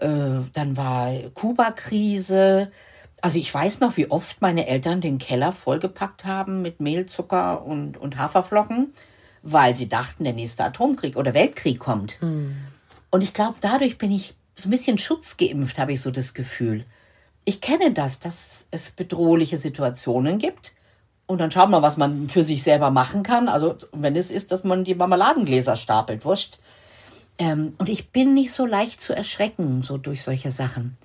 Äh, 0.00 0.08
Dann 0.52 0.76
war 0.76 1.12
Kuba-Krise. 1.34 2.70
Also 3.20 3.38
ich 3.38 3.52
weiß 3.52 3.80
noch, 3.80 3.96
wie 3.96 4.10
oft 4.10 4.40
meine 4.40 4.66
Eltern 4.66 5.00
den 5.00 5.18
Keller 5.18 5.52
vollgepackt 5.52 6.24
haben 6.24 6.62
mit 6.62 6.80
Mehl, 6.80 7.06
Zucker 7.06 7.64
und, 7.64 7.96
und 7.96 8.18
Haferflocken, 8.18 8.92
weil 9.42 9.76
sie 9.76 9.88
dachten, 9.88 10.24
der 10.24 10.32
nächste 10.32 10.64
Atomkrieg 10.64 11.16
oder 11.16 11.32
Weltkrieg 11.34 11.78
kommt. 11.78 12.18
Und 13.10 13.20
ich 13.22 13.32
glaube, 13.32 13.56
dadurch 13.60 13.98
bin 13.98 14.10
ich 14.10 14.34
so 14.54 14.68
ein 14.68 14.70
bisschen 14.70 14.98
schutzgeimpft, 14.98 15.78
habe 15.78 15.92
ich 15.92 16.00
so 16.00 16.10
das 16.10 16.34
Gefühl. 16.34 16.84
Ich 17.46 17.60
kenne 17.60 17.92
das, 17.92 18.18
dass 18.18 18.66
es 18.70 18.90
bedrohliche 18.90 19.56
Situationen 19.56 20.38
gibt. 20.38 20.73
Und 21.26 21.38
dann 21.38 21.50
schaut 21.50 21.70
man, 21.70 21.82
was 21.82 21.96
man 21.96 22.28
für 22.28 22.42
sich 22.42 22.62
selber 22.62 22.90
machen 22.90 23.22
kann. 23.22 23.48
Also, 23.48 23.76
wenn 23.92 24.14
es 24.14 24.30
ist, 24.30 24.52
dass 24.52 24.64
man 24.64 24.84
die 24.84 24.94
Marmeladengläser 24.94 25.76
stapelt, 25.76 26.24
wurscht. 26.24 26.58
Ähm, 27.38 27.72
und 27.78 27.88
ich 27.88 28.10
bin 28.10 28.34
nicht 28.34 28.52
so 28.52 28.66
leicht 28.66 29.00
zu 29.00 29.16
erschrecken, 29.16 29.82
so 29.82 29.96
durch 29.96 30.22
solche 30.22 30.50
Sachen. 30.50 30.96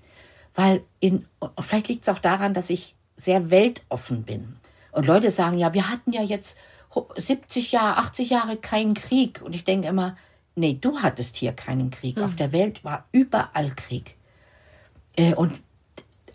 Weil 0.55 0.81
in, 0.99 1.25
vielleicht 1.59 1.87
liegt 1.87 2.03
es 2.03 2.09
auch 2.09 2.19
daran, 2.19 2.53
dass 2.53 2.69
ich 2.69 2.95
sehr 3.15 3.49
weltoffen 3.49 4.23
bin. 4.23 4.57
Und 4.91 5.05
Leute 5.05 5.31
sagen, 5.31 5.57
ja, 5.57 5.73
wir 5.73 5.89
hatten 5.89 6.11
ja 6.11 6.21
jetzt 6.21 6.57
70 7.15 7.71
Jahre, 7.71 7.97
80 7.97 8.29
Jahre 8.29 8.57
keinen 8.57 8.93
Krieg. 8.93 9.41
Und 9.41 9.55
ich 9.55 9.63
denke 9.63 9.87
immer, 9.87 10.17
nee, 10.55 10.77
du 10.79 10.99
hattest 10.99 11.37
hier 11.37 11.53
keinen 11.53 11.91
Krieg. 11.91 12.19
Auf 12.19 12.35
der 12.35 12.51
Welt 12.51 12.83
war 12.83 13.05
überall 13.11 13.71
Krieg. 13.75 14.15
Äh, 15.15 15.33
und 15.35 15.61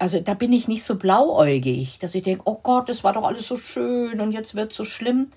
also 0.04 0.20
da 0.20 0.34
bin 0.34 0.52
ich 0.52 0.68
nicht 0.68 0.84
so 0.84 0.96
blauäugig, 0.96 1.98
dass 1.98 2.14
ich 2.14 2.22
denke, 2.22 2.42
oh 2.44 2.58
Gott, 2.62 2.90
das 2.90 3.04
war 3.04 3.14
doch 3.14 3.24
alles 3.24 3.48
so 3.48 3.56
schön 3.56 4.20
und 4.20 4.32
jetzt 4.32 4.54
wird 4.54 4.74
so 4.74 4.84
schlimm. 4.84 5.28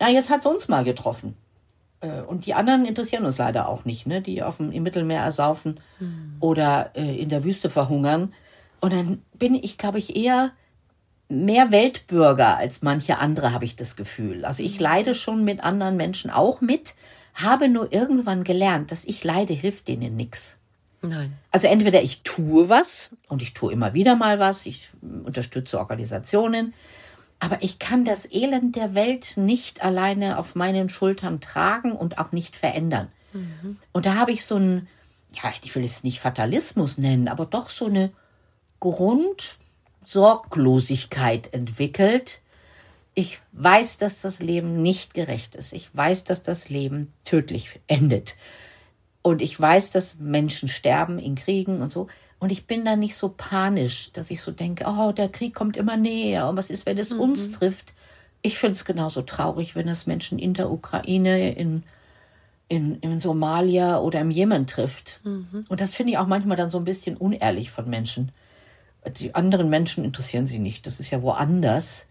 Na, 0.00 0.10
jetzt 0.10 0.30
hat 0.30 0.40
es 0.40 0.46
uns 0.46 0.66
mal 0.66 0.82
getroffen. 0.82 1.36
Äh, 2.00 2.22
Und 2.22 2.44
die 2.44 2.52
anderen 2.52 2.86
interessieren 2.86 3.24
uns 3.24 3.38
leider 3.38 3.68
auch 3.68 3.84
nicht, 3.84 4.04
ne? 4.08 4.20
die 4.20 4.42
auf 4.42 4.56
dem, 4.56 4.72
im 4.72 4.82
Mittelmeer 4.82 5.20
ersaufen 5.22 5.78
oder 6.40 6.90
äh, 6.96 7.16
in 7.20 7.28
der 7.28 7.44
Wüste 7.44 7.70
verhungern. 7.70 8.34
Und 8.80 8.92
dann 8.92 9.22
bin 9.32 9.54
ich, 9.54 9.78
glaube 9.78 10.00
ich, 10.00 10.16
eher 10.16 10.50
mehr 11.28 11.70
Weltbürger 11.70 12.56
als 12.56 12.82
manche 12.82 13.18
andere, 13.18 13.52
habe 13.52 13.64
ich 13.64 13.76
das 13.76 13.94
Gefühl. 13.94 14.44
Also 14.44 14.64
ich 14.64 14.80
leide 14.80 15.14
schon 15.14 15.44
mit 15.44 15.62
anderen 15.62 15.96
Menschen 15.96 16.32
auch 16.32 16.60
mit, 16.60 16.96
habe 17.34 17.68
nur 17.68 17.92
irgendwann 17.92 18.42
gelernt, 18.42 18.90
dass 18.90 19.04
ich 19.04 19.22
leide, 19.22 19.52
hilft 19.52 19.86
denen 19.86 20.16
nichts. 20.16 20.56
Nein. 21.02 21.36
Also 21.50 21.68
entweder 21.68 22.02
ich 22.02 22.22
tue 22.22 22.68
was 22.68 23.10
und 23.28 23.42
ich 23.42 23.54
tue 23.54 23.72
immer 23.72 23.94
wieder 23.94 24.16
mal 24.16 24.38
was, 24.38 24.66
ich 24.66 24.90
unterstütze 25.24 25.78
Organisationen, 25.78 26.74
aber 27.38 27.62
ich 27.62 27.78
kann 27.78 28.04
das 28.04 28.30
Elend 28.30 28.76
der 28.76 28.94
Welt 28.94 29.36
nicht 29.36 29.82
alleine 29.82 30.38
auf 30.38 30.54
meinen 30.54 30.88
Schultern 30.88 31.40
tragen 31.40 31.92
und 31.92 32.18
auch 32.18 32.32
nicht 32.32 32.56
verändern. 32.56 33.08
Und 33.92 34.06
da 34.06 34.14
habe 34.14 34.32
ich 34.32 34.46
so 34.46 34.56
einen, 34.56 34.88
ja, 35.32 35.52
ich 35.62 35.74
will 35.74 35.84
es 35.84 36.04
nicht 36.04 36.20
Fatalismus 36.20 36.96
nennen, 36.96 37.28
aber 37.28 37.44
doch 37.44 37.68
so 37.68 37.84
eine 37.86 38.12
Grundsorglosigkeit 38.80 41.52
entwickelt. 41.52 42.40
Ich 43.14 43.40
weiß, 43.52 43.98
dass 43.98 44.20
das 44.20 44.40
Leben 44.40 44.82
nicht 44.82 45.14
gerecht 45.14 45.54
ist. 45.54 45.72
Ich 45.72 45.94
weiß, 45.94 46.24
dass 46.24 46.42
das 46.42 46.68
Leben 46.68 47.12
tödlich 47.24 47.78
endet. 47.86 48.34
Und 49.26 49.42
ich 49.42 49.60
weiß, 49.60 49.90
dass 49.90 50.20
Menschen 50.20 50.68
sterben 50.68 51.18
in 51.18 51.34
Kriegen 51.34 51.82
und 51.82 51.90
so. 51.90 52.06
Und 52.38 52.52
ich 52.52 52.68
bin 52.68 52.84
da 52.84 52.94
nicht 52.94 53.16
so 53.16 53.34
panisch, 53.36 54.12
dass 54.12 54.30
ich 54.30 54.40
so 54.40 54.52
denke, 54.52 54.84
oh, 54.86 55.10
der 55.10 55.28
Krieg 55.28 55.52
kommt 55.52 55.76
immer 55.76 55.96
näher. 55.96 56.48
Und 56.48 56.56
was 56.56 56.70
ist, 56.70 56.86
wenn 56.86 56.96
es 56.96 57.10
uns 57.12 57.50
trifft? 57.50 57.92
Ich 58.42 58.56
finde 58.56 58.74
es 58.74 58.84
genauso 58.84 59.22
traurig, 59.22 59.74
wenn 59.74 59.88
es 59.88 60.06
Menschen 60.06 60.38
in 60.38 60.54
der 60.54 60.70
Ukraine, 60.70 61.52
in, 61.54 61.82
in, 62.68 63.00
in 63.00 63.18
Somalia 63.18 63.98
oder 63.98 64.20
im 64.20 64.30
Jemen 64.30 64.68
trifft. 64.68 65.22
Und 65.68 65.80
das 65.80 65.96
finde 65.96 66.12
ich 66.12 66.18
auch 66.18 66.28
manchmal 66.28 66.56
dann 66.56 66.70
so 66.70 66.78
ein 66.78 66.84
bisschen 66.84 67.16
unehrlich 67.16 67.72
von 67.72 67.90
Menschen. 67.90 68.30
Die 69.18 69.34
anderen 69.34 69.68
Menschen 69.68 70.04
interessieren 70.04 70.46
sie 70.46 70.60
nicht. 70.60 70.86
Das 70.86 71.00
ist 71.00 71.10
ja 71.10 71.20
woanders. 71.20 72.06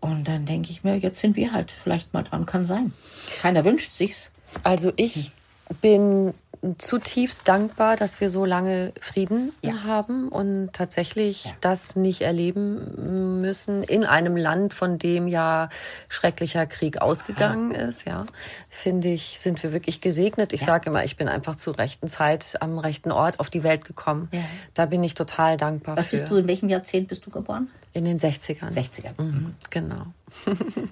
Und 0.00 0.28
dann 0.28 0.46
denke 0.46 0.70
ich 0.70 0.82
mir, 0.82 0.96
jetzt 0.96 1.20
sind 1.20 1.36
wir 1.36 1.52
halt 1.52 1.70
vielleicht 1.70 2.14
mal 2.14 2.22
dran, 2.22 2.46
kann 2.46 2.64
sein. 2.64 2.94
Keiner 3.42 3.66
wünscht 3.66 3.92
sich's. 3.92 4.32
Also 4.62 4.94
ich 4.96 5.32
bin 5.80 6.34
zutiefst 6.78 7.48
dankbar, 7.48 7.96
dass 7.96 8.20
wir 8.20 8.30
so 8.30 8.44
lange 8.44 8.92
Frieden 9.00 9.52
Ja. 9.62 9.82
haben 9.82 10.28
und 10.28 10.72
tatsächlich 10.72 11.46
Ja. 11.46 11.50
das 11.60 11.96
nicht 11.96 12.20
erleben 12.20 13.40
müssen 13.40 13.82
in 13.82 14.04
einem 14.04 14.36
Land, 14.36 14.72
von 14.72 14.96
dem 14.96 15.26
ja 15.26 15.70
schrecklicher 16.08 16.66
Krieg 16.66 17.02
ausgegangen 17.02 17.72
ist. 17.72 18.06
Ja, 18.06 18.26
finde 18.70 19.08
ich, 19.08 19.40
sind 19.40 19.60
wir 19.64 19.72
wirklich 19.72 20.00
gesegnet. 20.00 20.52
Ich 20.52 20.60
Ja. 20.60 20.68
sage 20.68 20.90
immer, 20.90 21.02
ich 21.02 21.16
bin 21.16 21.26
einfach 21.26 21.56
zur 21.56 21.78
rechten 21.78 22.06
Zeit 22.06 22.56
am 22.60 22.78
rechten 22.78 23.10
Ort 23.10 23.40
auf 23.40 23.50
die 23.50 23.64
Welt 23.64 23.84
gekommen. 23.84 24.28
Da 24.74 24.86
bin 24.86 25.02
ich 25.02 25.14
total 25.14 25.56
dankbar 25.56 25.96
Was 25.96 26.06
für. 26.06 26.16
bist 26.18 26.30
du, 26.30 26.36
in 26.36 26.46
welchem 26.46 26.68
Jahrzehnt 26.68 27.08
bist 27.08 27.26
du 27.26 27.30
geboren? 27.30 27.70
In 27.92 28.04
den 28.04 28.18
60ern. 28.20 28.70
60er. 28.70 29.20
Mhm, 29.20 29.56
genau. 29.70 30.06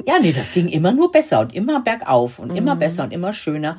Ja, 0.06 0.14
nee, 0.20 0.32
das 0.32 0.52
ging 0.52 0.68
immer 0.68 0.92
nur 0.92 1.10
besser 1.10 1.40
und 1.40 1.54
immer 1.54 1.80
bergauf 1.80 2.38
und 2.38 2.50
immer 2.56 2.74
Mhm. 2.74 2.78
besser 2.78 3.04
und 3.04 3.12
immer 3.12 3.32
schöner. 3.32 3.76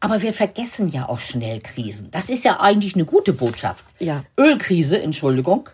Aber 0.00 0.20
wir 0.22 0.32
vergessen 0.32 0.88
ja 0.88 1.08
auch 1.08 1.20
schnell 1.20 1.60
Krisen. 1.60 2.10
Das 2.10 2.28
ist 2.28 2.44
ja 2.44 2.60
eigentlich 2.60 2.94
eine 2.94 3.04
gute 3.04 3.32
Botschaft. 3.32 3.84
Ja. 4.00 4.24
Ölkrise, 4.38 5.00
Entschuldigung, 5.00 5.68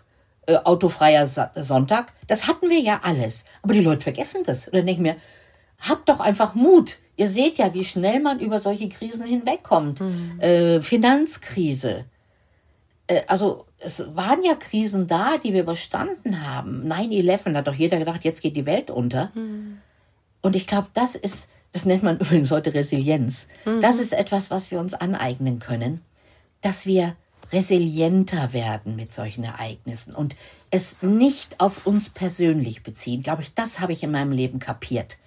äh, 0.45 0.55
autofreier 0.57 1.25
Sa 1.27 1.51
Sonntag, 1.55 2.13
das 2.27 2.47
hatten 2.47 2.69
wir 2.69 2.79
ja 2.79 2.99
alles. 3.03 3.45
Aber 3.63 3.73
die 3.73 3.81
Leute 3.81 4.01
vergessen 4.01 4.41
das. 4.45 4.67
Oder 4.67 4.77
denke 4.83 4.91
ich 4.91 4.99
mir, 4.99 5.15
habt 5.79 6.09
doch 6.09 6.19
einfach 6.19 6.53
Mut. 6.55 6.97
Ihr 7.17 7.27
seht 7.27 7.57
ja, 7.57 7.73
wie 7.73 7.85
schnell 7.85 8.19
man 8.19 8.39
über 8.39 8.59
solche 8.59 8.87
Krisen 8.89 9.25
hinwegkommt. 9.25 10.01
Äh, 10.39 10.79
Finanzkrise. 10.81 12.05
Äh, 13.09 13.23
also 13.27 13.65
es 13.79 14.05
waren 14.15 14.43
ja 14.43 14.55
Krisen 14.55 15.07
da, 15.07 15.37
die 15.37 15.53
wir 15.53 15.63
überstanden 15.63 16.47
haben. 16.47 16.89
9-11 16.89 17.55
hat 17.55 17.67
doch 17.67 17.73
jeder 17.73 17.97
gedacht, 17.97 18.23
jetzt 18.23 18.41
geht 18.41 18.55
die 18.55 18.65
Welt 18.65 18.91
unter. 18.91 19.31
Und 20.41 20.55
ich 20.55 20.67
glaube, 20.67 20.87
das 20.93 21.15
ist, 21.15 21.49
das 21.73 21.85
nennt 21.85 22.03
man 22.03 22.17
übrigens 22.19 22.51
heute 22.51 22.73
Resilienz. 22.73 23.47
Das 23.81 23.99
ist 23.99 24.13
etwas, 24.13 24.51
was 24.51 24.71
wir 24.71 24.79
uns 24.79 24.93
aneignen 24.93 25.59
können, 25.59 26.01
dass 26.61 26.85
wir 26.85 27.15
resilienter 27.51 28.53
werden 28.53 28.95
mit 28.95 29.11
solchen 29.11 29.43
Ereignissen 29.43 30.13
und 30.13 30.35
es 30.69 31.01
nicht 31.01 31.59
auf 31.59 31.87
uns 31.87 32.09
persönlich 32.09 32.83
beziehen. 32.83 33.23
Glaube 33.23 33.41
ich, 33.41 33.55
das 33.55 33.79
habe 33.79 33.91
ich 33.91 34.03
in 34.03 34.11
meinem 34.11 34.31
Leben 34.31 34.59
kapiert. 34.59 35.17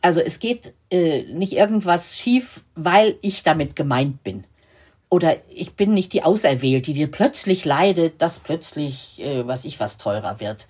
Also 0.00 0.18
es 0.18 0.40
geht 0.40 0.72
äh, 0.90 1.22
nicht 1.32 1.52
irgendwas 1.52 2.18
schief, 2.18 2.64
weil 2.74 3.16
ich 3.22 3.44
damit 3.44 3.76
gemeint 3.76 4.24
bin. 4.24 4.42
Oder 5.12 5.36
ich 5.50 5.74
bin 5.74 5.92
nicht 5.92 6.14
die 6.14 6.22
Auserwählte, 6.22 6.86
die 6.86 6.94
dir 6.94 7.10
plötzlich 7.10 7.66
leidet, 7.66 8.22
dass 8.22 8.38
plötzlich, 8.38 9.20
äh, 9.20 9.46
was 9.46 9.66
ich 9.66 9.78
was 9.78 9.98
teurer 9.98 10.40
wird. 10.40 10.68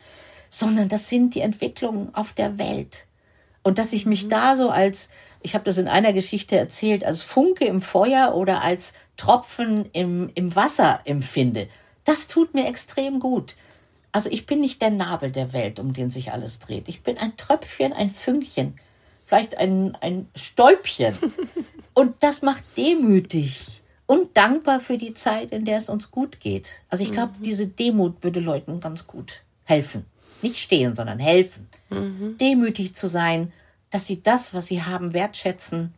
Sondern 0.50 0.88
das 0.88 1.08
sind 1.08 1.36
die 1.36 1.42
Entwicklungen 1.42 2.12
auf 2.12 2.32
der 2.32 2.58
Welt. 2.58 3.06
Und 3.62 3.78
dass 3.78 3.92
ich 3.92 4.04
mich 4.04 4.26
da 4.26 4.56
so 4.56 4.68
als, 4.68 5.10
ich 5.42 5.54
habe 5.54 5.62
das 5.62 5.78
in 5.78 5.86
einer 5.86 6.12
Geschichte 6.12 6.56
erzählt, 6.56 7.04
als 7.04 7.22
Funke 7.22 7.66
im 7.66 7.80
Feuer 7.80 8.34
oder 8.34 8.62
als 8.62 8.94
Tropfen 9.16 9.88
im, 9.92 10.28
im 10.34 10.56
Wasser 10.56 10.98
empfinde, 11.04 11.68
das 12.02 12.26
tut 12.26 12.52
mir 12.52 12.66
extrem 12.66 13.20
gut. 13.20 13.54
Also 14.10 14.28
ich 14.28 14.44
bin 14.44 14.60
nicht 14.60 14.82
der 14.82 14.90
Nabel 14.90 15.30
der 15.30 15.52
Welt, 15.52 15.78
um 15.78 15.92
den 15.92 16.10
sich 16.10 16.32
alles 16.32 16.58
dreht. 16.58 16.88
Ich 16.88 17.04
bin 17.04 17.16
ein 17.16 17.36
Tröpfchen, 17.36 17.92
ein 17.92 18.10
Fünkchen, 18.10 18.74
vielleicht 19.24 19.56
ein, 19.56 19.96
ein 20.00 20.28
Stäubchen. 20.34 21.16
Und 21.94 22.16
das 22.24 22.42
macht 22.42 22.64
demütig 22.76 23.81
und 24.12 24.36
dankbar 24.36 24.80
für 24.80 24.98
die 24.98 25.14
Zeit, 25.14 25.52
in 25.52 25.64
der 25.64 25.78
es 25.78 25.88
uns 25.88 26.10
gut 26.10 26.38
geht. 26.38 26.68
Also 26.90 27.02
ich 27.02 27.12
glaube, 27.12 27.32
diese 27.40 27.66
Demut 27.66 28.22
würde 28.22 28.40
Leuten 28.40 28.78
ganz 28.78 29.06
gut 29.06 29.40
helfen. 29.64 30.04
Nicht 30.42 30.58
stehen, 30.58 30.94
sondern 30.94 31.18
helfen. 31.18 31.66
Demütig 32.38 32.94
zu 32.94 33.08
sein, 33.08 33.54
dass 33.88 34.06
sie 34.06 34.22
das, 34.22 34.52
was 34.52 34.66
sie 34.66 34.82
haben, 34.82 35.14
wertschätzen. 35.14 35.94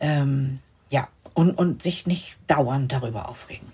Ähm, 0.00 0.58
ja, 0.90 1.06
und, 1.32 1.56
und 1.56 1.84
sich 1.84 2.04
nicht 2.04 2.34
dauernd 2.48 2.90
darüber 2.90 3.28
aufregen. 3.28 3.68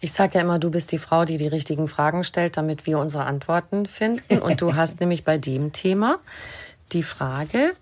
Ich 0.00 0.14
sage 0.14 0.36
ja 0.36 0.40
immer, 0.40 0.58
du 0.58 0.70
bist 0.70 0.90
die 0.90 0.98
Frau, 0.98 1.26
die 1.26 1.36
die 1.36 1.48
richtigen 1.48 1.86
Fragen 1.86 2.24
stellt, 2.24 2.56
damit 2.56 2.86
wir 2.86 2.98
unsere 2.98 3.26
Antworten 3.26 3.84
finden. 3.84 4.38
Und 4.38 4.62
du 4.62 4.74
hast 4.76 5.00
nämlich 5.00 5.22
bei 5.22 5.36
dem 5.36 5.72
Thema 5.72 6.18
die 6.92 7.02
Frage, 7.02 7.74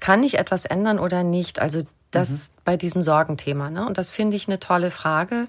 kann 0.00 0.22
ich 0.22 0.38
etwas 0.38 0.64
ändern 0.64 0.98
oder 0.98 1.22
nicht? 1.22 1.60
Also 1.60 1.82
das 2.12 2.50
bei 2.64 2.76
diesem 2.76 3.02
Sorgenthema. 3.02 3.70
Ne? 3.70 3.84
Und 3.86 3.98
das 3.98 4.10
finde 4.10 4.36
ich 4.36 4.46
eine 4.46 4.60
tolle 4.60 4.90
Frage, 4.90 5.48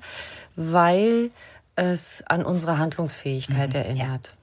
weil 0.55 1.31
es 1.75 2.23
an 2.27 2.43
unsere 2.43 2.77
Handlungsfähigkeit 2.77 3.73
erinnert. 3.73 4.35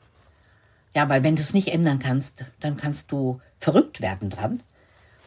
Ja, 0.94 1.08
weil 1.08 1.22
wenn 1.22 1.36
du 1.36 1.42
es 1.42 1.54
nicht 1.54 1.68
ändern 1.68 1.98
kannst, 1.98 2.44
dann 2.60 2.76
kannst 2.76 3.12
du 3.12 3.40
verrückt 3.58 4.00
werden 4.00 4.30
dran. 4.30 4.62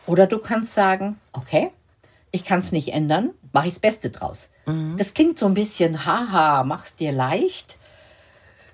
Oder 0.06 0.28
du 0.28 0.40
kannst 0.40 0.74
sagen, 0.74 1.18
okay, 1.32 1.72
ich 2.32 2.44
kann 2.44 2.60
es 2.60 2.72
nicht 2.72 2.94
ändern, 2.94 3.32
mache 3.54 3.68
ich 3.68 3.76
das 3.76 3.82
Beste 3.82 4.10
draus. 4.10 4.50
Das 4.98 5.14
klingt 5.14 5.40
so 5.40 5.46
ein 5.46 5.54
bisschen, 5.54 6.06
haha, 6.06 6.64
mach's 6.64 6.96
dir 6.96 7.12
leicht. 7.12 7.78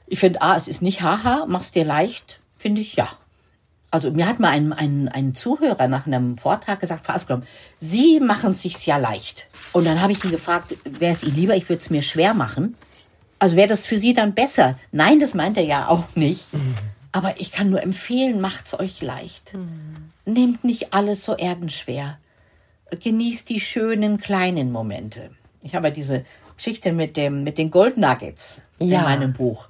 Ich 0.08 0.20
finde, 0.20 0.42
ah, 0.42 0.56
es 0.56 0.68
ist 0.68 0.82
nicht 0.82 1.02
haha, 1.02 1.46
mach's 1.48 1.72
dir 1.72 1.86
leicht, 1.86 2.40
finde 2.58 2.82
ich 2.82 2.96
ja. 2.96 3.10
Also 3.92 4.12
mir 4.12 4.28
hat 4.28 4.40
mal 4.40 4.50
ein, 4.50 4.72
ein, 4.72 5.10
ein 5.10 5.34
Zuhörer 5.34 5.88
nach 5.88 6.06
einem 6.06 6.38
Vortrag 6.38 6.80
gesagt, 6.80 7.06
Frau 7.06 7.14
Asklom, 7.14 7.44
Sie 7.80 8.20
machen 8.20 8.52
es 8.52 8.62
sich 8.62 8.86
ja 8.86 8.98
leicht. 8.98 9.50
Und 9.74 9.86
dann 9.86 10.02
habe 10.02 10.12
ich 10.12 10.24
ihn 10.24 10.32
gefragt, 10.32 10.76
wäre 10.86 11.12
es 11.12 11.24
Ihnen 11.24 11.36
lieber, 11.36 11.56
ich 11.56 11.68
würde 11.70 11.82
es 11.82 11.90
mir 11.90 12.02
schwer 12.04 12.34
machen? 12.34 12.76
Also 13.40 13.56
wäre 13.56 13.68
das 13.68 13.86
für 13.86 14.00
Sie 14.00 14.14
dann 14.14 14.34
besser? 14.34 14.78
Nein, 14.92 15.20
das 15.20 15.34
meint 15.34 15.58
er 15.58 15.64
ja 15.64 15.88
auch 15.88 16.04
nicht. 16.16 16.46
Aber 17.12 17.40
ich 17.40 17.52
kann 17.52 17.70
nur 17.72 17.82
empfehlen, 17.82 18.42
macht's 18.42 18.78
euch 18.80 19.02
leicht. 19.02 19.54
Nehmt 20.26 20.64
nicht 20.64 20.94
alles 20.94 21.24
so 21.26 21.36
erdenschwer. 21.36 22.20
Genießt 23.04 23.50
die 23.50 23.60
schönen 23.62 24.20
kleinen 24.20 24.72
Momente. 24.72 25.32
Ich 25.64 25.74
habe 25.74 25.88
ja 25.88 25.94
diese 25.94 26.26
Geschichte 26.58 26.92
mit 26.92 27.18
dem 27.18 27.44
mit 27.44 27.58
den 27.58 27.72
Gold 27.72 27.98
Nuggets 27.98 28.62
Ja. 28.80 29.00
in 29.00 29.04
meinem 29.04 29.34
Buch. 29.34 29.68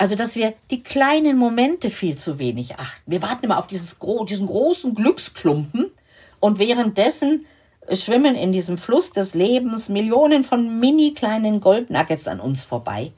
Also, 0.00 0.14
dass 0.14 0.34
wir 0.34 0.54
die 0.70 0.82
kleinen 0.82 1.36
Momente 1.36 1.90
viel 1.90 2.16
zu 2.16 2.38
wenig 2.38 2.78
achten. 2.78 3.02
Wir 3.04 3.20
warten 3.20 3.44
immer 3.44 3.58
auf 3.58 3.66
dieses 3.66 3.98
diesen 4.26 4.46
großen 4.46 4.94
Glücksklumpen 4.94 5.90
und 6.40 6.58
währenddessen 6.58 7.44
schwimmen 7.92 8.34
in 8.34 8.50
diesem 8.50 8.78
Fluss 8.78 9.12
des 9.12 9.34
Lebens 9.34 9.90
Millionen 9.90 10.42
von 10.42 10.80
mini 10.80 11.12
kleinen 11.12 11.60
Goldnuggets 11.60 12.28
an 12.28 12.40
uns 12.40 12.64
vorbei. 12.64 13.12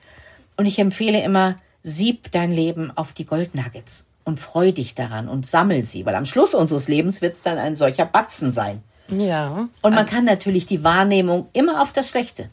Und 0.56 0.66
ich 0.66 0.80
empfehle 0.80 1.22
immer, 1.22 1.54
sieb 1.84 2.32
dein 2.32 2.50
Leben 2.50 2.90
auf 2.96 3.12
die 3.12 3.26
Goldnuggets 3.26 4.04
und 4.24 4.40
freu 4.40 4.72
dich 4.72 4.96
daran 4.96 5.28
und 5.28 5.46
sammel 5.46 5.84
sie, 5.84 6.04
weil 6.04 6.16
am 6.16 6.24
Schluss 6.24 6.52
unseres 6.52 6.88
Lebens 6.88 7.22
wird 7.22 7.34
es 7.36 7.42
dann 7.42 7.58
ein 7.58 7.76
solcher 7.76 8.06
Batzen 8.06 8.52
sein. 8.52 8.82
Ja. 9.06 9.68
Und 9.82 9.94
man 9.94 10.06
kann 10.06 10.24
natürlich 10.24 10.66
die 10.66 10.82
Wahrnehmung 10.82 11.48
immer 11.52 11.80
auf 11.80 11.92
das 11.92 12.08
Schlechte 12.08 12.50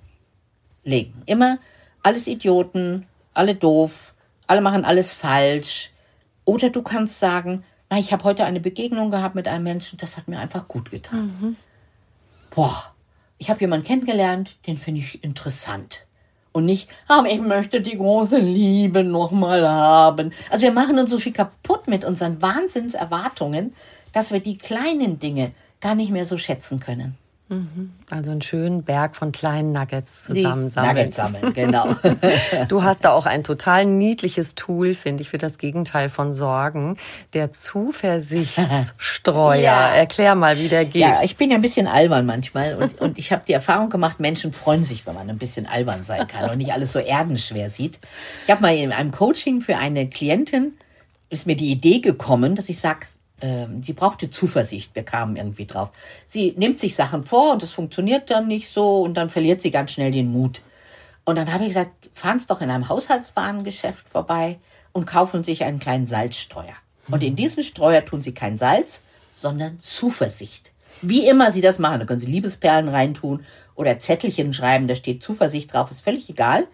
legen. 0.84 1.23
Immer 1.25 1.57
alles 2.03 2.27
Idioten, 2.27 3.07
alle 3.34 3.55
doof, 3.55 4.13
alle 4.50 4.62
machen 4.62 4.84
alles 4.84 5.14
falsch. 5.14 5.91
Oder 6.43 6.70
du 6.72 6.82
kannst 6.82 7.20
sagen, 7.20 7.64
na, 7.89 8.00
ich 8.00 8.12
habe 8.12 8.24
heute 8.24 8.45
eine 8.45 8.60
Begegnung 8.60 9.12
gehabt 9.12 9.36
mit 9.36 9.47
einem 9.47 9.64
Menschen, 9.64 9.97
das 9.97 10.18
hat 10.18 10.28
mir 10.28 10.39
einfach 10.39 10.68
gut 10.68 10.89
getan. 10.89 11.56
Boah, 12.50 12.93
ich 13.38 13.50
habe 13.50 13.62
jemanden 13.62 13.86
kennengelernt, 13.86 14.58
den 14.66 14.76
finde 14.76 15.02
ich 15.02 15.24
interessant. 15.24 16.06
Und 16.52 16.66
nicht, 16.66 16.89
aber 17.08 17.30
ich 17.30 17.41
möchte 17.41 17.80
die 17.80 17.95
große 17.95 18.39
Liebe 18.39 19.04
nochmal 19.04 19.70
haben. 19.70 20.34
Also 20.50 20.64
wir 20.64 20.72
machen 20.72 20.97
uns 20.97 21.12
so 21.12 21.20
viel 21.20 21.32
kaputt 21.34 21.88
mit 21.88 22.04
unseren 22.04 22.41
Wahnsinnserwartungen, 22.41 23.76
dass 24.14 24.32
wir 24.32 24.39
die 24.39 24.58
kleinen 24.58 25.20
Dinge 25.20 25.52
gar 25.80 25.93
nicht 25.93 26.10
mehr 26.12 26.26
so 26.26 26.39
schätzen 26.39 26.80
können. 26.80 27.18
Also 28.12 28.30
einen 28.30 28.43
schönen 28.43 28.84
Berg 28.84 29.16
von 29.16 29.32
kleinen 29.32 29.72
Nuggets 29.72 30.26
zusammensammeln. 30.26 30.95
Nuggets 30.95 31.16
sammeln, 31.16 31.52
genau. 31.54 31.95
Du 32.68 32.84
hast 32.84 33.06
da 33.06 33.12
auch 33.12 33.26
ein 33.26 33.43
total 33.43 33.86
niedliches 33.86 34.54
Tool, 34.54 34.93
finde 34.93 35.24
ich, 35.24 35.30
für 35.30 35.39
das 35.39 35.58
Gegenteil 35.58 36.10
von 36.10 36.32
Sorgen. 36.32 36.97
Der 37.34 37.52
Zuversichtsstreuer. 37.52 39.60
Ja. 39.70 39.89
Erklär 39.89 40.36
mal, 40.36 40.60
wie 40.60 40.70
der 40.70 40.86
geht. 40.86 41.02
Ja, 41.02 41.24
ich 41.24 41.38
bin 41.38 41.50
ja 41.50 41.56
ein 41.56 41.62
bisschen 41.62 41.88
albern 41.88 42.26
manchmal 42.26 42.76
und, 42.76 43.02
und 43.02 43.18
ich 43.18 43.32
habe 43.32 43.43
die 43.47 43.54
Erfahrung 43.54 43.89
gemacht, 43.89 44.20
Menschen 44.20 44.54
freuen 44.54 44.84
sich, 44.84 45.08
wenn 45.08 45.16
man 45.16 45.30
ein 45.30 45.38
bisschen 45.38 45.66
albern 45.66 46.04
sein 46.04 46.28
kann 46.28 46.50
und 46.50 46.58
nicht 46.58 46.72
alles 46.72 46.91
so 46.91 47.00
erdenschwer 47.00 47.70
sieht. 47.70 48.00
Ich 48.45 48.52
habe 48.52 48.62
mal 48.62 48.76
in 48.76 48.91
einem 48.91 49.12
Coaching 49.12 49.62
für 49.62 49.78
eine 49.78 50.08
Klientin, 50.08 50.74
ist 51.30 51.47
mir 51.47 51.56
die 51.56 51.72
Idee 51.72 52.00
gekommen, 52.00 52.56
dass 52.56 52.70
ich 52.70 52.80
sage, 52.80 53.08
ähm, 53.42 53.84
sie 53.84 53.94
brauchte 53.94 54.30
Zuversicht, 54.30 54.96
wir 54.96 55.04
kamen 55.04 55.36
irgendwie 55.36 55.66
drauf. 55.66 55.90
Sie 56.26 56.54
nimmt 56.58 56.78
sich 56.78 56.96
Sachen 56.96 57.24
vor 57.24 57.54
und 57.54 57.64
es 57.64 57.72
funktioniert 57.72 58.30
dann 58.30 58.48
nicht 58.48 58.70
so 58.70 59.02
und 59.02 59.16
dann 59.16 59.30
verliert 59.30 59.62
sie 59.62 59.72
ganz 59.72 59.92
schnell 59.92 60.12
den 60.12 60.32
Mut. 60.32 60.62
Und 61.26 61.36
dann 61.36 61.54
habe 61.54 61.64
ich 61.64 61.70
gesagt, 61.70 62.10
fahren 62.14 62.40
Sie 62.40 62.48
doch 62.48 62.62
in 62.62 62.72
einem 62.72 62.90
Haushaltswarengeschäft 62.90 64.08
vorbei 64.10 64.60
und 64.94 65.06
kaufen 65.06 65.44
sich 65.44 65.64
einen 65.64 65.80
kleinen 65.80 66.08
Salzstreuer. 66.08 66.74
Und 67.12 67.24
in 67.24 67.36
diesen 67.36 67.64
Streuer 67.64 68.04
tun 68.06 68.22
Sie 68.22 68.34
kein 68.34 68.58
Salz, 68.58 69.02
sondern 69.36 69.80
Zuversicht. 69.80 70.72
Wie 71.02 71.28
immer 71.28 71.52
Sie 71.52 71.62
das 71.62 71.80
machen, 71.80 72.00
da 72.00 72.06
können 72.06 72.20
Sie 72.20 72.32
Liebesperlen 72.32 72.90
reintun 72.90 73.46
oder 73.76 74.00
Zettelchen 74.00 74.54
schreiben, 74.54 74.88
da 74.88 74.96
steht 74.96 75.24
Zuversicht 75.24 75.72
drauf, 75.74 75.92
ist 75.92 76.02
völlig 76.02 76.30
egal. 76.30 76.68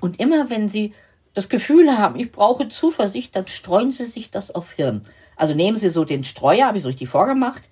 Und 0.00 0.18
immer 0.18 0.50
wenn 0.50 0.68
Sie 0.68 0.94
das 1.34 1.48
Gefühl 1.48 1.96
haben, 1.96 2.18
ich 2.18 2.32
brauche 2.32 2.68
Zuversicht, 2.68 3.36
dann 3.36 3.46
streuen 3.46 3.92
Sie 3.92 4.06
sich 4.06 4.30
das 4.30 4.50
auf 4.50 4.72
Hirn. 4.72 5.06
Also 5.40 5.54
nehmen 5.54 5.78
Sie 5.78 5.88
so 5.88 6.04
den 6.04 6.22
Streuer, 6.22 6.66
habe 6.66 6.76
ich 6.76 6.82
so 6.82 6.90
richtig 6.90 7.08
vorgemacht, 7.08 7.70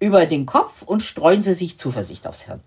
über 0.00 0.26
den 0.26 0.46
Kopf 0.46 0.82
und 0.82 1.00
streuen 1.00 1.42
Sie 1.42 1.54
sich 1.54 1.78
Zuversicht 1.78 2.26
aufs 2.26 2.46
Hirn. 2.46 2.60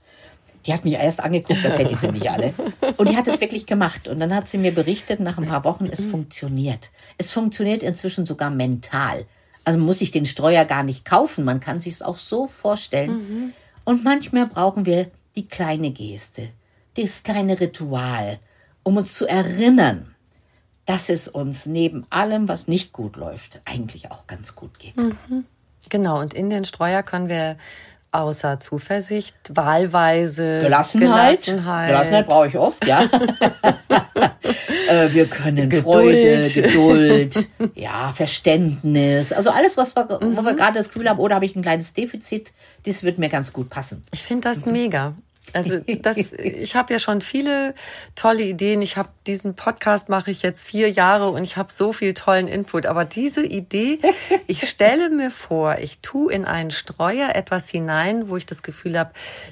Die 0.65 0.73
hat 0.73 0.85
mich 0.85 0.93
erst 0.93 1.19
angeguckt, 1.21 1.65
als 1.65 1.77
hätte 1.77 1.91
ich 1.91 1.99
sie 1.99 2.07
nicht 2.13 2.31
alle. 2.31 2.53
Und 2.95 3.09
die 3.09 3.17
hat 3.17 3.27
es 3.27 3.41
wirklich 3.41 3.65
gemacht. 3.65 4.07
Und 4.07 4.21
dann 4.21 4.33
hat 4.33 4.47
sie 4.47 4.57
mir 4.57 4.73
berichtet, 4.73 5.19
nach 5.19 5.37
ein 5.37 5.47
paar 5.47 5.65
Wochen, 5.65 5.87
es 5.91 6.05
funktioniert. 6.05 6.91
Es 7.17 7.31
funktioniert 7.31 7.83
inzwischen 7.83 8.25
sogar 8.25 8.49
mental. 8.49 9.25
Also 9.65 9.79
muss 9.79 9.99
sich 9.99 10.11
den 10.11 10.25
Streuer 10.25 10.63
gar 10.63 10.83
nicht 10.83 11.03
kaufen. 11.03 11.43
Man 11.43 11.59
kann 11.59 11.81
sich 11.81 11.95
es 11.95 12.01
auch 12.01 12.17
so 12.17 12.47
vorstellen. 12.47 13.53
Und 13.83 14.05
manchmal 14.05 14.47
brauchen 14.47 14.85
wir 14.85 15.11
die 15.35 15.47
kleine 15.47 15.91
Geste, 15.91 16.49
das 16.95 17.23
kleine 17.23 17.59
Ritual, 17.59 18.39
um 18.83 18.95
uns 18.95 19.13
zu 19.13 19.27
erinnern, 19.27 20.15
dass 20.87 21.09
es 21.09 21.27
uns 21.27 21.67
neben 21.67 22.07
allem, 22.09 22.47
was 22.47 22.67
nicht 22.67 22.91
gut 22.93 23.15
läuft, 23.15 23.61
eigentlich 23.65 24.09
auch 24.09 24.25
ganz 24.25 24.55
gut 24.55 24.79
geht. 24.79 24.95
Genau, 25.89 26.19
und 26.19 26.33
in 26.33 26.49
den 26.49 26.65
Streuer 26.65 27.03
können 27.03 27.29
wir 27.29 27.57
außer 28.11 28.59
Zuversicht 28.59 29.35
wahlweise 29.49 30.61
Gelassenheit. 30.61 31.43
Gelassenheit, 31.43 31.87
Gelassenheit 31.89 32.27
brauche 32.27 32.47
ich 32.47 32.57
oft, 32.57 32.87
ja. 32.87 33.03
äh, 34.89 35.11
wir 35.13 35.25
können 35.27 35.69
Geduld. 35.69 35.83
Freude, 35.83 36.49
Geduld, 36.49 37.49
ja, 37.75 38.13
Verständnis. 38.13 39.33
Also 39.33 39.51
alles, 39.51 39.77
was 39.77 39.95
wir, 39.95 40.07
wo 40.09 40.25
Mhm. 40.25 40.45
wir 40.45 40.53
gerade 40.55 40.79
das 40.79 40.87
Gefühl 40.87 41.09
haben, 41.09 41.19
oder 41.19 41.35
habe 41.35 41.45
ich 41.45 41.55
ein 41.55 41.61
kleines 41.61 41.93
Defizit, 41.93 42.53
das 42.85 43.03
wird 43.03 43.17
mir 43.17 43.29
ganz 43.29 43.53
gut 43.53 43.69
passen. 43.69 44.03
Ich 44.13 44.23
finde 44.23 44.49
das 44.49 44.65
mega. 44.65 45.13
Also 45.53 45.79
das, 45.79 46.17
ich 46.33 46.75
habe 46.75 46.93
ja 46.93 46.99
schon 46.99 47.21
viele 47.21 47.73
tolle 48.15 48.43
Ideen. 48.43 48.81
Ich 48.81 48.97
habe 48.97 49.09
diesen 49.25 49.55
Podcast 49.55 50.09
mache 50.09 50.31
ich 50.31 50.41
jetzt 50.41 50.65
vier 50.65 50.89
Jahre 50.89 51.29
und 51.29 51.43
ich 51.43 51.57
habe 51.57 51.71
so 51.71 51.93
viel 51.93 52.13
tollen 52.13 52.47
Input. 52.47 52.85
Aber 52.85 53.05
diese 53.05 53.45
Idee, 53.45 53.99
ich 54.47 54.67
stelle 54.69 55.09
mir 55.09 55.31
vor, 55.31 55.77
ich 55.79 55.99
tue 55.99 56.31
in 56.31 56.45
einen 56.45 56.71
Streuer 56.71 57.35
etwas 57.35 57.69
hinein, 57.69 58.29
wo 58.29 58.37
ich 58.37 58.45
das 58.45 58.63
Gefühl 58.63 58.97
habe, 58.97 59.11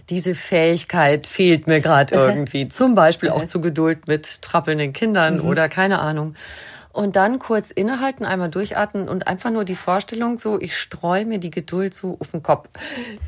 diese 0.09 0.35
Fähigkeit 0.35 1.27
fehlt 1.27 1.67
mir 1.67 1.81
gerade 1.81 2.15
irgendwie. 2.15 2.67
Zum 2.67 2.95
Beispiel 2.95 3.29
auch 3.29 3.45
zu 3.45 3.61
Geduld 3.61 4.07
mit 4.07 4.41
trappelnden 4.41 4.93
Kindern 4.93 5.39
oder 5.39 5.69
keine 5.69 5.99
Ahnung. 5.99 6.35
Und 6.95 7.17
dann 7.17 7.39
kurz 7.39 7.71
innehalten, 7.71 8.23
einmal 8.23 8.49
durchatmen 8.49 9.09
und 9.09 9.27
einfach 9.27 9.51
nur 9.51 9.65
die 9.65 9.75
Vorstellung 9.75 10.37
so, 10.37 10.61
ich 10.61 10.77
streue 10.77 11.25
mir 11.25 11.39
die 11.39 11.51
Geduld 11.51 11.93
so 11.93 12.15
auf 12.21 12.29
den 12.29 12.41
Kopf. 12.41 12.69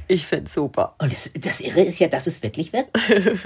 Ich 0.08 0.26
find's 0.26 0.54
super. 0.54 0.96
Und 1.00 1.12
das, 1.12 1.30
das 1.38 1.60
Irre 1.60 1.82
ist 1.82 2.00
ja, 2.00 2.08
dass 2.08 2.28
es 2.28 2.42
wirklich 2.42 2.72
wird. 2.72 2.86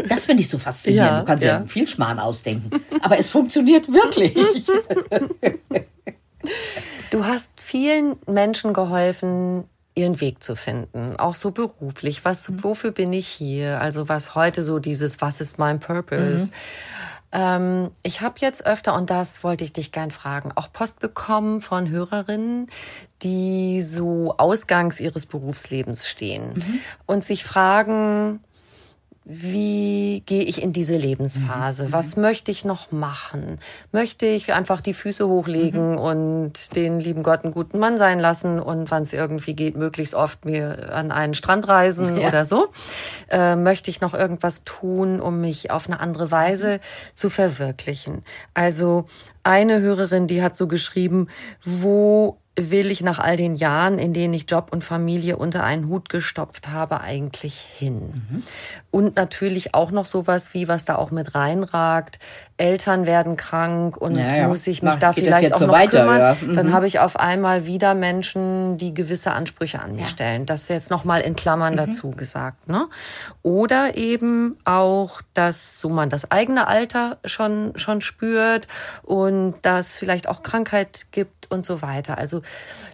Das 0.08 0.28
finde 0.28 0.44
ich 0.44 0.50
so 0.50 0.60
faszinierend. 0.60 1.02
Ja, 1.12 1.20
du 1.22 1.26
kannst 1.26 1.44
ja, 1.44 1.60
ja. 1.60 1.66
viel 1.66 1.88
Schmarrn 1.88 2.20
ausdenken. 2.20 2.70
Aber 3.02 3.18
es 3.18 3.32
funktioniert 3.32 3.88
wirklich. 3.92 4.36
Du 7.10 7.26
hast 7.26 7.52
vielen 7.58 8.16
Menschen 8.26 8.74
geholfen, 8.74 9.66
ihren 9.96 10.22
Weg 10.22 10.42
zu 10.42 10.56
finden, 10.56 11.18
auch 11.18 11.36
so 11.36 11.52
beruflich. 11.52 12.24
Was, 12.24 12.64
wofür 12.64 12.92
bin 12.92 13.12
ich 13.12 13.28
hier? 13.28 13.82
Also 13.82 14.08
was 14.08 14.34
heute 14.34 14.64
so 14.64 14.80
dieses, 14.80 15.20
was 15.20 15.42
ist 15.42 15.60
mein 15.60 15.80
Purpose? 15.80 16.52
Ähm, 17.32 17.92
ich 18.04 18.22
habe 18.22 18.36
jetzt 18.40 18.66
öfter, 18.66 18.96
und 18.96 19.10
das 19.10 19.44
wollte 19.44 19.64
ich 19.64 19.74
dich 19.74 19.92
gern 19.92 20.12
fragen, 20.12 20.52
auch 20.56 20.72
Post 20.72 21.00
bekommen 21.00 21.62
von 21.62 21.90
Hörerinnen, 21.90 22.68
die 23.22 23.82
so 23.82 24.36
ausgangs 24.38 25.00
ihres 25.00 25.26
Berufslebens 25.26 26.08
stehen 26.08 26.64
und 27.06 27.24
sich 27.24 27.44
fragen, 27.44 28.44
wie 29.24 30.24
gehe 30.26 30.42
ich 30.44 30.64
in 30.64 30.74
diese 30.74 30.98
Lebensphase? 30.98 31.92
Was 31.94 32.18
möchte 32.18 32.50
ich 32.50 32.66
noch 32.66 32.92
machen? 32.92 33.60
Möchte 33.92 34.26
ich 34.26 34.52
einfach 34.52 34.82
die 34.82 34.96
Füße 34.96 35.28
hochlegen 35.28 35.96
und 35.98 36.76
den 36.76 37.00
lieben 37.00 37.22
Gott 37.22 37.44
einen 37.44 37.54
guten 37.54 37.78
Mann 37.78 38.00
sein 38.00 38.20
lassen 38.20 38.60
und 38.60 38.90
wann 38.90 39.04
es 39.04 39.14
irgendwie 39.14 39.54
geht, 39.54 39.78
möglichst 39.78 40.16
oft 40.16 40.44
mir 40.46 40.92
an 40.92 41.12
einen 41.12 41.36
Strand 41.36 41.68
reisen 41.68 42.20
Ja. 42.20 42.30
oder 42.30 42.46
so? 42.46 42.70
Äh, 43.30 43.56
möchte 43.56 43.92
ich 43.92 44.02
noch 44.02 44.16
irgendwas 44.16 44.64
tun, 44.64 45.22
um 45.22 45.40
mich 45.40 45.70
auf 45.70 45.88
eine 45.88 46.00
andere 46.00 46.32
Weise 46.32 46.80
zu 47.14 47.30
verwirklichen? 47.30 48.24
Also 48.56 49.06
eine 49.44 49.82
Hörerin, 49.82 50.26
die 50.26 50.42
hat 50.42 50.56
so 50.56 50.68
geschrieben, 50.68 51.28
wo 51.64 52.38
will 52.58 52.92
ich 52.92 53.02
nach 53.02 53.20
all 53.20 53.38
den 53.38 53.56
Jahren, 53.56 53.98
in 53.98 54.14
denen 54.14 54.34
ich 54.34 54.50
Job 54.50 54.70
und 54.72 54.84
Familie 54.84 55.38
unter 55.38 55.64
einen 55.64 55.88
Hut 55.88 56.10
gestopft 56.10 56.68
habe, 56.68 57.02
eigentlich 57.02 57.56
hin? 57.56 58.44
Und 58.92 59.16
natürlich 59.16 59.74
auch 59.74 59.92
noch 59.92 60.06
sowas 60.06 60.54
wie, 60.54 60.68
was 60.68 60.86
da 60.86 60.96
auch 60.96 61.12
mit 61.12 61.34
reinragt. 61.34 62.20
Eltern 62.62 63.06
werden 63.06 63.36
krank 63.38 63.98
und 63.98 64.16
Ja, 64.16 64.36
ja. 64.36 64.48
muss 64.48 64.66
ich 64.68 64.82
mich 64.84 64.92
Mach- 64.94 65.00
da 65.00 65.12
vielleicht 65.14 65.54
auch 65.54 65.58
so 65.60 65.66
noch 65.68 65.74
weiter, 65.74 66.02
kümmern. 66.02 66.20
ja. 66.20 66.38
Mhm. 66.40 66.54
Dann 66.54 66.74
habe 66.74 66.88
ich 66.88 67.00
auf 67.00 67.20
einmal 67.20 67.66
wieder 67.66 67.96
Menschen, 67.96 68.78
die 68.78 68.94
gewisse 68.94 69.32
Ansprüche 69.34 69.82
an 69.82 69.96
mich 69.96 70.08
stellen. 70.10 70.46
Das 70.46 70.62
ist 70.62 70.70
jetzt 70.70 70.90
nochmal 70.92 71.22
in 71.22 71.32
Mhm. 71.34 71.36
Klammern 71.38 71.76
dazu 71.76 72.12
gesagt. 72.12 72.68
Ne? 72.68 72.88
Oder 73.42 73.98
eben 73.98 74.58
auch, 74.64 75.22
dass 75.34 75.82
so 75.82 75.90
man 75.90 76.10
das 76.10 76.30
eigene 76.32 76.68
Alter 76.68 77.18
schon, 77.26 77.74
schon 77.76 78.02
spürt 78.02 78.68
und 79.04 79.56
dass 79.64 79.98
vielleicht 79.98 80.30
auch 80.30 80.44
Krankheit 80.44 81.08
gibt 81.12 81.50
und 81.52 81.66
so 81.66 81.82
weiter. 81.82 82.18
Also 82.18 82.42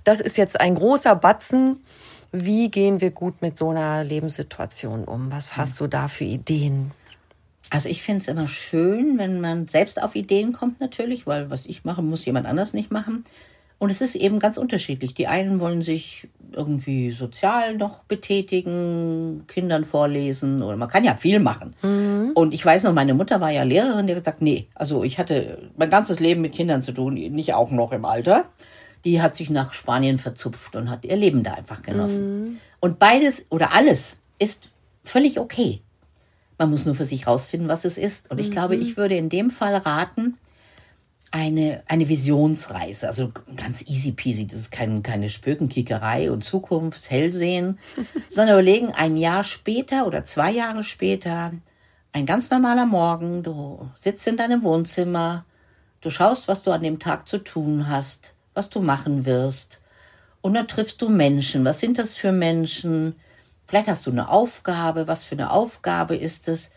das 0.03 0.21
ist 0.21 0.37
jetzt 0.37 0.59
ein 0.59 0.75
großer 0.75 1.15
Batzen. 1.15 1.83
Wie 2.31 2.69
gehen 2.71 2.99
wir 3.01 3.11
gut 3.11 3.41
mit 3.41 3.57
so 3.57 3.69
einer 3.69 4.03
Lebenssituation 4.03 5.05
um? 5.05 5.31
Was 5.31 5.55
hast 5.57 5.79
du 5.79 5.87
da 5.87 6.07
für 6.07 6.25
Ideen? 6.25 6.91
Also 7.69 7.89
ich 7.89 8.01
finde 8.01 8.21
es 8.21 8.27
immer 8.27 8.47
schön, 8.47 9.17
wenn 9.17 9.41
man 9.41 9.67
selbst 9.67 10.01
auf 10.01 10.15
Ideen 10.15 10.53
kommt 10.53 10.79
natürlich, 10.79 11.27
weil 11.27 11.49
was 11.49 11.65
ich 11.65 11.83
mache, 11.85 12.01
muss 12.01 12.25
jemand 12.25 12.45
anders 12.45 12.73
nicht 12.73 12.91
machen. 12.91 13.25
Und 13.79 13.91
es 13.91 14.01
ist 14.01 14.15
eben 14.15 14.39
ganz 14.39 14.57
unterschiedlich. 14.57 15.13
Die 15.13 15.27
einen 15.27 15.59
wollen 15.59 15.81
sich 15.81 16.27
irgendwie 16.51 17.11
sozial 17.11 17.75
noch 17.75 18.03
betätigen, 18.05 19.43
Kindern 19.47 19.85
vorlesen 19.85 20.63
oder 20.63 20.77
man 20.77 20.89
kann 20.89 21.03
ja 21.03 21.13
viel 21.13 21.39
machen. 21.39 21.75
Und 22.33 22.53
ich 22.53 22.65
weiß 22.65 22.83
noch, 22.83 22.93
meine 22.93 23.13
Mutter 23.13 23.39
war 23.39 23.51
ja 23.51 23.63
Lehrerin, 23.63 24.07
die 24.07 24.13
hat 24.13 24.23
gesagt, 24.23 24.41
nee, 24.41 24.67
also 24.73 25.03
ich 25.03 25.19
hatte 25.19 25.69
mein 25.77 25.89
ganzes 25.89 26.19
Leben 26.19 26.41
mit 26.41 26.53
Kindern 26.53 26.81
zu 26.81 26.91
tun, 26.91 27.13
nicht 27.13 27.53
auch 27.53 27.69
noch 27.69 27.91
im 27.91 28.05
Alter. 28.05 28.45
Die 29.05 29.21
hat 29.21 29.35
sich 29.35 29.49
nach 29.49 29.73
Spanien 29.73 30.17
verzupft 30.17 30.75
und 30.75 30.89
hat 30.89 31.05
ihr 31.05 31.15
Leben 31.15 31.43
da 31.43 31.53
einfach 31.53 31.81
genossen. 31.83 32.59
Und 32.79 32.97
beides 32.97 33.45
oder 33.49 33.73
alles 33.73 34.17
ist 34.39 34.71
völlig 35.03 35.39
okay. 35.39 35.81
Man 36.57 36.69
muss 36.69 36.85
nur 36.85 36.95
für 36.95 37.05
sich 37.05 37.27
rausfinden, 37.27 37.69
was 37.69 37.85
es 37.85 37.97
ist. 37.97 38.31
Und 38.31 38.39
ich 38.39 38.51
glaube, 38.51 38.75
ich 38.75 38.97
würde 38.97 39.15
in 39.15 39.29
dem 39.29 39.49
Fall 39.49 39.75
raten, 39.75 40.37
eine, 41.31 41.83
eine 41.87 42.09
Visionsreise. 42.09 43.07
Also 43.07 43.31
ganz 43.55 43.83
easy 43.87 44.11
peasy. 44.11 44.47
Das 44.47 44.61
ist 44.61 44.71
kein, 44.71 45.03
keine 45.03 45.29
Spökenkickerei 45.29 46.31
und 46.31 46.43
Zukunft, 46.43 47.09
Hellsehen, 47.09 47.79
sondern 48.29 48.55
überlegen, 48.55 48.91
ein 48.91 49.17
Jahr 49.17 49.43
später 49.43 50.07
oder 50.07 50.23
zwei 50.23 50.51
Jahre 50.51 50.83
später, 50.83 51.53
ein 52.13 52.25
ganz 52.25 52.49
normaler 52.49 52.85
Morgen, 52.85 53.43
du 53.43 53.91
sitzt 53.99 54.25
in 54.27 54.37
deinem 54.37 54.63
Wohnzimmer, 54.63 55.45
du 56.01 56.09
schaust, 56.09 56.47
was 56.47 56.63
du 56.63 56.71
an 56.71 56.81
dem 56.81 56.99
Tag 56.99 57.27
zu 57.27 57.37
tun 57.39 57.89
hast, 57.89 58.33
was 58.53 58.69
du 58.69 58.81
machen 58.81 59.25
wirst. 59.25 59.81
Und 60.41 60.53
dann 60.53 60.67
triffst 60.67 61.01
du 61.01 61.09
Menschen. 61.09 61.65
Was 61.65 61.79
sind 61.79 61.97
das 61.97 62.15
für 62.15 62.31
Menschen? 62.31 63.15
Vielleicht 63.67 63.87
hast 63.87 64.05
du 64.05 64.11
eine 64.11 64.29
Aufgabe. 64.29 65.07
Was 65.07 65.23
für 65.23 65.35
eine 65.35 65.51
Aufgabe 65.51 66.15
ist 66.15 66.47
es? 66.47 66.71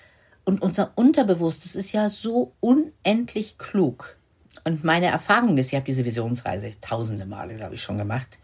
Und 0.45 0.63
unser 0.63 0.93
Unterbewusstes 0.97 1.75
ist 1.75 1.93
ja 1.93 2.11
so 2.11 2.53
unendlich 2.61 3.59
klug. 3.59 4.17
Und 4.65 4.85
meine 4.85 5.07
Erfahrung 5.07 5.57
ist, 5.59 5.69
ich 5.69 5.75
habe 5.75 5.87
diese 5.87 6.05
Visionsreise 6.05 6.75
tausende 6.81 7.27
Male, 7.27 7.57
glaube 7.57 7.77
ich, 7.77 7.83
schon 7.83 7.99
gemacht. 7.99 8.39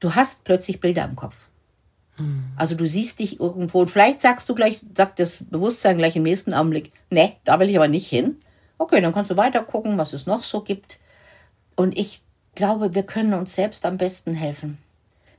Du 0.00 0.14
hast 0.14 0.44
plötzlich 0.44 0.80
Bilder 0.80 1.04
im 1.04 1.16
Kopf. 1.16 1.36
Also 2.56 2.74
du 2.74 2.86
siehst 2.86 3.18
dich 3.18 3.40
irgendwo 3.40 3.80
und 3.80 3.90
vielleicht 3.90 4.22
sagst 4.22 4.48
du 4.48 4.54
gleich, 4.54 4.80
sagt 4.96 5.18
das 5.18 5.38
Bewusstsein 5.50 5.98
gleich 5.98 6.16
im 6.16 6.22
nächsten 6.22 6.54
Augenblick, 6.54 6.92
nee, 7.10 7.36
da 7.44 7.60
will 7.60 7.68
ich 7.68 7.76
aber 7.76 7.88
nicht 7.88 8.08
hin. 8.08 8.36
Okay, 8.78 9.02
dann 9.02 9.12
kannst 9.12 9.30
du 9.30 9.36
weiter 9.36 9.62
gucken, 9.62 9.98
was 9.98 10.14
es 10.14 10.24
noch 10.24 10.42
so 10.42 10.62
gibt. 10.62 10.98
Und 11.74 11.98
ich 11.98 12.22
glaube, 12.54 12.94
wir 12.94 13.02
können 13.02 13.34
uns 13.34 13.54
selbst 13.54 13.84
am 13.84 13.98
besten 13.98 14.32
helfen, 14.32 14.78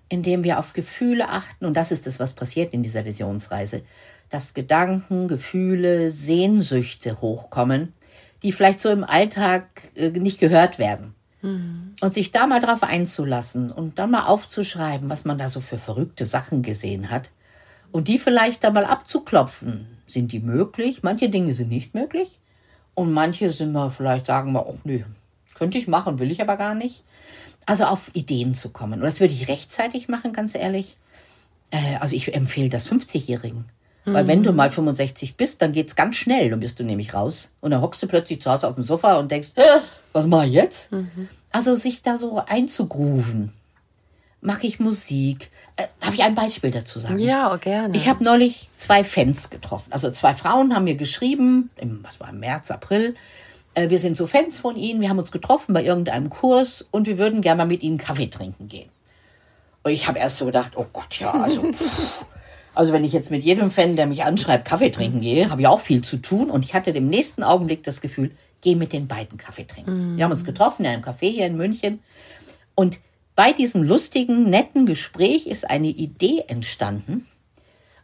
indem 0.10 0.44
wir 0.44 0.60
auf 0.60 0.74
Gefühle 0.74 1.30
achten. 1.30 1.66
Und 1.66 1.76
das 1.76 1.92
ist 1.92 2.08
es, 2.08 2.20
was 2.20 2.34
passiert 2.34 2.74
in 2.74 2.84
dieser 2.84 3.06
Visionsreise. 3.06 3.82
Dass 4.30 4.54
Gedanken, 4.54 5.28
Gefühle, 5.28 6.12
Sehnsüchte 6.12 7.22
hochkommen, 7.22 7.94
die 8.44 8.52
vielleicht 8.52 8.82
so 8.82 8.90
im 8.90 9.04
Alltag 9.04 9.68
äh, 9.96 10.10
nicht 10.10 10.40
gehört 10.40 10.80
werden. 10.80 11.14
Und 12.02 12.14
sich 12.14 12.32
da 12.32 12.48
mal 12.48 12.60
drauf 12.60 12.84
einzulassen 12.84 13.72
und 13.72 14.00
dann 14.00 14.12
mal 14.12 14.26
aufzuschreiben, 14.26 15.10
was 15.10 15.24
man 15.24 15.38
da 15.38 15.50
so 15.50 15.60
für 15.60 15.78
verrückte 15.78 16.26
Sachen 16.26 16.62
gesehen 16.62 17.10
hat. 17.10 17.32
Und 17.92 18.08
die 18.08 18.20
vielleicht 18.20 18.64
da 18.64 18.72
mal 18.72 18.86
abzuklopfen. 18.86 19.88
Sind 20.08 20.32
die 20.32 20.40
möglich? 20.40 21.04
Manche 21.04 21.30
Dinge 21.30 21.54
sind 21.54 21.70
nicht 21.70 21.94
möglich. 21.94 22.40
Und 22.96 23.14
manche 23.14 23.52
sind 23.52 23.74
wir, 23.74 23.92
vielleicht 23.92 24.26
sagen 24.26 24.54
wir, 24.54 24.68
oh 24.68 24.80
nee, 24.84 25.06
könnte 25.54 25.78
ich 25.78 25.88
machen, 25.88 26.20
will 26.20 26.32
ich 26.32 26.42
aber 26.42 26.58
gar 26.58 26.76
nicht. 26.76 27.04
Also 27.68 27.84
auf 27.84 28.10
Ideen 28.14 28.56
zu 28.56 28.70
kommen. 28.70 28.94
Und 28.94 29.06
das 29.06 29.20
würde 29.20 29.34
ich 29.34 29.48
rechtzeitig 29.48 30.08
machen, 30.08 30.34
ganz 30.34 30.56
ehrlich. 30.56 30.98
Äh, 31.70 31.98
also 32.00 32.16
ich 32.16 32.34
empfehle 32.34 32.70
das 32.70 32.90
50-Jährigen. 32.90 33.66
Weil 34.10 34.26
wenn 34.26 34.42
du 34.42 34.54
mal 34.54 34.70
65 34.70 35.36
bist, 35.36 35.62
dann 35.62 35.74
geht's 35.74 35.98
ganz 35.98 36.16
schnell. 36.16 36.50
Dann 36.50 36.62
bist 36.62 36.80
du 36.80 36.86
nämlich 36.86 37.14
raus. 37.14 37.52
Und 37.60 37.72
dann 37.72 37.82
hockst 37.82 38.02
du 38.02 38.08
plötzlich 38.08 38.42
zu 38.42 38.50
Hause 38.50 38.70
auf 38.70 38.76
dem 38.76 38.84
Sofa 38.86 39.18
und 39.18 39.30
denkst, 39.30 39.50
äh, 39.56 39.62
was 40.14 40.26
mache 40.26 40.46
ich 40.46 40.54
jetzt? 40.54 40.92
Also 41.52 41.76
sich 41.76 42.02
da 42.04 42.16
so 42.16 42.42
einzugrooven. 42.48 43.52
Mache 44.40 44.66
ich 44.66 44.80
Musik? 44.80 45.52
Äh, 45.76 45.88
darf 46.00 46.14
ich 46.14 46.24
ein 46.24 46.36
Beispiel 46.36 46.72
dazu 46.72 47.02
sagen? 47.02 47.20
Ja, 47.20 47.54
gerne. 47.58 47.98
Ich 47.98 48.08
habe 48.08 48.24
neulich 48.24 48.70
zwei 48.78 49.04
Fans 49.04 49.50
getroffen. 49.50 49.92
Also 49.92 50.10
zwei 50.12 50.34
Frauen 50.34 50.74
haben 50.74 50.86
mir 50.86 50.96
geschrieben, 50.96 51.70
im, 51.76 52.02
was 52.04 52.22
war 52.22 52.30
im 52.30 52.40
März, 52.40 52.72
April, 52.72 53.16
wir 53.78 54.00
sind 54.00 54.18
so 54.18 54.28
Fans 54.28 54.60
von 54.60 54.76
Ihnen, 54.76 55.02
wir 55.02 55.10
haben 55.10 55.20
uns 55.20 55.32
getroffen 55.32 55.74
bei 55.74 55.84
irgendeinem 55.84 56.30
Kurs 56.30 56.86
und 56.92 57.08
wir 57.08 57.18
würden 57.18 57.42
gerne 57.42 57.60
mal 57.60 57.68
mit 57.68 57.84
Ihnen 57.84 57.98
Kaffee 57.98 58.28
trinken 58.28 58.68
gehen. 58.68 58.90
Und 59.84 59.92
ich 59.92 60.08
habe 60.08 60.20
erst 60.20 60.38
so 60.38 60.46
gedacht, 60.46 60.74
oh 60.76 60.88
Gott, 60.92 61.20
ja, 61.20 61.32
also, 61.32 61.62
pff. 61.72 62.26
also 62.74 62.92
wenn 62.92 63.04
ich 63.04 63.14
jetzt 63.14 63.32
mit 63.32 63.44
jedem 63.44 63.72
Fan, 63.72 63.96
der 63.96 64.08
mich 64.08 64.24
anschreibt, 64.24 64.66
Kaffee 64.66 64.90
trinken 64.90 65.22
gehe, 65.22 65.50
habe 65.50 65.62
ich 65.62 65.68
auch 65.68 65.80
viel 65.80 66.04
zu 66.04 66.18
tun. 66.18 66.50
Und 66.50 66.66
ich 66.66 66.74
hatte 66.74 66.90
im 66.92 67.08
nächsten 67.08 67.44
Augenblick 67.44 67.84
das 67.84 68.02
Gefühl, 68.02 68.32
geh 68.62 68.76
mit 68.76 68.92
den 68.92 69.08
beiden 69.08 69.38
Kaffee 69.38 69.66
trinken. 69.66 70.18
Wir 70.18 70.26
haben 70.26 70.32
uns 70.32 70.44
getroffen 70.44 70.84
in 70.84 70.92
einem 70.92 71.04
Café 71.04 71.30
hier 71.30 71.46
in 71.46 71.56
München. 71.56 72.00
Und 72.76 73.00
bei 73.36 73.54
diesem 73.54 73.84
lustigen, 73.84 74.50
netten 74.50 74.86
Gespräch 74.88 75.46
ist 75.46 75.70
eine 75.70 75.88
Idee 75.88 76.46
entstanden. 76.48 77.28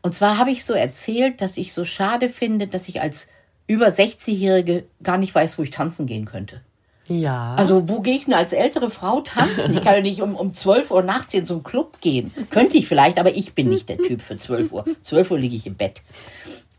Und 0.04 0.14
zwar 0.14 0.38
habe 0.38 0.52
ich 0.52 0.64
so 0.64 0.74
erzählt, 0.74 1.42
dass 1.42 1.58
ich 1.58 1.74
so 1.74 1.86
schade 1.86 2.30
finde, 2.30 2.68
dass 2.68 2.88
ich 2.88 3.02
als 3.02 3.28
über 3.68 3.88
60-Jährige 3.88 4.86
gar 5.02 5.18
nicht 5.18 5.34
weiß, 5.34 5.58
wo 5.58 5.64
ich 5.64 5.70
tanzen 5.72 6.06
gehen 6.06 6.26
könnte. 6.26 6.62
ja. 7.08 7.56
Also 7.56 7.88
wo 7.90 8.02
gehe 8.02 8.16
ich 8.16 8.26
denn 8.26 8.34
als 8.34 8.54
ältere 8.54 8.90
Frau 8.90 9.22
tanzen? 9.22 9.74
Ich 9.74 9.84
kann 9.84 9.96
ja 9.96 10.02
nicht 10.02 10.22
um, 10.22 10.36
um 10.36 10.54
12 10.54 10.92
Uhr 10.92 11.02
nachts 11.04 11.34
in 11.34 11.46
so 11.46 11.56
einen 11.56 11.64
Club 11.64 12.00
gehen. 12.02 12.34
Könnte 12.50 12.78
ich 12.78 12.88
vielleicht, 12.88 13.20
aber 13.20 13.36
ich 13.36 13.54
bin 13.54 13.70
nicht 13.70 13.90
der 13.90 13.98
Typ 13.98 14.22
für 14.22 14.38
12 14.38 14.72
Uhr. 14.72 14.86
12 15.02 15.32
Uhr 15.32 15.40
liege 15.40 15.56
ich 15.56 15.66
im 15.68 15.76
Bett. 15.76 16.02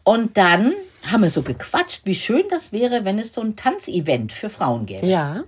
Und 0.02 0.36
dann 0.36 0.72
haben 1.10 1.22
wir 1.22 1.30
so 1.30 1.42
gequatscht, 1.42 2.02
wie 2.04 2.14
schön 2.14 2.44
das 2.50 2.72
wäre, 2.72 3.04
wenn 3.04 3.18
es 3.18 3.32
so 3.34 3.40
ein 3.40 3.56
Tanzevent 3.56 4.32
für 4.32 4.50
Frauen 4.50 4.86
gäbe. 4.86 5.06
ja. 5.06 5.44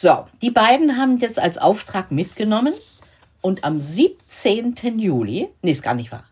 So, 0.00 0.26
die 0.42 0.52
beiden 0.52 0.96
haben 0.96 1.18
das 1.18 1.38
als 1.38 1.58
Auftrag 1.58 2.12
mitgenommen 2.12 2.72
und 3.40 3.64
am 3.64 3.80
17. 3.80 4.76
Juli, 5.00 5.48
nee, 5.60 5.72
ist 5.72 5.82
gar 5.82 5.94
nicht 5.94 6.12
wahr. 6.12 6.22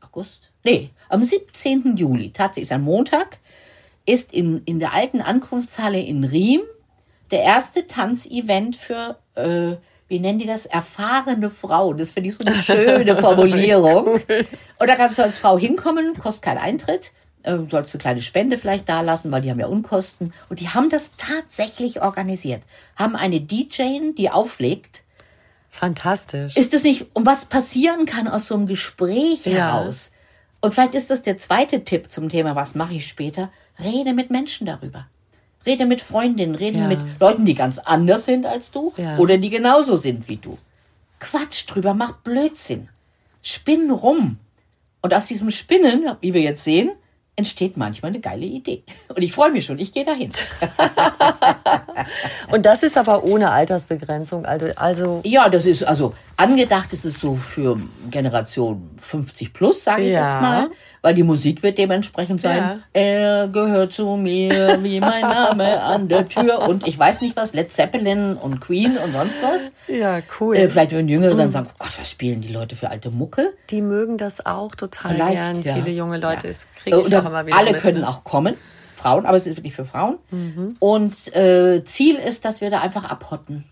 August? 0.00 0.52
Nee, 0.68 0.90
am 1.08 1.24
17. 1.24 1.96
Juli, 1.96 2.30
tatsächlich 2.32 2.64
ist 2.68 2.72
ein 2.72 2.82
Montag, 2.82 3.38
ist 4.04 4.32
in, 4.32 4.62
in 4.64 4.78
der 4.78 4.94
alten 4.94 5.20
Ankunftshalle 5.20 6.00
in 6.00 6.24
Riem 6.24 6.60
der 7.30 7.42
erste 7.42 7.86
Tanzevent 7.86 8.76
für, 8.76 9.18
äh, 9.34 9.76
wie 10.08 10.18
nennen 10.18 10.38
die 10.38 10.46
das, 10.46 10.66
erfahrene 10.66 11.50
Frauen. 11.50 11.98
Das 11.98 12.12
finde 12.12 12.30
ich 12.30 12.36
so 12.36 12.44
eine 12.44 12.56
schöne 12.62 13.16
Formulierung. 13.18 14.06
Und 14.78 14.86
da 14.88 14.96
kannst 14.96 15.18
du 15.18 15.22
als 15.22 15.38
Frau 15.38 15.58
hinkommen, 15.58 16.14
kostet 16.18 16.42
keinen 16.42 16.58
Eintritt. 16.58 17.12
Äh, 17.42 17.58
sollst 17.68 17.92
du 17.92 17.98
eine 17.98 18.02
kleine 18.02 18.22
Spende 18.22 18.58
vielleicht 18.58 18.88
da 18.88 19.00
lassen, 19.02 19.30
weil 19.30 19.42
die 19.42 19.50
haben 19.50 19.60
ja 19.60 19.66
Unkosten. 19.66 20.32
Und 20.48 20.60
die 20.60 20.68
haben 20.70 20.90
das 20.90 21.10
tatsächlich 21.16 22.02
organisiert. 22.02 22.62
Haben 22.96 23.14
eine 23.16 23.40
DJ, 23.40 24.12
die 24.16 24.30
auflegt. 24.30 25.02
Fantastisch. 25.70 26.56
Ist 26.56 26.74
es 26.74 26.82
nicht, 26.82 27.06
um 27.12 27.26
was 27.26 27.44
passieren 27.44 28.06
kann 28.06 28.26
aus 28.26 28.48
so 28.48 28.54
einem 28.54 28.66
Gespräch 28.66 29.44
Ja. 29.44 29.52
heraus? 29.52 30.10
Und 30.60 30.74
vielleicht 30.74 30.94
ist 30.94 31.10
das 31.10 31.22
der 31.22 31.36
zweite 31.36 31.84
Tipp 31.84 32.10
zum 32.10 32.28
Thema, 32.28 32.56
was 32.56 32.74
mache 32.74 32.94
ich 32.94 33.06
später? 33.06 33.50
Rede 33.82 34.12
mit 34.12 34.30
Menschen 34.30 34.66
darüber. 34.66 35.06
Rede 35.64 35.86
mit 35.86 36.00
Freundinnen, 36.00 36.54
rede 36.54 36.78
Ja. 36.78 36.86
mit 36.88 36.98
Leuten, 37.20 37.44
die 37.44 37.54
ganz 37.54 37.78
anders 37.78 38.24
sind 38.24 38.46
als 38.46 38.70
du 38.70 38.92
Ja. 38.96 39.18
oder 39.18 39.38
die 39.38 39.50
genauso 39.50 39.96
sind 39.96 40.28
wie 40.28 40.36
du. 40.36 40.58
Quatsch 41.20 41.64
drüber, 41.66 41.94
mach 41.94 42.12
Blödsinn. 42.18 42.88
Spinn 43.42 43.90
rum. 43.90 44.38
Und 45.02 45.14
aus 45.14 45.26
diesem 45.26 45.50
Spinnen, 45.50 46.16
wie 46.20 46.34
wir 46.34 46.40
jetzt 46.40 46.64
sehen, 46.64 46.90
entsteht 47.38 47.76
manchmal 47.76 48.10
eine 48.10 48.18
geile 48.20 48.44
Idee. 48.44 48.82
Und 49.14 49.22
ich 49.22 49.32
freue 49.32 49.52
mich 49.52 49.64
schon, 49.64 49.78
ich 49.78 49.92
gehe 49.92 50.04
dahin. 50.04 50.32
Und 52.50 52.66
das 52.66 52.82
ist 52.82 52.98
aber 52.98 53.22
ohne 53.22 53.52
Altersbegrenzung. 53.52 54.44
Also, 54.44 54.66
also 54.74 55.20
Ja, 55.24 55.48
das 55.48 55.64
ist 55.64 55.84
also 55.84 56.14
angedacht 56.36 56.92
ist 56.92 57.04
es 57.04 57.20
so 57.20 57.36
für 57.36 57.78
Generation 58.10 58.90
50 59.00 59.52
plus, 59.52 59.84
sage 59.84 60.02
ich 60.02 60.12
Ja. 60.12 60.24
jetzt 60.26 60.40
mal, 60.42 60.68
weil 61.02 61.14
die 61.14 61.22
Musik 61.22 61.62
wird 61.62 61.78
dementsprechend 61.78 62.40
sein. 62.40 62.56
Ja. 62.58 62.78
Er 62.92 63.48
gehört 63.48 63.92
zu 63.92 64.16
mir 64.16 64.78
wie 64.82 65.00
mein 65.00 65.20
Name 65.22 65.80
an 65.82 66.08
der 66.08 66.28
Tür 66.28 66.68
und 66.68 66.86
ich 66.86 66.98
weiß 66.98 67.20
nicht 67.20 67.36
was, 67.36 67.54
Led 67.54 67.72
Zeppelin 67.72 68.36
und 68.36 68.60
Queen 68.60 68.96
und 68.98 69.12
sonst 69.12 69.36
was. 69.42 69.72
ja, 69.88 70.20
cool. 70.40 70.56
Äh, 70.56 70.68
vielleicht 70.68 70.92
würden 70.92 71.08
Jüngere 71.08 71.34
dann 71.36 71.50
sagen, 71.50 71.68
oh 71.70 71.74
Gott, 71.78 71.98
was 71.98 72.10
spielen 72.10 72.40
die 72.40 72.48
Leute 72.52 72.76
für 72.76 72.90
alte 72.90 73.10
Mucke? 73.10 73.52
die 73.70 73.82
mögen 73.82 74.16
das 74.18 74.44
auch 74.46 74.74
total 74.74 75.14
Vielleicht, 75.14 75.32
gern. 75.32 75.62
ja. 75.62 75.74
Viele 75.74 75.90
junge 75.90 76.16
Leute, 76.18 76.46
Ja. 76.46 76.52
das 76.52 76.66
kriege 76.82 76.98
ich 76.98 77.04
Und 77.06 77.14
auch 77.14 77.26
immer 77.26 77.46
wieder 77.46 77.56
Alle 77.56 77.72
mit, 77.72 77.80
können 77.80 78.00
ne? 78.00 78.08
auch 78.08 78.24
kommen, 78.24 78.54
Frauen, 78.96 79.26
aber 79.26 79.36
es 79.36 79.46
ist 79.46 79.56
wirklich 79.56 79.74
für 79.74 79.84
Frauen. 79.84 80.18
Mhm. 80.30 80.76
Und 80.80 81.34
äh, 81.36 81.84
Ziel 81.84 82.16
ist, 82.16 82.44
dass 82.44 82.60
wir 82.60 82.70
da 82.70 82.80
einfach 82.80 83.04
abhotten 83.10 83.64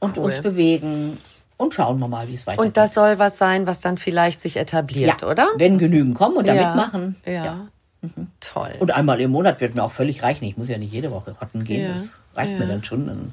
und 0.00 0.16
Cool. 0.16 0.24
uns 0.24 0.40
bewegen 0.40 1.18
und 1.58 1.74
schauen 1.74 1.98
wir 1.98 2.08
mal, 2.08 2.28
wie 2.28 2.34
es 2.34 2.46
weitergeht. 2.46 2.66
Und 2.66 2.76
das 2.78 2.94
soll 2.94 3.18
was 3.18 3.36
sein, 3.36 3.66
was 3.66 3.80
dann 3.80 3.98
vielleicht 3.98 4.40
sich 4.40 4.56
etabliert, 4.56 5.22
ja, 5.22 5.28
oder? 5.28 5.48
Wenn 5.56 5.76
genügend 5.76 6.14
kommen 6.14 6.38
und 6.38 6.46
da 6.46 6.54
ja. 6.54 6.74
mitmachen. 6.74 7.16
Ja. 7.26 7.68
Toll. 8.38 8.76
Und 8.78 8.92
einmal 8.92 9.20
im 9.20 9.32
Monat 9.32 9.60
wird 9.60 9.74
mir 9.74 9.82
auch 9.82 9.90
völlig 9.90 10.22
reichen. 10.22 10.44
Ich 10.44 10.56
muss 10.56 10.68
ja 10.68 10.78
nicht 10.78 10.92
jede 10.92 11.10
Woche 11.10 11.34
hotten 11.40 11.64
gehen. 11.64 11.82
Ja. 11.82 11.94
Das 11.94 12.10
reicht 12.36 12.58
mir 12.58 12.66
dann 12.66 12.84
schon. 12.84 13.08
Dann 13.08 13.32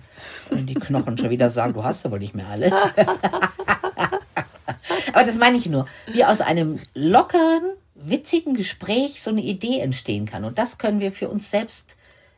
können 0.49 0.65
die 0.65 0.73
Knochen 0.73 1.19
schon 1.19 1.29
wieder 1.29 1.51
sagen, 1.51 1.73
du 1.73 1.83
hast 1.83 2.03
aber 2.05 2.17
nicht 2.17 2.33
mehr 2.33 2.47
alle. 2.47 2.71
aber 5.13 5.23
das 5.23 5.37
meine 5.37 5.57
ich 5.57 5.67
nur. 5.67 5.85
Wie 6.11 6.25
aus 6.25 6.41
einem 6.41 6.79
lockeren, 6.95 7.61
witzigen 7.93 8.55
Gespräch 8.55 9.21
so 9.21 9.29
eine 9.29 9.41
Idee 9.41 9.81
entstehen 9.81 10.25
kann. 10.25 10.43
Und 10.43 10.57
das 10.57 10.79
können 10.79 10.99
wir 10.99 11.11
für 11.11 11.29
uns 11.29 11.51
selbst 11.51 11.95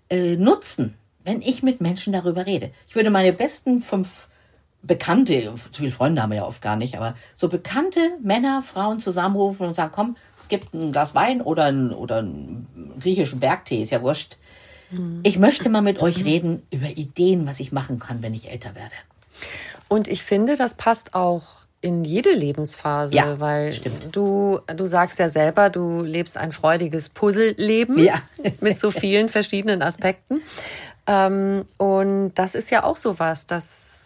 äh, 0.09 0.35
nutzen, 0.35 0.95
wenn 1.23 1.41
ich 1.41 1.63
mit 1.63 1.79
Menschen 1.79 2.11
darüber 2.11 2.45
rede. 2.45 2.71
Ich 2.89 2.95
würde 2.95 3.09
meine 3.09 3.31
besten 3.31 3.81
fünf 3.81 4.27
Bekannte, 4.83 5.53
zu 5.71 5.81
viele 5.81 5.91
Freunde 5.91 6.21
haben 6.21 6.29
wir 6.29 6.37
ja 6.37 6.45
oft 6.45 6.61
gar 6.61 6.75
nicht, 6.75 6.95
aber 6.95 7.15
so 7.35 7.49
bekannte 7.49 7.99
Männer, 8.21 8.63
Frauen 8.65 8.99
zusammenrufen 8.99 9.67
und 9.67 9.73
sagen, 9.73 9.91
komm, 9.93 10.15
es 10.39 10.47
gibt 10.47 10.73
ein 10.73 10.91
Glas 10.91 11.13
Wein 11.15 11.41
oder 11.41 11.65
einen, 11.65 11.91
oder 11.91 12.17
einen 12.17 12.67
griechischen 12.99 13.39
Bergtee, 13.39 13.81
ist 13.81 13.91
ja 13.91 14.01
wurscht. 14.01 14.37
Ich 15.23 15.37
möchte 15.37 15.67
mal 15.67 15.81
mit 15.81 15.99
euch 16.01 16.23
reden 16.23 16.61
über 16.71 16.87
Ideen, 16.87 17.45
was 17.45 17.59
ich 17.59 17.73
machen 17.73 17.99
kann, 17.99 18.21
wenn 18.21 18.33
ich 18.33 18.49
älter 18.49 18.73
werde. 18.75 18.93
Und 19.89 20.07
ich 20.07 20.23
finde, 20.23 20.55
das 20.55 20.75
passt 20.75 21.13
auch 21.13 21.43
in 21.81 22.05
jede 22.05 22.31
Lebensphase, 22.31 23.13
Ja, 23.15 23.39
weil 23.39 23.73
stimmt. 23.73 24.15
du 24.15 24.59
du 24.73 24.85
sagst 24.85 25.19
ja 25.19 25.27
selber, 25.27 25.69
du 25.69 26.01
lebst 26.01 26.37
ein 26.37 26.51
freudiges 26.53 27.09
Puzzleleben 27.09 27.99
Ja. 27.99 28.15
mit 28.61 28.79
so 28.79 28.89
vielen 28.91 29.27
verschiedenen 29.27 29.81
Aspekten. 29.81 30.41
Ähm, 31.05 31.65
und 31.77 32.33
das 32.35 32.55
ist 32.55 32.71
ja 32.71 32.83
auch 32.83 32.97
so 32.97 33.19
was, 33.19 33.45
dass 33.45 33.96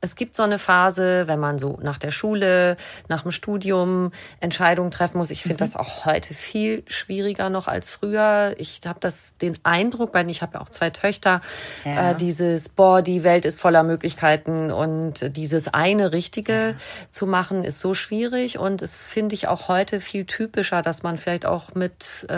es 0.00 0.14
gibt 0.14 0.36
so 0.36 0.44
eine 0.44 0.58
Phase, 0.58 1.26
wenn 1.26 1.40
man 1.40 1.58
so 1.58 1.78
nach 1.82 1.98
der 1.98 2.12
Schule, 2.12 2.76
nach 3.08 3.22
dem 3.22 3.32
Studium 3.32 4.12
Entscheidungen 4.40 4.90
treffen 4.92 5.18
muss. 5.18 5.30
Ich 5.30 5.42
finde 5.42 5.56
das 5.56 5.74
auch 5.74 6.04
heute 6.06 6.34
viel 6.34 6.84
schwieriger 6.86 7.50
noch 7.50 7.66
als 7.66 7.90
früher. 7.90 8.54
Ich 8.58 8.80
habe 8.86 9.00
das 9.00 9.36
den 9.38 9.58
Eindruck, 9.64 10.14
weil 10.14 10.30
ich 10.30 10.40
habe 10.42 10.54
ja 10.54 10.60
auch 10.60 10.68
zwei 10.68 10.90
Töchter, 10.90 11.40
Ja. 11.84 12.10
äh, 12.12 12.14
dieses 12.14 12.68
boah, 12.68 13.02
die 13.02 13.24
Welt 13.24 13.44
ist 13.44 13.60
voller 13.60 13.82
Möglichkeiten 13.82 14.70
und 14.70 15.36
dieses 15.36 15.66
eine 15.74 16.12
Richtige 16.12 16.76
zu 17.10 17.26
machen 17.26 17.64
ist 17.64 17.80
so 17.80 17.94
schwierig 17.94 18.58
und 18.58 18.82
es 18.82 18.94
finde 18.94 19.34
ich 19.34 19.48
auch 19.48 19.66
heute 19.66 19.98
viel 19.98 20.24
typischer, 20.26 20.82
dass 20.82 21.02
man 21.02 21.18
vielleicht 21.18 21.44
auch 21.44 21.74
mit 21.74 22.24
äh, 22.28 22.34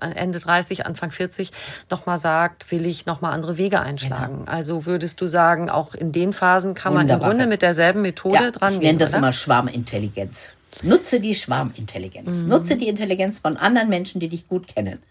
Ende 0.00 0.40
30, 0.40 0.84
Anfang 0.86 1.12
40 1.12 1.52
noch 1.90 2.06
mal 2.06 2.18
sagt, 2.18 2.72
will 2.72 2.86
ich 2.86 3.06
noch 3.06 3.20
mal 3.20 3.30
andere 3.30 3.56
Wege 3.56 3.80
einschlagen. 3.80 4.44
Also 4.46 4.84
würdest 4.84 5.20
du 5.20 5.28
sagen, 5.28 5.70
auch 5.70 5.94
in 5.94 6.10
den 6.10 6.32
Phasen 6.32 6.74
kann 6.74 6.92
man 6.94 7.03
im 7.04 7.10
Wunderbar. 7.10 7.30
Grunde 7.30 7.46
mit 7.46 7.62
derselben 7.62 8.02
Methode 8.02 8.34
Ja, 8.36 8.50
dran 8.50 8.74
ich 8.74 8.80
nenne 8.80 8.98
das 8.98 9.10
oder? 9.10 9.18
immer 9.18 9.32
Schwarmintelligenz. 9.32 10.56
Nutze 10.82 11.20
die 11.20 11.34
Schwarmintelligenz. 11.34 12.44
Nutze 12.44 12.76
die 12.76 12.88
Intelligenz 12.88 13.38
von 13.38 13.56
anderen 13.56 13.88
Menschen, 13.88 14.20
die 14.20 14.28
dich 14.28 14.48
gut 14.48 14.66
kennen. 14.66 15.02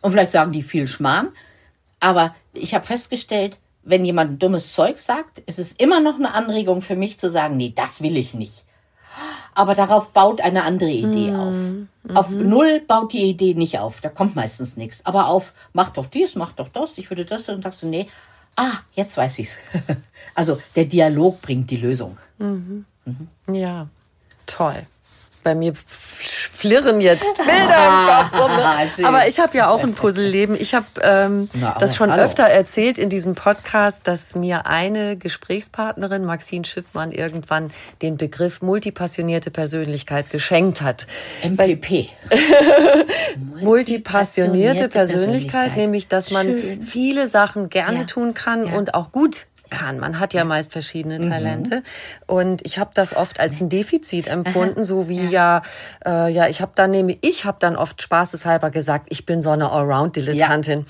Und 0.00 0.12
vielleicht 0.12 0.32
sagen 0.32 0.52
die 0.52 0.62
viel 0.62 0.86
Schmarrn, 0.86 1.28
aber 2.00 2.34
ich 2.52 2.74
habe 2.74 2.86
festgestellt, 2.86 3.58
wenn 3.82 4.04
jemand 4.04 4.42
dummes 4.42 4.72
Zeug 4.72 4.98
sagt, 4.98 5.38
ist 5.40 5.58
es 5.58 5.72
immer 5.72 6.00
noch 6.00 6.16
eine 6.16 6.34
Anregung 6.34 6.82
für 6.82 6.96
mich 6.96 7.18
zu 7.18 7.30
sagen, 7.30 7.56
nee, 7.56 7.72
das 7.74 8.02
will 8.02 8.16
ich 8.16 8.34
nicht. 8.34 8.64
Aber 9.54 9.74
darauf 9.74 10.10
baut 10.10 10.40
eine 10.40 10.64
andere 10.64 10.90
Idee 10.90 11.32
auf. 11.32 11.54
Auf 12.14 12.30
Null 12.30 12.80
baut 12.80 13.12
die 13.12 13.22
Idee 13.30 13.54
nicht 13.54 13.78
auf. 13.78 14.00
Da 14.00 14.08
kommt 14.08 14.34
meistens 14.34 14.76
nichts. 14.76 15.06
Aber 15.06 15.28
auf, 15.28 15.52
mach 15.72 15.90
doch 15.90 16.06
dies, 16.06 16.34
mach 16.34 16.52
doch 16.52 16.68
das, 16.68 16.98
ich 16.98 17.10
würde 17.10 17.24
das, 17.24 17.48
und 17.48 17.62
sagst 17.62 17.82
du, 17.82 17.86
nee, 17.86 18.08
ah, 18.56 18.78
jetzt 18.94 19.16
weiß 19.16 19.38
ich's. 19.38 19.58
also 20.34 20.60
der 20.76 20.84
Dialog 20.86 21.40
bringt 21.40 21.70
die 21.70 21.76
Lösung. 21.76 22.18
Ja, 23.48 23.88
toll. 24.46 24.86
Bei 25.44 25.54
mir 25.54 25.74
flirren 25.76 27.00
jetzt 27.00 27.22
Bilder 27.36 27.50
im 27.52 28.30
Kopf 28.30 28.42
rum. 28.42 28.50
Schön. 28.94 29.02
Ne? 29.02 29.08
Aber 29.08 29.28
ich 29.28 29.38
habe 29.38 29.56
ja 29.56 29.68
auch 29.68 29.82
ein 29.84 29.94
Puzzleleben. 29.94 30.56
Ich 30.58 30.74
habe 30.74 30.86
ähm, 31.02 31.48
Na, 31.52 31.76
das 31.78 31.94
schon 31.94 32.10
hallo. 32.10 32.22
öfter 32.24 32.44
erzählt 32.44 32.98
in 32.98 33.10
diesem 33.10 33.34
Podcast, 33.36 34.08
dass 34.08 34.34
mir 34.34 34.66
eine 34.66 35.16
Gesprächspartnerin, 35.16 36.24
Maxine 36.24 36.64
Schiffmann, 36.64 37.12
irgendwann 37.12 37.70
den 38.02 38.16
Begriff 38.16 38.62
multipassionierte 38.62 39.50
Persönlichkeit 39.52 40.30
geschenkt 40.30 40.80
hat. 40.80 41.06
MPP. 41.42 42.08
Multipassionierte 43.60 44.88
Persönlichkeit, 44.88 44.92
Persönlichkeit. 44.92 45.76
nämlich 45.76 46.08
dass 46.08 46.30
man 46.30 46.46
Schön. 46.46 46.82
viele 46.82 47.26
Sachen 47.26 47.68
gerne 47.68 47.98
Ja. 48.00 48.04
tun 48.04 48.34
kann 48.34 48.66
Ja. 48.68 48.74
und 48.76 48.94
auch 48.94 49.12
gut 49.12 49.46
kann. 49.78 49.98
Man 49.98 50.20
hat 50.20 50.34
ja 50.34 50.44
meist 50.44 50.72
verschiedene 50.72 51.20
Talente. 51.28 51.82
Und 52.26 52.64
ich 52.64 52.78
habe 52.78 52.90
das 52.94 53.16
oft 53.16 53.40
als 53.40 53.60
ein 53.60 53.68
Defizit 53.68 54.26
empfunden, 54.28 54.84
so 54.84 55.08
wie 55.08 55.26
ja, 55.26 55.62
äh, 56.04 56.30
ja, 56.32 56.48
ich 56.48 56.60
habe 56.60 56.72
dann 56.74 56.90
nehme 56.90 57.16
ich 57.20 57.44
habe 57.44 57.58
dann 57.60 57.76
oft 57.76 58.00
spaßeshalber 58.02 58.70
gesagt, 58.70 59.06
ich 59.10 59.26
bin 59.26 59.42
so 59.42 59.50
eine 59.50 59.70
Allround-Dilettantin. 59.70 60.86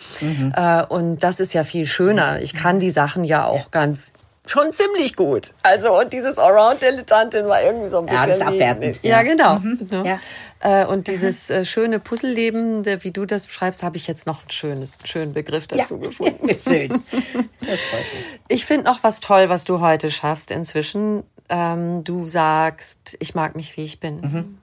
Äh, 0.57 0.85
und 0.87 1.23
das 1.23 1.41
ist 1.41 1.55
ja 1.55 1.65
viel 1.65 1.87
schöner. 1.87 2.41
Ich 2.41 2.55
kann 2.55 2.79
die 2.79 2.91
Sachen 2.91 3.25
ja 3.25 3.47
auch 3.47 3.71
ganz 3.71 4.13
schon 4.47 4.73
ziemlich 4.73 5.17
gut. 5.17 5.55
Also 5.63 5.99
und 5.99 6.13
dieses 6.13 6.39
Allround-Dilettantin 6.39 7.47
war 7.47 7.63
irgendwie 7.63 7.89
so 7.89 7.99
ein 8.01 8.07
Ja, 8.09 8.13
bisschen 8.27 8.29
das 8.29 8.39
ist 8.39 8.45
wie- 8.45 8.63
abwertend, 8.63 9.01
Ja, 9.03 9.11
ja. 9.11 9.23
genau. 9.23 10.05
Ja. 10.05 10.21
Äh, 10.61 10.87
und 10.87 11.09
dieses 11.09 11.51
äh, 11.51 11.65
schöne 11.65 11.99
Puzzleleben, 11.99 12.83
der, 12.83 13.05
wie 13.05 13.11
du 13.11 13.27
das 13.27 13.47
beschreibst, 13.47 13.83
habe 13.83 13.97
ich 13.97 14.07
jetzt 14.07 14.27
noch 14.27 14.41
einen 14.43 14.51
schönes, 14.51 14.93
schönen 15.05 15.33
Begriff 15.33 15.67
dazu 15.67 15.99
gefunden. 15.99 16.49
Schön. 16.65 17.03
Das 17.61 17.81
freut 17.81 18.01
mich. 18.01 18.41
Ich 18.49 18.67
finde 18.67 18.85
noch 18.85 19.03
was 19.03 19.21
toll, 19.21 19.49
was 19.49 19.65
du 19.65 19.81
heute 19.81 20.11
schaffst 20.11 20.51
inzwischen. 20.51 21.23
Ähm, 21.49 22.05
du 22.05 22.27
sagst, 22.27 23.17
ich 23.21 23.35
mag 23.35 23.57
mich, 23.57 23.75
wie 23.79 23.85
ich 23.85 24.01
bin. 24.01 24.59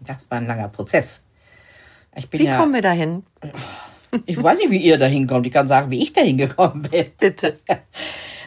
Das 0.00 0.26
war 0.28 0.38
ein 0.38 0.46
langer 0.48 0.68
Prozess. 0.68 1.22
Ich 2.16 2.28
bin 2.28 2.40
Wie 2.40 2.46
ja, 2.46 2.56
kommen 2.58 2.74
wir 2.74 2.80
dahin? 2.82 3.24
ich 4.26 4.42
weiß 4.42 4.58
nicht, 4.58 4.70
wie 4.72 4.78
ihr 4.78 4.98
dahin 4.98 5.28
kommt. 5.28 5.46
Ich 5.46 5.52
kann 5.52 5.68
sagen, 5.68 5.90
wie 5.92 6.02
ich 6.02 6.12
dahin 6.12 6.38
gekommen 6.38 6.82
bin. 6.82 7.06
Bitte. 7.18 7.60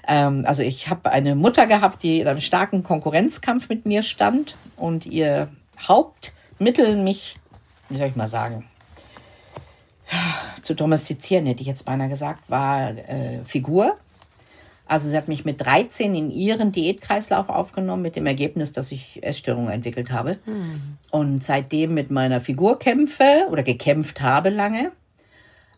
Ähm, 0.07 0.43
also 0.45 0.63
ich 0.63 0.89
habe 0.89 1.11
eine 1.11 1.35
Mutter 1.35 1.67
gehabt, 1.67 2.03
die 2.03 2.19
in 2.19 2.27
einem 2.27 2.41
starken 2.41 2.83
Konkurrenzkampf 2.83 3.69
mit 3.69 3.85
mir 3.85 4.03
stand 4.03 4.55
und 4.75 5.05
ihr 5.05 5.49
Hauptmittel, 5.79 6.97
mich, 6.97 7.37
wie 7.89 7.97
soll 7.97 8.07
ich 8.07 8.15
mal 8.15 8.27
sagen, 8.27 8.65
zu 10.61 10.75
domestizieren, 10.75 11.45
hätte 11.45 11.61
ich 11.61 11.67
jetzt 11.67 11.85
beinahe 11.85 12.09
gesagt, 12.09 12.49
war 12.49 12.91
äh, 12.91 13.43
Figur. 13.45 13.97
Also 14.85 15.09
sie 15.09 15.17
hat 15.17 15.29
mich 15.29 15.45
mit 15.45 15.61
13 15.61 16.13
in 16.13 16.29
ihren 16.29 16.71
Diätkreislauf 16.71 17.49
aufgenommen, 17.49 18.01
mit 18.01 18.15
dem 18.15 18.25
Ergebnis, 18.25 18.73
dass 18.73 18.91
ich 18.91 19.23
Essstörungen 19.23 19.71
entwickelt 19.71 20.11
habe. 20.11 20.37
Und 21.09 21.43
seitdem 21.43 21.93
mit 21.93 22.11
meiner 22.11 22.41
Figur 22.41 22.77
kämpfe 22.77 23.47
oder 23.49 23.63
gekämpft 23.63 24.21
habe 24.21 24.49
lange 24.49 24.91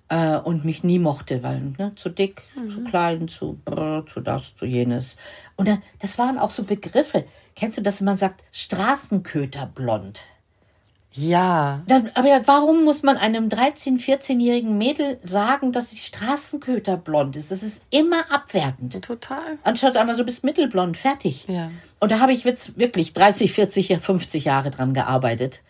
äh, 0.09 0.37
und 0.37 0.65
mich 0.65 0.83
nie 0.83 0.99
mochte, 0.99 1.43
weil 1.43 1.73
ne, 1.77 1.93
zu 1.95 2.09
dick, 2.09 2.43
zu 2.69 2.83
klein, 2.83 3.27
zu 3.27 3.59
brr, 3.65 4.05
zu 4.05 4.21
das, 4.21 4.55
zu 4.55 4.65
jenes. 4.65 5.17
Und 5.55 5.67
dann, 5.67 5.81
das 5.99 6.17
waren 6.17 6.37
auch 6.37 6.51
so 6.51 6.63
Begriffe. 6.63 7.25
Kennst 7.55 7.77
du, 7.77 7.81
dass 7.81 8.01
man 8.01 8.17
sagt, 8.17 8.43
Straßenköterblond? 8.51 10.23
Ja. 11.17 11.81
Dann, 11.87 12.11
aber 12.13 12.41
warum 12.45 12.83
muss 12.83 13.01
man 13.01 13.15
einem 13.15 13.47
13-, 13.47 13.99
14-jährigen 13.99 14.77
Mädel 14.77 15.17
sagen, 15.23 15.71
dass 15.71 15.91
sie 15.91 15.99
Straßenköterblond 15.99 17.37
ist? 17.37 17.51
Das 17.51 17.63
ist 17.63 17.81
immer 17.89 18.29
abwertend. 18.29 19.01
Total. 19.01 19.57
Anstatt 19.63 19.95
einmal 19.95 20.15
so 20.15 20.25
bis 20.25 20.43
mittelblond, 20.43 20.97
fertig. 20.97 21.45
Ja. 21.47 21.71
Und 22.01 22.11
da 22.11 22.19
habe 22.19 22.33
ich 22.33 22.43
jetzt 22.43 22.77
wirklich 22.77 23.13
30, 23.13 23.53
40, 23.53 23.97
50 23.97 24.45
Jahre 24.45 24.71
dran 24.71 24.93
gearbeitet. 24.93 25.63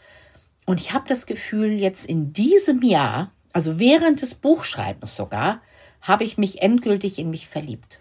Und 0.65 0.81
ich 0.81 0.93
habe 0.93 1.07
das 1.07 1.27
Gefühl, 1.27 1.73
jetzt 1.73 2.05
in 2.07 2.33
diesem 2.33 2.81
Jahr, 2.81 3.31
also 3.55 3.79
während 3.79 4.21
des 4.21 4.35
Buchschreibens 4.35 5.15
sogar, 5.15 5.61
habe 6.01 6.25
ich 6.25 6.37
mich 6.37 6.61
endgültig 6.61 7.17
in 7.17 7.29
mich 7.29 7.47
verliebt. 7.47 7.99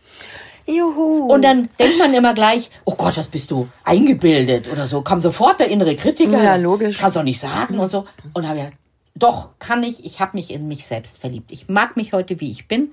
Juhu. 0.66 1.32
Und 1.32 1.42
dann 1.42 1.68
denkt 1.78 1.96
man 1.96 2.12
immer 2.12 2.34
gleich, 2.34 2.70
oh 2.84 2.96
Gott, 2.96 3.16
was 3.16 3.28
bist 3.28 3.52
du 3.52 3.68
eingebildet 3.84 4.68
oder 4.72 4.88
so. 4.88 5.02
Kam 5.02 5.20
sofort 5.20 5.60
der 5.60 5.68
innere 5.68 5.94
Kritiker. 5.94 6.42
Ja, 6.42 6.56
logisch. 6.56 6.98
Kannst 6.98 7.16
doch 7.16 7.22
nicht 7.22 7.38
sagen 7.38 7.78
und 7.78 7.88
so. 7.88 8.04
Und 8.32 8.48
habe 8.48 8.58
ja, 8.58 8.70
doch, 9.14 9.50
kann 9.60 9.84
ich. 9.84 10.04
Ich 10.04 10.18
habe 10.18 10.36
mich 10.36 10.50
in 10.50 10.66
mich 10.66 10.86
selbst 10.86 11.18
verliebt. 11.18 11.52
Ich 11.52 11.68
mag 11.68 11.96
mich 11.96 12.12
heute, 12.12 12.40
wie 12.40 12.50
ich 12.50 12.66
bin. 12.66 12.90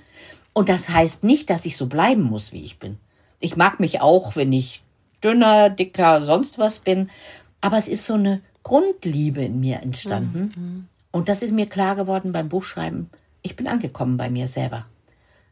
Und 0.54 0.70
das 0.70 0.90
heißt 0.90 1.24
nicht, 1.24 1.50
dass 1.50 1.66
ich 1.66 1.76
so 1.76 1.88
bleiben 1.88 2.22
muss, 2.22 2.52
wie 2.52 2.64
ich 2.64 2.78
bin. 2.78 3.00
Ich 3.40 3.56
mag 3.56 3.80
mich 3.80 4.02
auch, 4.02 4.36
wenn 4.36 4.54
ich 4.54 4.84
dünner, 5.24 5.72
dicker, 5.72 6.24
sonst 6.24 6.60
was 6.60 6.78
bin. 6.78 7.10
Aber 7.60 7.80
es 7.80 7.88
ist 7.88 8.06
so 8.06 8.14
eine 8.14 8.42
Grundliebe 8.62 9.42
in 9.42 9.60
mir 9.60 9.82
entstanden. 9.82 10.88
Und 11.12 11.30
das 11.30 11.42
ist 11.42 11.52
mir 11.52 11.68
klar 11.68 11.96
geworden 11.96 12.32
beim 12.32 12.50
Buchschreiben. 12.50 13.10
Ich 13.42 13.56
bin 13.56 13.68
angekommen 13.68 14.18
bei 14.18 14.30
mir 14.30 14.48
selber. 14.48 14.86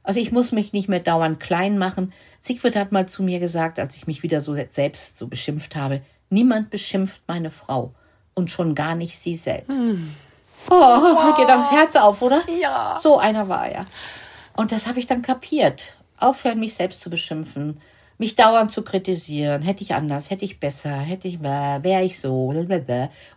Also 0.04 0.20
ich 0.20 0.32
muss 0.32 0.52
mich 0.52 0.74
nicht 0.74 0.90
mehr 0.90 1.02
dauernd 1.02 1.40
klein 1.40 1.78
machen. 1.78 2.14
Siegfried 2.40 2.76
hat 2.76 2.92
mal 2.92 3.08
zu 3.08 3.22
mir 3.22 3.40
gesagt, 3.40 3.80
als 3.80 3.96
ich 3.96 4.08
mich 4.08 4.24
wieder 4.24 4.42
so 4.42 4.56
selbst 4.70 5.18
so 5.18 5.28
beschimpft 5.28 5.76
habe, 5.76 6.02
niemand 6.30 6.70
beschimpft 6.70 7.22
meine 7.28 7.52
Frau 7.52 7.94
und 8.34 8.50
schon 8.50 8.76
gar 8.76 8.96
nicht 8.96 9.20
sie 9.20 9.36
selbst. 9.36 9.82
Oh, 10.70 11.34
geht 11.36 11.50
das 11.50 11.72
Herz 11.72 11.96
auf, 11.96 12.22
oder? 12.22 12.42
Ja. 12.62 12.98
So 13.00 13.18
einer 13.18 13.50
war 13.50 13.68
er. 13.68 13.86
Und 14.56 14.72
das 14.72 14.88
habe 14.88 15.00
ich 15.00 15.08
dann 15.08 15.22
kapiert. 15.22 15.96
Aufhören, 16.18 16.60
mich 16.60 16.74
selbst 16.74 17.02
zu 17.02 17.10
beschimpfen, 17.10 17.80
mich 18.20 18.36
dauernd 18.36 18.70
zu 18.70 18.84
kritisieren. 18.84 19.62
Hätte 19.62 19.82
ich 19.82 19.96
anders, 19.96 20.30
hätte 20.30 20.46
ich 20.46 20.60
besser, 20.60 20.92
hätte 20.92 21.28
ich, 21.28 21.42
wäre 21.42 22.04
ich 22.04 22.20
so. 22.20 22.54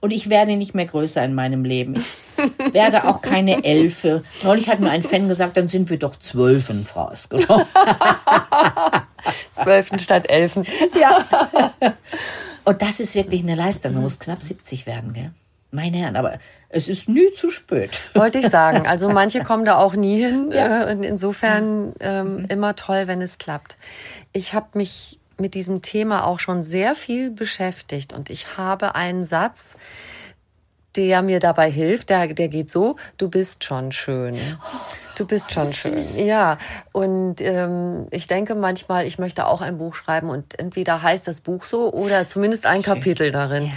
Und 0.01 0.11
ich 0.11 0.29
werde 0.29 0.57
nicht 0.57 0.75
mehr 0.75 0.87
größer 0.87 1.25
in 1.25 1.35
meinem 1.35 1.65
Leben. 1.65 2.05
Ich 2.37 2.75
werde 2.75 3.05
auch 3.05 3.23
keine 3.23 3.65
Elfe. 3.65 4.25
Neulich 4.43 4.69
hat 4.69 4.81
mir 4.81 4.91
ein 4.91 5.05
Fan 5.05 5.29
gesagt, 5.29 5.57
dann 5.57 5.69
sind 5.69 5.89
wir 5.89 5.99
doch 5.99 6.17
Zwölfen, 6.17 6.85
Frau 6.85 7.07
Askedorf. 7.07 7.65
Zwölften 9.53 10.01
statt 10.01 10.29
Elfen. 10.29 10.67
Ja. 11.01 11.25
Und 12.65 12.83
das 12.83 12.99
ist 12.99 13.15
wirklich 13.15 13.43
eine 13.43 13.55
Leistung. 13.55 13.95
Man 13.95 14.03
muss 14.03 14.19
knapp 14.19 14.43
70 14.43 14.87
werden, 14.87 15.13
gell? 15.13 15.31
Meine 15.75 15.97
Herren, 15.97 16.17
aber 16.17 16.39
es 16.69 16.87
ist 16.87 17.09
nie 17.09 17.33
zu 17.35 17.49
spät. 17.49 17.99
Wollte 18.15 18.39
ich 18.39 18.49
sagen. 18.49 18.87
Also 18.87 19.09
manche 19.09 19.43
kommen 19.43 19.65
da 19.65 19.79
auch 19.79 19.95
nie 19.95 20.23
hin. 20.23 20.53
Äh, 20.53 20.93
und 20.93 21.03
insofern 21.03 21.95
ähm, 21.99 22.45
immer 22.51 22.77
toll, 22.77 23.07
wenn 23.07 23.23
es 23.23 23.39
klappt. 23.39 23.79
Ich 24.35 24.53
habe 24.53 24.67
mich 24.75 25.19
mit 25.39 25.55
diesem 25.55 25.81
Thema 25.81 26.27
auch 26.27 26.41
schon 26.41 26.63
sehr 26.63 26.95
viel 26.95 27.31
beschäftigt 27.31 28.13
und 28.13 28.29
ich 28.29 28.59
habe 28.59 28.95
einen 28.95 29.25
Satz, 29.25 29.75
der 30.95 31.23
mir 31.23 31.41
dabei 31.41 31.71
hilft. 31.71 32.11
Der, 32.11 32.27
der 32.27 32.49
geht 32.49 32.71
so: 32.71 32.97
Du 33.17 33.31
bist 33.31 33.65
schon 33.65 33.93
schön. 33.93 34.37
Du 35.17 35.27
bist 35.27 35.53
schon 35.53 35.73
schön. 35.73 36.03
Ja. 36.19 36.59
Und 36.93 37.41
ähm, 37.41 38.09
ich 38.11 38.27
denke 38.27 38.55
manchmal, 38.55 39.07
ich 39.07 39.19
möchte 39.19 39.47
auch 39.47 39.63
ein 39.63 39.79
Buch 39.79 39.95
schreiben 39.95 40.29
und 40.29 40.59
entweder 40.59 41.03
heißt 41.03 41.27
das 41.27 41.41
Buch 41.41 41.65
so 41.65 41.91
oder 41.93 42.27
zumindest 42.27 42.67
ein 42.67 42.83
Kapitel 42.83 43.31
darin. 43.31 43.73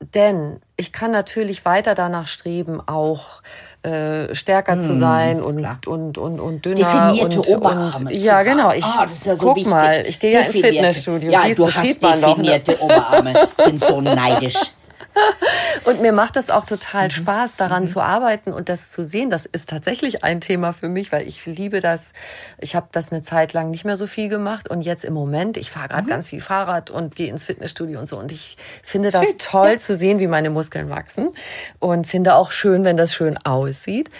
Denn 0.00 0.60
ich 0.76 0.92
kann 0.92 1.10
natürlich 1.10 1.66
weiter 1.66 1.94
danach 1.94 2.26
streben, 2.26 2.80
auch 2.86 3.42
äh, 3.82 4.34
stärker 4.34 4.78
zu 4.78 4.94
sein 4.94 5.42
und, 5.42 5.58
klar. 5.58 5.78
und, 5.86 6.16
und, 6.16 6.40
und 6.40 6.64
dünner. 6.64 6.76
Definierte 6.76 7.40
und, 7.40 7.48
Oberarme. 7.48 7.86
Und, 7.86 8.08
zu 8.08 8.26
ja, 8.26 8.42
genau. 8.42 8.72
Ich, 8.72 8.84
ist 9.10 9.26
ja 9.26 9.36
so 9.36 9.48
guck 9.48 9.56
wichtig. 9.56 9.70
mal, 9.70 10.06
ich 10.06 10.18
gehe 10.18 10.32
ja 10.32 10.40
ins. 10.40 10.58
Fitnessstudio. 10.58 11.30
Ja, 11.30 11.42
Siehst, 11.42 11.58
du 11.58 11.70
hast. 11.70 12.02
Ne? 12.02 12.16
definierte 12.16 12.80
Oberarme. 12.80 13.48
Bin 13.64 13.78
so 13.78 14.00
neidisch. 14.00 14.58
Und 15.84 16.02
mir 16.02 16.12
macht 16.12 16.36
es 16.36 16.50
auch 16.50 16.66
total 16.66 17.06
Mhm. 17.06 17.10
Spaß, 17.10 17.56
daran 17.56 17.86
zu 17.88 18.00
arbeiten 18.00 18.52
und 18.52 18.68
das 18.68 18.88
zu 18.90 19.06
sehen. 19.06 19.30
Das 19.30 19.46
ist 19.46 19.68
tatsächlich 19.68 20.22
ein 20.24 20.40
Thema 20.40 20.72
für 20.72 20.88
mich, 20.88 21.10
weil 21.12 21.26
ich 21.26 21.46
liebe 21.46 21.80
das. 21.80 22.12
Ich 22.58 22.76
habe 22.76 22.88
das 22.92 23.10
eine 23.12 23.22
Zeit 23.22 23.52
lang 23.52 23.70
nicht 23.70 23.84
mehr 23.84 23.96
so 23.96 24.06
viel 24.06 24.28
gemacht 24.28 24.68
und 24.68 24.82
jetzt 24.82 25.04
im 25.04 25.14
Moment, 25.14 25.56
ich 25.56 25.70
fahre 25.70 25.86
Mhm. 25.86 25.90
gerade 25.92 26.06
ganz 26.08 26.28
viel 26.28 26.40
Fahrrad 26.40 26.90
und 26.90 27.16
gehe 27.16 27.28
ins 27.28 27.44
Fitnessstudio 27.44 27.98
und 27.98 28.06
so. 28.06 28.18
Und 28.18 28.30
ich 28.32 28.56
finde 28.82 29.10
das 29.10 29.36
toll 29.38 29.78
zu 29.78 29.94
sehen, 29.94 30.18
wie 30.20 30.26
meine 30.26 30.50
Muskeln 30.50 30.90
wachsen 30.90 31.30
und 31.78 32.06
finde 32.06 32.34
auch 32.34 32.50
schön, 32.50 32.84
wenn 32.84 32.96
das 32.96 33.14
schön 33.14 33.36
aussieht. 33.38 34.10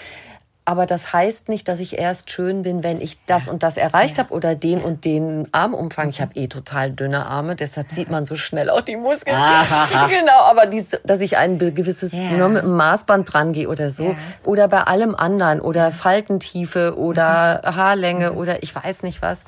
Aber 0.71 0.85
das 0.85 1.11
heißt 1.11 1.49
nicht, 1.49 1.67
dass 1.67 1.81
ich 1.81 1.97
erst 1.99 2.31
schön 2.31 2.63
bin, 2.63 2.81
wenn 2.81 3.01
ich 3.01 3.17
das 3.25 3.49
und 3.49 3.61
das 3.61 3.75
erreicht 3.75 4.17
habe 4.17 4.33
oder 4.33 4.55
den 4.55 4.81
und 4.81 5.03
den 5.03 5.49
Armumfang. 5.51 6.07
Ich 6.07 6.21
habe 6.21 6.33
eh 6.35 6.47
total 6.47 6.91
dünne 6.91 7.25
Arme, 7.25 7.57
deshalb 7.57 7.91
sieht 7.91 8.09
man 8.09 8.23
so 8.23 8.37
schnell 8.37 8.69
auch 8.69 8.79
die 8.79 8.95
Muskeln. 8.95 9.35
genau, 10.07 10.43
aber 10.49 10.67
dies, 10.67 10.87
dass 11.03 11.19
ich 11.19 11.35
ein 11.35 11.59
gewisses 11.59 12.13
Ja. 12.13 12.37
nur 12.37 12.47
mit 12.47 12.63
einem 12.63 12.77
Maßband 12.77 13.33
dran 13.33 13.51
gehe 13.51 13.67
oder 13.67 13.91
so. 13.91 14.11
Ja. 14.11 14.15
Oder 14.45 14.69
bei 14.69 14.83
allem 14.83 15.13
anderen 15.13 15.59
oder 15.59 15.91
Faltentiefe 15.91 16.97
oder 16.97 17.63
Haarlänge 17.65 18.31
oder 18.31 18.63
ich 18.63 18.73
weiß 18.73 19.03
nicht 19.03 19.21
was. 19.21 19.43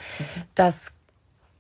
Das 0.56 0.92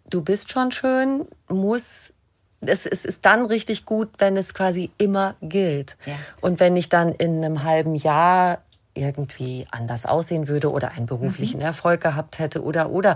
du 0.09 0.21
bist 0.21 0.51
schon 0.51 0.73
schön, 0.73 1.25
muss 1.47 2.11
es, 2.59 2.85
es 2.85 3.05
ist 3.05 3.25
dann 3.25 3.45
richtig 3.45 3.85
gut, 3.85 4.09
wenn 4.17 4.35
es 4.35 4.53
quasi 4.53 4.91
immer 4.97 5.35
gilt. 5.41 5.95
Ja. 6.05 6.15
Und 6.41 6.59
wenn 6.59 6.75
ich 6.75 6.89
dann 6.89 7.13
in 7.13 7.37
einem 7.37 7.63
halben 7.63 7.95
Jahr 7.95 8.59
irgendwie 8.95 9.65
anders 9.71 10.05
aussehen 10.05 10.47
würde 10.47 10.71
oder 10.71 10.91
einen 10.91 11.05
beruflichen 11.05 11.57
Mhm. 11.57 11.65
Erfolg 11.65 12.01
gehabt 12.01 12.39
hätte 12.39 12.61
oder 12.63 12.89
oder 12.91 13.15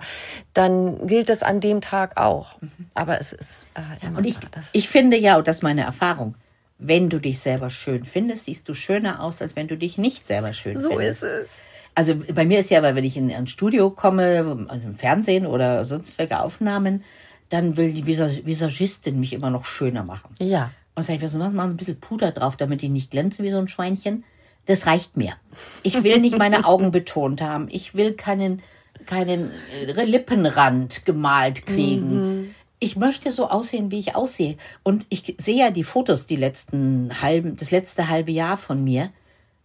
dann 0.54 1.06
gilt 1.08 1.30
es 1.30 1.44
an 1.44 1.60
dem 1.60 1.82
Tag 1.82 2.18
auch. 2.18 2.56
Aber 2.96 3.20
es 3.20 3.32
ist 3.34 3.68
äh, 3.76 3.82
immer 4.02 4.12
Mhm. 4.12 4.18
Und 4.18 4.26
ich, 4.26 4.38
das. 4.52 4.70
ich 4.74 4.90
finde 4.90 5.18
ja, 5.18 5.38
und 5.38 5.48
das 5.48 5.58
ist 5.58 5.64
meine 5.64 5.82
Erfahrung, 5.82 6.36
wenn 6.80 7.10
du 7.10 7.20
dich 7.20 7.40
selber 7.40 7.70
schön 7.70 8.04
findest, 8.06 8.46
siehst 8.46 8.68
du 8.70 8.74
schöner 8.74 9.24
aus, 9.24 9.42
als 9.42 9.56
wenn 9.56 9.68
du 9.68 9.78
dich 9.78 9.98
nicht 9.98 10.26
selber 10.28 10.54
schön 10.54 10.78
so 10.80 10.90
findest. 10.90 11.24
ist 11.24 11.24
es. 11.24 11.52
Also 11.96 12.16
bei 12.34 12.46
mir 12.46 12.60
ist 12.60 12.70
ja, 12.70 12.84
weil 12.84 12.94
wenn 12.96 13.04
ich 13.04 13.18
in 13.18 13.32
ein 13.32 13.48
Studio 13.48 13.90
komme, 13.90 14.66
also 14.70 14.86
im 14.86 14.94
Fernsehen 14.96 15.48
oder 15.48 15.84
sonst 15.86 16.20
welche 16.20 16.40
Aufnahmen, 16.40 17.04
dann 17.50 17.78
will 17.78 17.94
die 17.94 18.06
Visag 18.06 18.46
Visagistin 18.46 19.20
mich 19.20 19.34
immer 19.34 19.50
noch 19.50 19.66
schöner 19.66 20.04
machen. 20.04 20.36
Ja. 20.40 20.72
Und 20.94 21.04
sag 21.04 21.16
ich, 21.16 21.22
was 21.22 21.34
machen 21.34 21.60
ein 21.60 21.78
bisschen 21.78 22.00
Puder 22.00 22.32
drauf, 22.32 22.56
damit 22.56 22.82
die 22.82 22.90
nicht 22.90 23.10
glänzen 23.12 23.44
wie 23.46 23.52
so 23.52 23.58
ein 23.58 23.68
Schweinchen. 23.68 24.24
Das 24.68 24.86
reicht 24.86 25.18
mir. 25.18 25.34
Ich 25.82 26.04
will 26.04 26.20
nicht 26.20 26.38
meine 26.38 26.66
Augen 26.66 26.92
betont 26.92 27.42
haben. 27.42 27.68
Ich 27.70 27.96
will 27.96 28.14
keinen 28.14 28.62
keinen 29.06 29.52
äh, 29.82 30.04
Lippenrand 30.04 31.06
gemalt 31.06 31.66
kriegen. 31.66 32.54
Ich 32.80 32.96
möchte 32.96 33.32
so 33.32 33.50
aussehen, 33.50 33.90
wie 33.90 34.00
ich 34.00 34.16
aussehe. 34.16 34.58
Und 34.84 35.06
ich 35.10 35.36
sehe 35.40 35.58
ja 35.58 35.72
die 35.72 35.84
Fotos 35.84 36.28
die 36.28 36.36
letzten 36.36 37.22
halben, 37.22 37.56
das 37.56 37.72
letzte 37.72 38.10
halbe 38.10 38.32
Jahr 38.32 38.58
von 38.58 38.84
mir. 38.84 39.10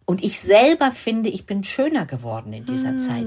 Und 0.07 0.25
ich 0.25 0.41
selber 0.41 0.93
finde, 0.93 1.29
ich 1.29 1.45
bin 1.45 1.63
schöner 1.65 2.07
geworden 2.07 2.53
in 2.53 2.65
dieser 2.65 2.97
Zeit, 2.97 3.27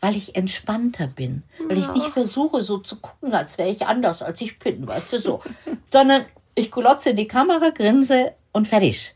weil 0.00 0.16
ich 0.16 0.34
entspannter 0.34 1.06
bin, 1.06 1.42
weil 1.68 1.78
ich 1.78 1.88
nicht 1.94 2.08
versuche, 2.08 2.62
so 2.62 2.78
zu 2.78 2.96
gucken, 2.96 3.32
als 3.32 3.56
wäre 3.58 3.68
ich 3.68 3.86
anders, 3.86 4.22
als 4.22 4.40
ich 4.40 4.58
bin, 4.58 4.86
weißt 4.86 5.12
du 5.12 5.20
so, 5.20 5.42
sondern 5.92 6.24
ich 6.54 6.70
glotze 6.70 7.10
in 7.10 7.16
die 7.16 7.28
Kamera, 7.28 7.70
grinse 7.70 8.32
und 8.52 8.66
fertig. 8.66 9.14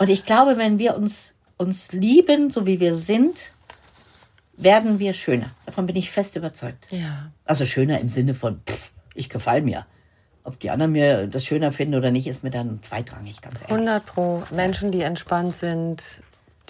Und 0.00 0.08
ich 0.08 0.24
glaube, 0.24 0.56
wenn 0.56 0.78
wir 0.78 0.96
uns 0.96 1.34
uns 1.58 1.92
lieben, 1.92 2.50
so 2.50 2.64
wie 2.64 2.80
wir 2.80 2.96
sind, 2.96 3.52
werden 4.56 4.98
wir 4.98 5.12
schöner. 5.12 5.50
Davon 5.66 5.84
bin 5.84 5.94
ich 5.94 6.10
fest 6.10 6.36
überzeugt. 6.36 6.90
Ja. 6.90 7.30
Also 7.44 7.66
schöner 7.66 8.00
im 8.00 8.08
Sinne 8.08 8.32
von, 8.32 8.62
pff, 8.66 8.92
ich 9.14 9.28
gefall 9.28 9.60
mir. 9.60 9.84
Ob 10.42 10.58
die 10.58 10.70
anderen 10.70 10.92
mir 10.92 11.26
das 11.26 11.44
schöner 11.44 11.70
finden 11.70 11.96
oder 11.96 12.10
nicht, 12.10 12.26
ist 12.26 12.42
mir 12.42 12.48
dann 12.48 12.82
zweitrangig, 12.82 13.42
ganz 13.42 13.56
ehrlich. 13.56 13.72
100 13.72 14.06
pro. 14.06 14.42
Menschen, 14.50 14.90
die 14.90 15.02
entspannt 15.02 15.54
sind, 15.54 16.02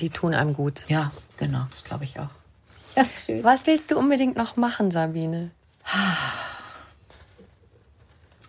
die 0.00 0.10
tun 0.10 0.34
einem 0.34 0.54
gut. 0.54 0.84
Ja, 0.88 1.12
genau, 1.36 1.66
das 1.70 1.84
glaube 1.84 2.02
ich 2.02 2.18
auch. 2.18 2.30
Ja, 2.96 3.04
schön. 3.24 3.44
Was 3.44 3.64
willst 3.68 3.92
du 3.92 3.98
unbedingt 3.98 4.36
noch 4.36 4.56
machen, 4.56 4.90
Sabine? 4.90 5.52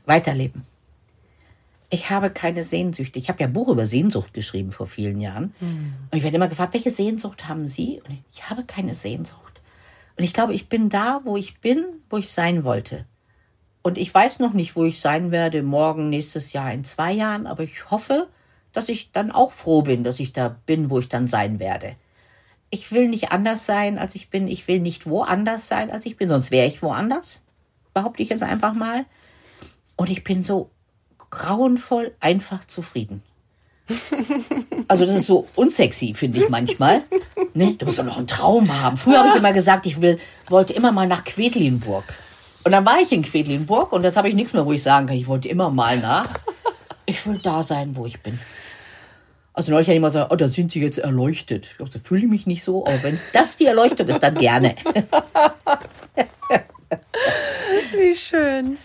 Weiterleben. 0.08 0.66
Ich 1.94 2.10
habe 2.10 2.30
keine 2.30 2.64
Sehnsüchte. 2.64 3.20
Ich 3.20 3.28
habe 3.28 3.42
ja 3.42 3.48
ein 3.48 3.54
Buch 3.54 3.68
über 3.68 3.86
Sehnsucht 3.86 4.34
geschrieben 4.34 4.72
vor 4.72 4.88
vielen 4.88 5.20
Jahren. 5.20 5.54
Und 6.10 6.18
ich 6.18 6.24
werde 6.24 6.38
immer 6.38 6.48
gefragt, 6.48 6.74
welche 6.74 6.90
Sehnsucht 6.90 7.50
haben 7.50 7.68
Sie? 7.68 8.02
Und 8.08 8.18
ich 8.32 8.50
habe 8.50 8.64
keine 8.64 8.96
Sehnsucht. 8.96 9.62
Und 10.18 10.24
ich 10.24 10.34
glaube, 10.34 10.54
ich 10.54 10.70
bin 10.70 10.88
da, 10.88 11.20
wo 11.26 11.36
ich 11.36 11.60
bin, 11.60 11.84
wo 12.10 12.18
ich 12.18 12.32
sein 12.32 12.64
wollte. 12.64 13.06
Und 13.82 13.98
ich 13.98 14.14
weiß 14.14 14.40
noch 14.40 14.54
nicht, 14.54 14.76
wo 14.78 14.86
ich 14.86 15.02
sein 15.02 15.32
werde, 15.32 15.64
morgen, 15.64 16.10
nächstes 16.10 16.54
Jahr, 16.54 16.72
in 16.72 16.86
zwei 16.86 17.12
Jahren, 17.12 17.46
aber 17.46 17.64
ich 17.64 17.92
hoffe, 17.92 18.30
dass 18.72 18.88
ich 18.88 19.12
dann 19.12 19.32
auch 19.32 19.52
froh 19.52 19.82
bin, 19.82 20.04
dass 20.04 20.20
ich 20.20 20.32
da 20.32 20.56
bin, 20.66 20.90
wo 20.90 21.00
ich 21.00 21.10
dann 21.10 21.28
sein 21.28 21.60
werde. 21.60 21.96
Ich 22.70 22.94
will 22.94 23.10
nicht 23.10 23.34
anders 23.34 23.66
sein, 23.66 23.98
als 23.98 24.16
ich 24.16 24.30
bin. 24.30 24.48
Ich 24.48 24.68
will 24.70 24.80
nicht 24.80 25.08
woanders 25.08 25.68
sein, 25.68 25.92
als 25.92 26.06
ich 26.06 26.16
bin, 26.16 26.30
sonst 26.30 26.52
wäre 26.52 26.68
ich 26.68 26.82
woanders. 26.82 27.42
Behaupte 27.94 28.24
ich 28.24 28.30
jetzt 28.30 28.44
einfach 28.44 28.74
mal. 28.74 29.06
Und 29.98 30.10
ich 30.10 30.24
bin 30.24 30.46
so 30.46 30.70
grauenvoll 31.32 32.12
einfach 32.20 32.66
zufrieden. 32.66 33.24
Also 34.88 35.06
das 35.06 35.16
ist 35.16 35.28
so 35.28 35.48
unsexy, 35.56 36.14
finde 36.14 36.42
ich 36.42 36.50
manchmal. 36.50 37.04
Ne? 37.54 37.76
Du 37.78 37.86
musst 37.86 37.98
doch 37.98 38.04
noch 38.04 38.18
einen 38.18 38.28
Traum 38.28 38.82
haben. 38.82 38.98
Früher 38.98 39.20
habe 39.20 39.30
ich 39.30 39.36
immer 39.36 39.54
gesagt, 39.54 39.86
ich 39.86 40.02
will, 40.02 40.20
wollte 40.50 40.74
immer 40.74 40.92
mal 40.92 41.08
nach 41.08 41.24
Quedlinburg. 41.24 42.04
Und 42.66 42.74
dann 42.74 42.86
war 42.86 43.00
ich 43.00 43.14
in 43.14 43.22
Quedlinburg 43.22 43.94
und 43.94 44.04
jetzt 44.04 44.18
habe 44.18 44.28
ich 44.28 44.36
nichts 44.36 44.54
mehr, 44.54 44.66
wo 44.66 44.74
ich 44.74 44.84
sagen 44.84 45.08
kann, 45.08 45.16
ich 45.16 45.28
wollte 45.28 45.48
immer 45.48 45.70
mal 45.70 45.98
nach. 45.98 46.28
Ich 47.06 47.26
will 47.26 47.40
da 47.42 47.64
sein, 47.64 47.96
wo 47.96 48.06
ich 48.06 48.22
bin. 48.22 48.38
Also 49.54 49.72
neulich 49.72 49.88
hat 49.88 49.94
jemand 49.94 50.14
gesagt, 50.14 50.32
oh, 50.32 50.36
da 50.36 50.50
sind 50.50 50.72
Sie 50.72 50.82
jetzt 50.82 50.98
erleuchtet. 50.98 51.66
Ich 51.66 51.78
glaube, 51.78 51.92
da 51.92 52.00
fühle 52.00 52.24
ich 52.24 52.30
mich 52.30 52.48
nicht 52.48 52.64
so, 52.64 52.86
aber 52.86 53.04
wenn 53.04 53.20
das 53.34 53.56
die 53.58 53.66
Erleuchtung 53.66 54.08
ist, 54.08 54.22
dann 54.22 54.36
gerne. 54.36 54.76
Wie 57.94 58.16
schön. 58.16 58.78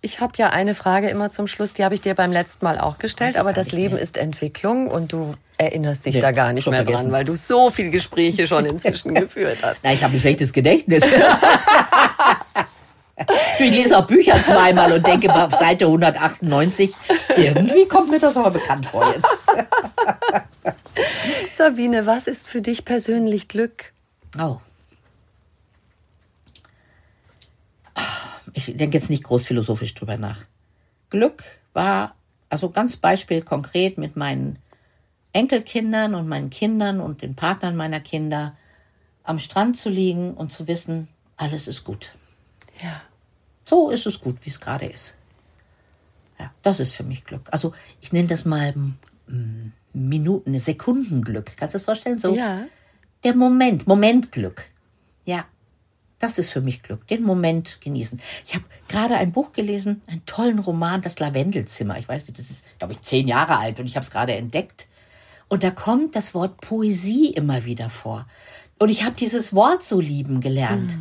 Ich 0.00 0.20
habe 0.20 0.32
ja 0.36 0.50
eine 0.50 0.76
Frage 0.76 1.08
immer 1.08 1.28
zum 1.30 1.48
Schluss, 1.48 1.74
die 1.74 1.84
habe 1.84 1.92
ich 1.94 2.00
dir 2.00 2.14
beim 2.14 2.30
letzten 2.30 2.64
Mal 2.64 2.78
auch 2.78 2.98
gestellt, 2.98 3.36
aber 3.36 3.52
das 3.52 3.72
Leben 3.72 3.96
ist 3.96 4.16
Entwicklung 4.16 4.86
und 4.86 5.12
du 5.12 5.34
erinnerst 5.56 6.06
dich 6.06 6.14
Nee, 6.14 6.20
da 6.20 6.30
gar 6.30 6.52
nicht 6.52 6.68
mehr 6.68 6.84
vergessen. 6.84 7.04
dran, 7.06 7.12
weil 7.12 7.24
du 7.24 7.34
so 7.34 7.70
viele 7.70 7.90
Gespräche 7.90 8.46
schon 8.46 8.64
inzwischen 8.66 9.14
geführt 9.14 9.58
hast. 9.62 9.80
Na, 9.82 9.92
ich 9.92 10.04
habe 10.04 10.14
ein 10.14 10.20
schlechtes 10.20 10.52
Gedächtnis. 10.52 11.04
Du, 13.58 13.64
ich 13.64 13.72
lese 13.72 13.98
auch 13.98 14.06
Bücher 14.06 14.40
zweimal 14.44 14.92
und 14.92 15.04
denke 15.04 15.26
mal 15.26 15.46
auf 15.46 15.54
Seite 15.58 15.86
198, 15.86 16.94
irgendwie 17.36 17.88
kommt 17.88 18.10
mir 18.10 18.20
das 18.20 18.36
aber 18.36 18.52
bekannt 18.52 18.86
vor 18.86 19.12
jetzt. 19.12 19.36
Sabine, 21.56 22.06
was 22.06 22.28
ist 22.28 22.46
für 22.46 22.62
dich 22.62 22.84
persönlich 22.84 23.48
Glück? 23.48 23.92
Oh. 24.40 24.58
Ich 28.54 28.66
denke 28.76 28.96
jetzt 28.96 29.10
nicht 29.10 29.24
groß 29.24 29.44
philosophisch 29.44 29.94
drüber 29.94 30.16
nach. 30.16 30.40
Glück 31.10 31.44
war, 31.72 32.14
also 32.48 32.70
ganz 32.70 32.96
Beispiel 32.96 33.42
konkret 33.42 33.98
mit 33.98 34.16
meinen 34.16 34.58
Enkelkindern 35.32 36.14
und 36.14 36.28
meinen 36.28 36.50
Kindern 36.50 37.00
und 37.00 37.22
den 37.22 37.34
Partnern 37.34 37.76
meiner 37.76 38.00
Kinder 38.00 38.56
am 39.22 39.38
Strand 39.38 39.76
zu 39.76 39.90
liegen 39.90 40.34
und 40.34 40.52
zu 40.52 40.66
wissen, 40.66 41.08
alles 41.36 41.68
ist 41.68 41.84
gut. 41.84 42.14
Ja. 42.82 43.02
So 43.64 43.90
ist 43.90 44.06
es 44.06 44.20
gut, 44.20 44.36
wie 44.44 44.50
es 44.50 44.60
gerade 44.60 44.86
ist. 44.86 45.14
Ja, 46.40 46.52
das 46.62 46.80
ist 46.80 46.92
für 46.92 47.02
mich 47.02 47.24
Glück. 47.24 47.42
Also 47.50 47.72
ich 48.00 48.12
nenne 48.12 48.28
das 48.28 48.44
mal 48.44 48.72
mm, 48.72 49.72
Minuten, 49.92 50.58
Sekundenglück. 50.58 51.56
Kannst 51.56 51.74
du 51.74 51.78
das 51.78 51.84
vorstellen? 51.84 52.18
So 52.18 52.34
Ja. 52.34 52.66
der 53.24 53.34
Moment, 53.34 53.86
Momentglück. 53.86 54.70
Ja, 55.26 55.44
das 56.18 56.38
ist 56.38 56.50
für 56.50 56.60
mich 56.60 56.82
Glück. 56.82 57.06
Den 57.06 57.22
Moment 57.22 57.80
genießen. 57.80 58.20
Ich 58.46 58.54
habe 58.54 58.64
gerade 58.88 59.14
ein 59.16 59.32
Buch 59.32 59.52
gelesen, 59.52 60.02
einen 60.06 60.24
tollen 60.26 60.58
Roman, 60.58 61.00
Das 61.00 61.18
Lavendelzimmer. 61.18 61.98
Ich 61.98 62.08
weiß 62.08 62.26
nicht, 62.26 62.38
das 62.38 62.50
ist, 62.50 62.64
glaube 62.78 62.94
ich, 62.94 63.02
zehn 63.02 63.28
Jahre 63.28 63.58
alt 63.58 63.78
und 63.78 63.86
ich 63.86 63.94
habe 63.94 64.04
es 64.04 64.10
gerade 64.10 64.34
entdeckt. 64.34 64.88
Und 65.48 65.62
da 65.62 65.70
kommt 65.70 66.16
das 66.16 66.34
Wort 66.34 66.60
Poesie 66.60 67.30
immer 67.30 67.64
wieder 67.64 67.88
vor. 67.88 68.26
Und 68.78 68.90
ich 68.90 69.04
habe 69.04 69.16
dieses 69.16 69.54
Wort 69.54 69.82
so 69.82 70.00
lieben 70.00 70.40
gelernt. 70.40 70.98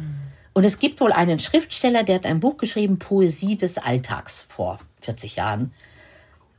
Und 0.53 0.63
es 0.63 0.79
gibt 0.79 1.01
wohl 1.01 1.11
einen 1.11 1.39
Schriftsteller, 1.39 2.03
der 2.03 2.15
hat 2.15 2.25
ein 2.25 2.39
Buch 2.39 2.57
geschrieben, 2.57 2.97
Poesie 2.97 3.57
des 3.57 3.77
Alltags, 3.77 4.45
vor 4.49 4.79
40 5.01 5.35
Jahren. 5.35 5.73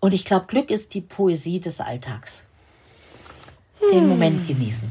Und 0.00 0.14
ich 0.14 0.24
glaube, 0.24 0.46
Glück 0.46 0.70
ist 0.70 0.94
die 0.94 1.00
Poesie 1.00 1.58
des 1.58 1.80
Alltags. 1.80 2.44
Den 3.92 4.08
Moment 4.08 4.46
genießen. 4.46 4.90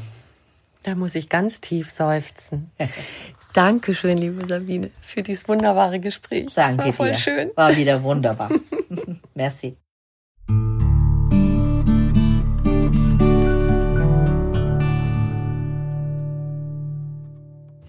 Da 0.82 0.94
muss 0.94 1.14
ich 1.14 1.28
ganz 1.28 1.60
tief 1.60 1.90
seufzen. 1.90 2.70
Dankeschön, 3.52 4.18
liebe 4.18 4.46
Sabine, 4.46 4.90
für 5.02 5.22
dieses 5.22 5.48
wunderbare 5.48 5.98
Gespräch. 5.98 6.54
Danke 6.54 6.76
das 6.76 6.86
war 6.86 6.92
voll 6.92 7.10
dir. 7.10 7.16
schön. 7.16 7.50
War 7.54 7.76
wieder 7.76 8.02
wunderbar. 8.02 8.50
Merci. 9.34 9.76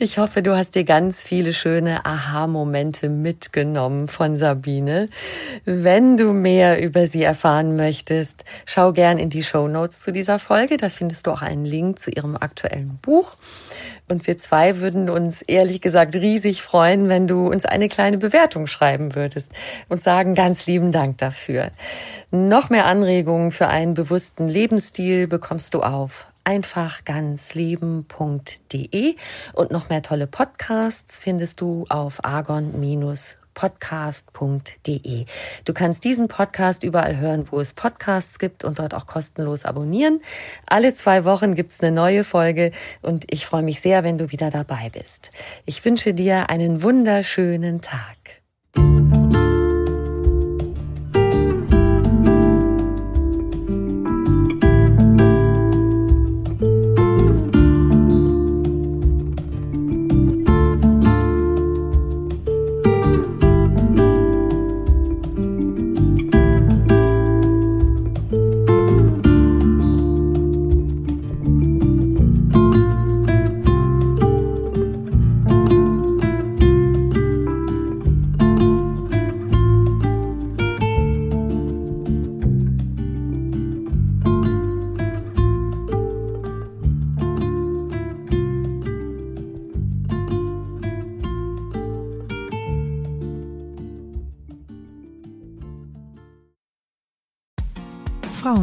Ich 0.01 0.17
hoffe, 0.17 0.41
du 0.41 0.55
hast 0.55 0.75
dir 0.75 0.85
ganz 0.85 1.23
viele 1.23 1.51
schöne 1.51 2.05
Aha-Momente 2.05 3.09
mitgenommen 3.09 4.07
von 4.07 4.37
Sabine. 4.37 5.09
Wenn 5.65 6.15
du 6.15 6.31
mehr 6.31 6.81
über 6.81 7.05
sie 7.05 7.21
erfahren 7.21 7.75
möchtest, 7.75 8.45
schau 8.65 8.93
gern 8.93 9.17
in 9.17 9.29
die 9.29 9.43
Show 9.43 9.67
Notes 9.67 10.01
zu 10.01 10.13
dieser 10.13 10.39
Folge. 10.39 10.77
Da 10.77 10.87
findest 10.87 11.27
du 11.27 11.31
auch 11.31 11.41
einen 11.41 11.65
Link 11.65 11.99
zu 11.99 12.11
ihrem 12.11 12.37
aktuellen 12.37 12.97
Buch. 13.01 13.35
Und 14.09 14.27
wir 14.27 14.37
zwei 14.37 14.79
würden 14.79 15.09
uns 15.09 15.41
ehrlich 15.41 15.81
gesagt 15.81 16.15
riesig 16.15 16.61
freuen, 16.61 17.07
wenn 17.07 17.27
du 17.27 17.47
uns 17.47 17.65
eine 17.65 17.87
kleine 17.87 18.17
Bewertung 18.17 18.67
schreiben 18.67 19.15
würdest 19.15 19.51
und 19.87 20.01
sagen 20.01 20.35
ganz 20.35 20.65
lieben 20.65 20.91
Dank 20.91 21.19
dafür. 21.19 21.71
Noch 22.31 22.69
mehr 22.69 22.85
Anregungen 22.85 23.51
für 23.51 23.67
einen 23.67 23.93
bewussten 23.93 24.47
Lebensstil 24.47 25.27
bekommst 25.27 25.73
du 25.73 25.81
auf 25.81 26.27
einfachganzleben.de 26.43 29.15
und 29.53 29.71
noch 29.71 29.89
mehr 29.89 30.01
tolle 30.01 30.27
Podcasts 30.27 31.15
findest 31.15 31.61
du 31.61 31.85
auf 31.89 32.23
argon-podcast.de. 33.59 35.25
Du 35.65 35.73
kannst 35.73 36.03
diesen 36.03 36.27
Podcast 36.27 36.83
überall 36.83 37.17
hören, 37.17 37.47
wo 37.51 37.59
es 37.59 37.73
Podcasts 37.73 38.39
gibt 38.39 38.63
und 38.63 38.79
dort 38.79 38.93
auch 38.93 39.05
kostenlos 39.07 39.65
abonnieren. 39.65 40.21
Alle 40.65 40.93
zwei 40.93 41.25
Wochen 41.25 41.55
gibt's 41.55 41.81
eine 41.81 41.91
neue 41.91 42.23
Folge 42.23 42.71
und 43.01 43.25
ich 43.31 43.45
freue 43.45 43.63
mich 43.63 43.81
sehr, 43.81 44.03
wenn 44.03 44.17
du 44.17 44.31
wieder 44.31 44.49
dabei 44.49 44.89
bist. 44.89 45.31
Ich 45.65 45.83
wünsche 45.83 46.13
dir 46.13 46.49
einen 46.49 46.83
wunderschönen 46.83 47.81
Tag. 47.81 48.38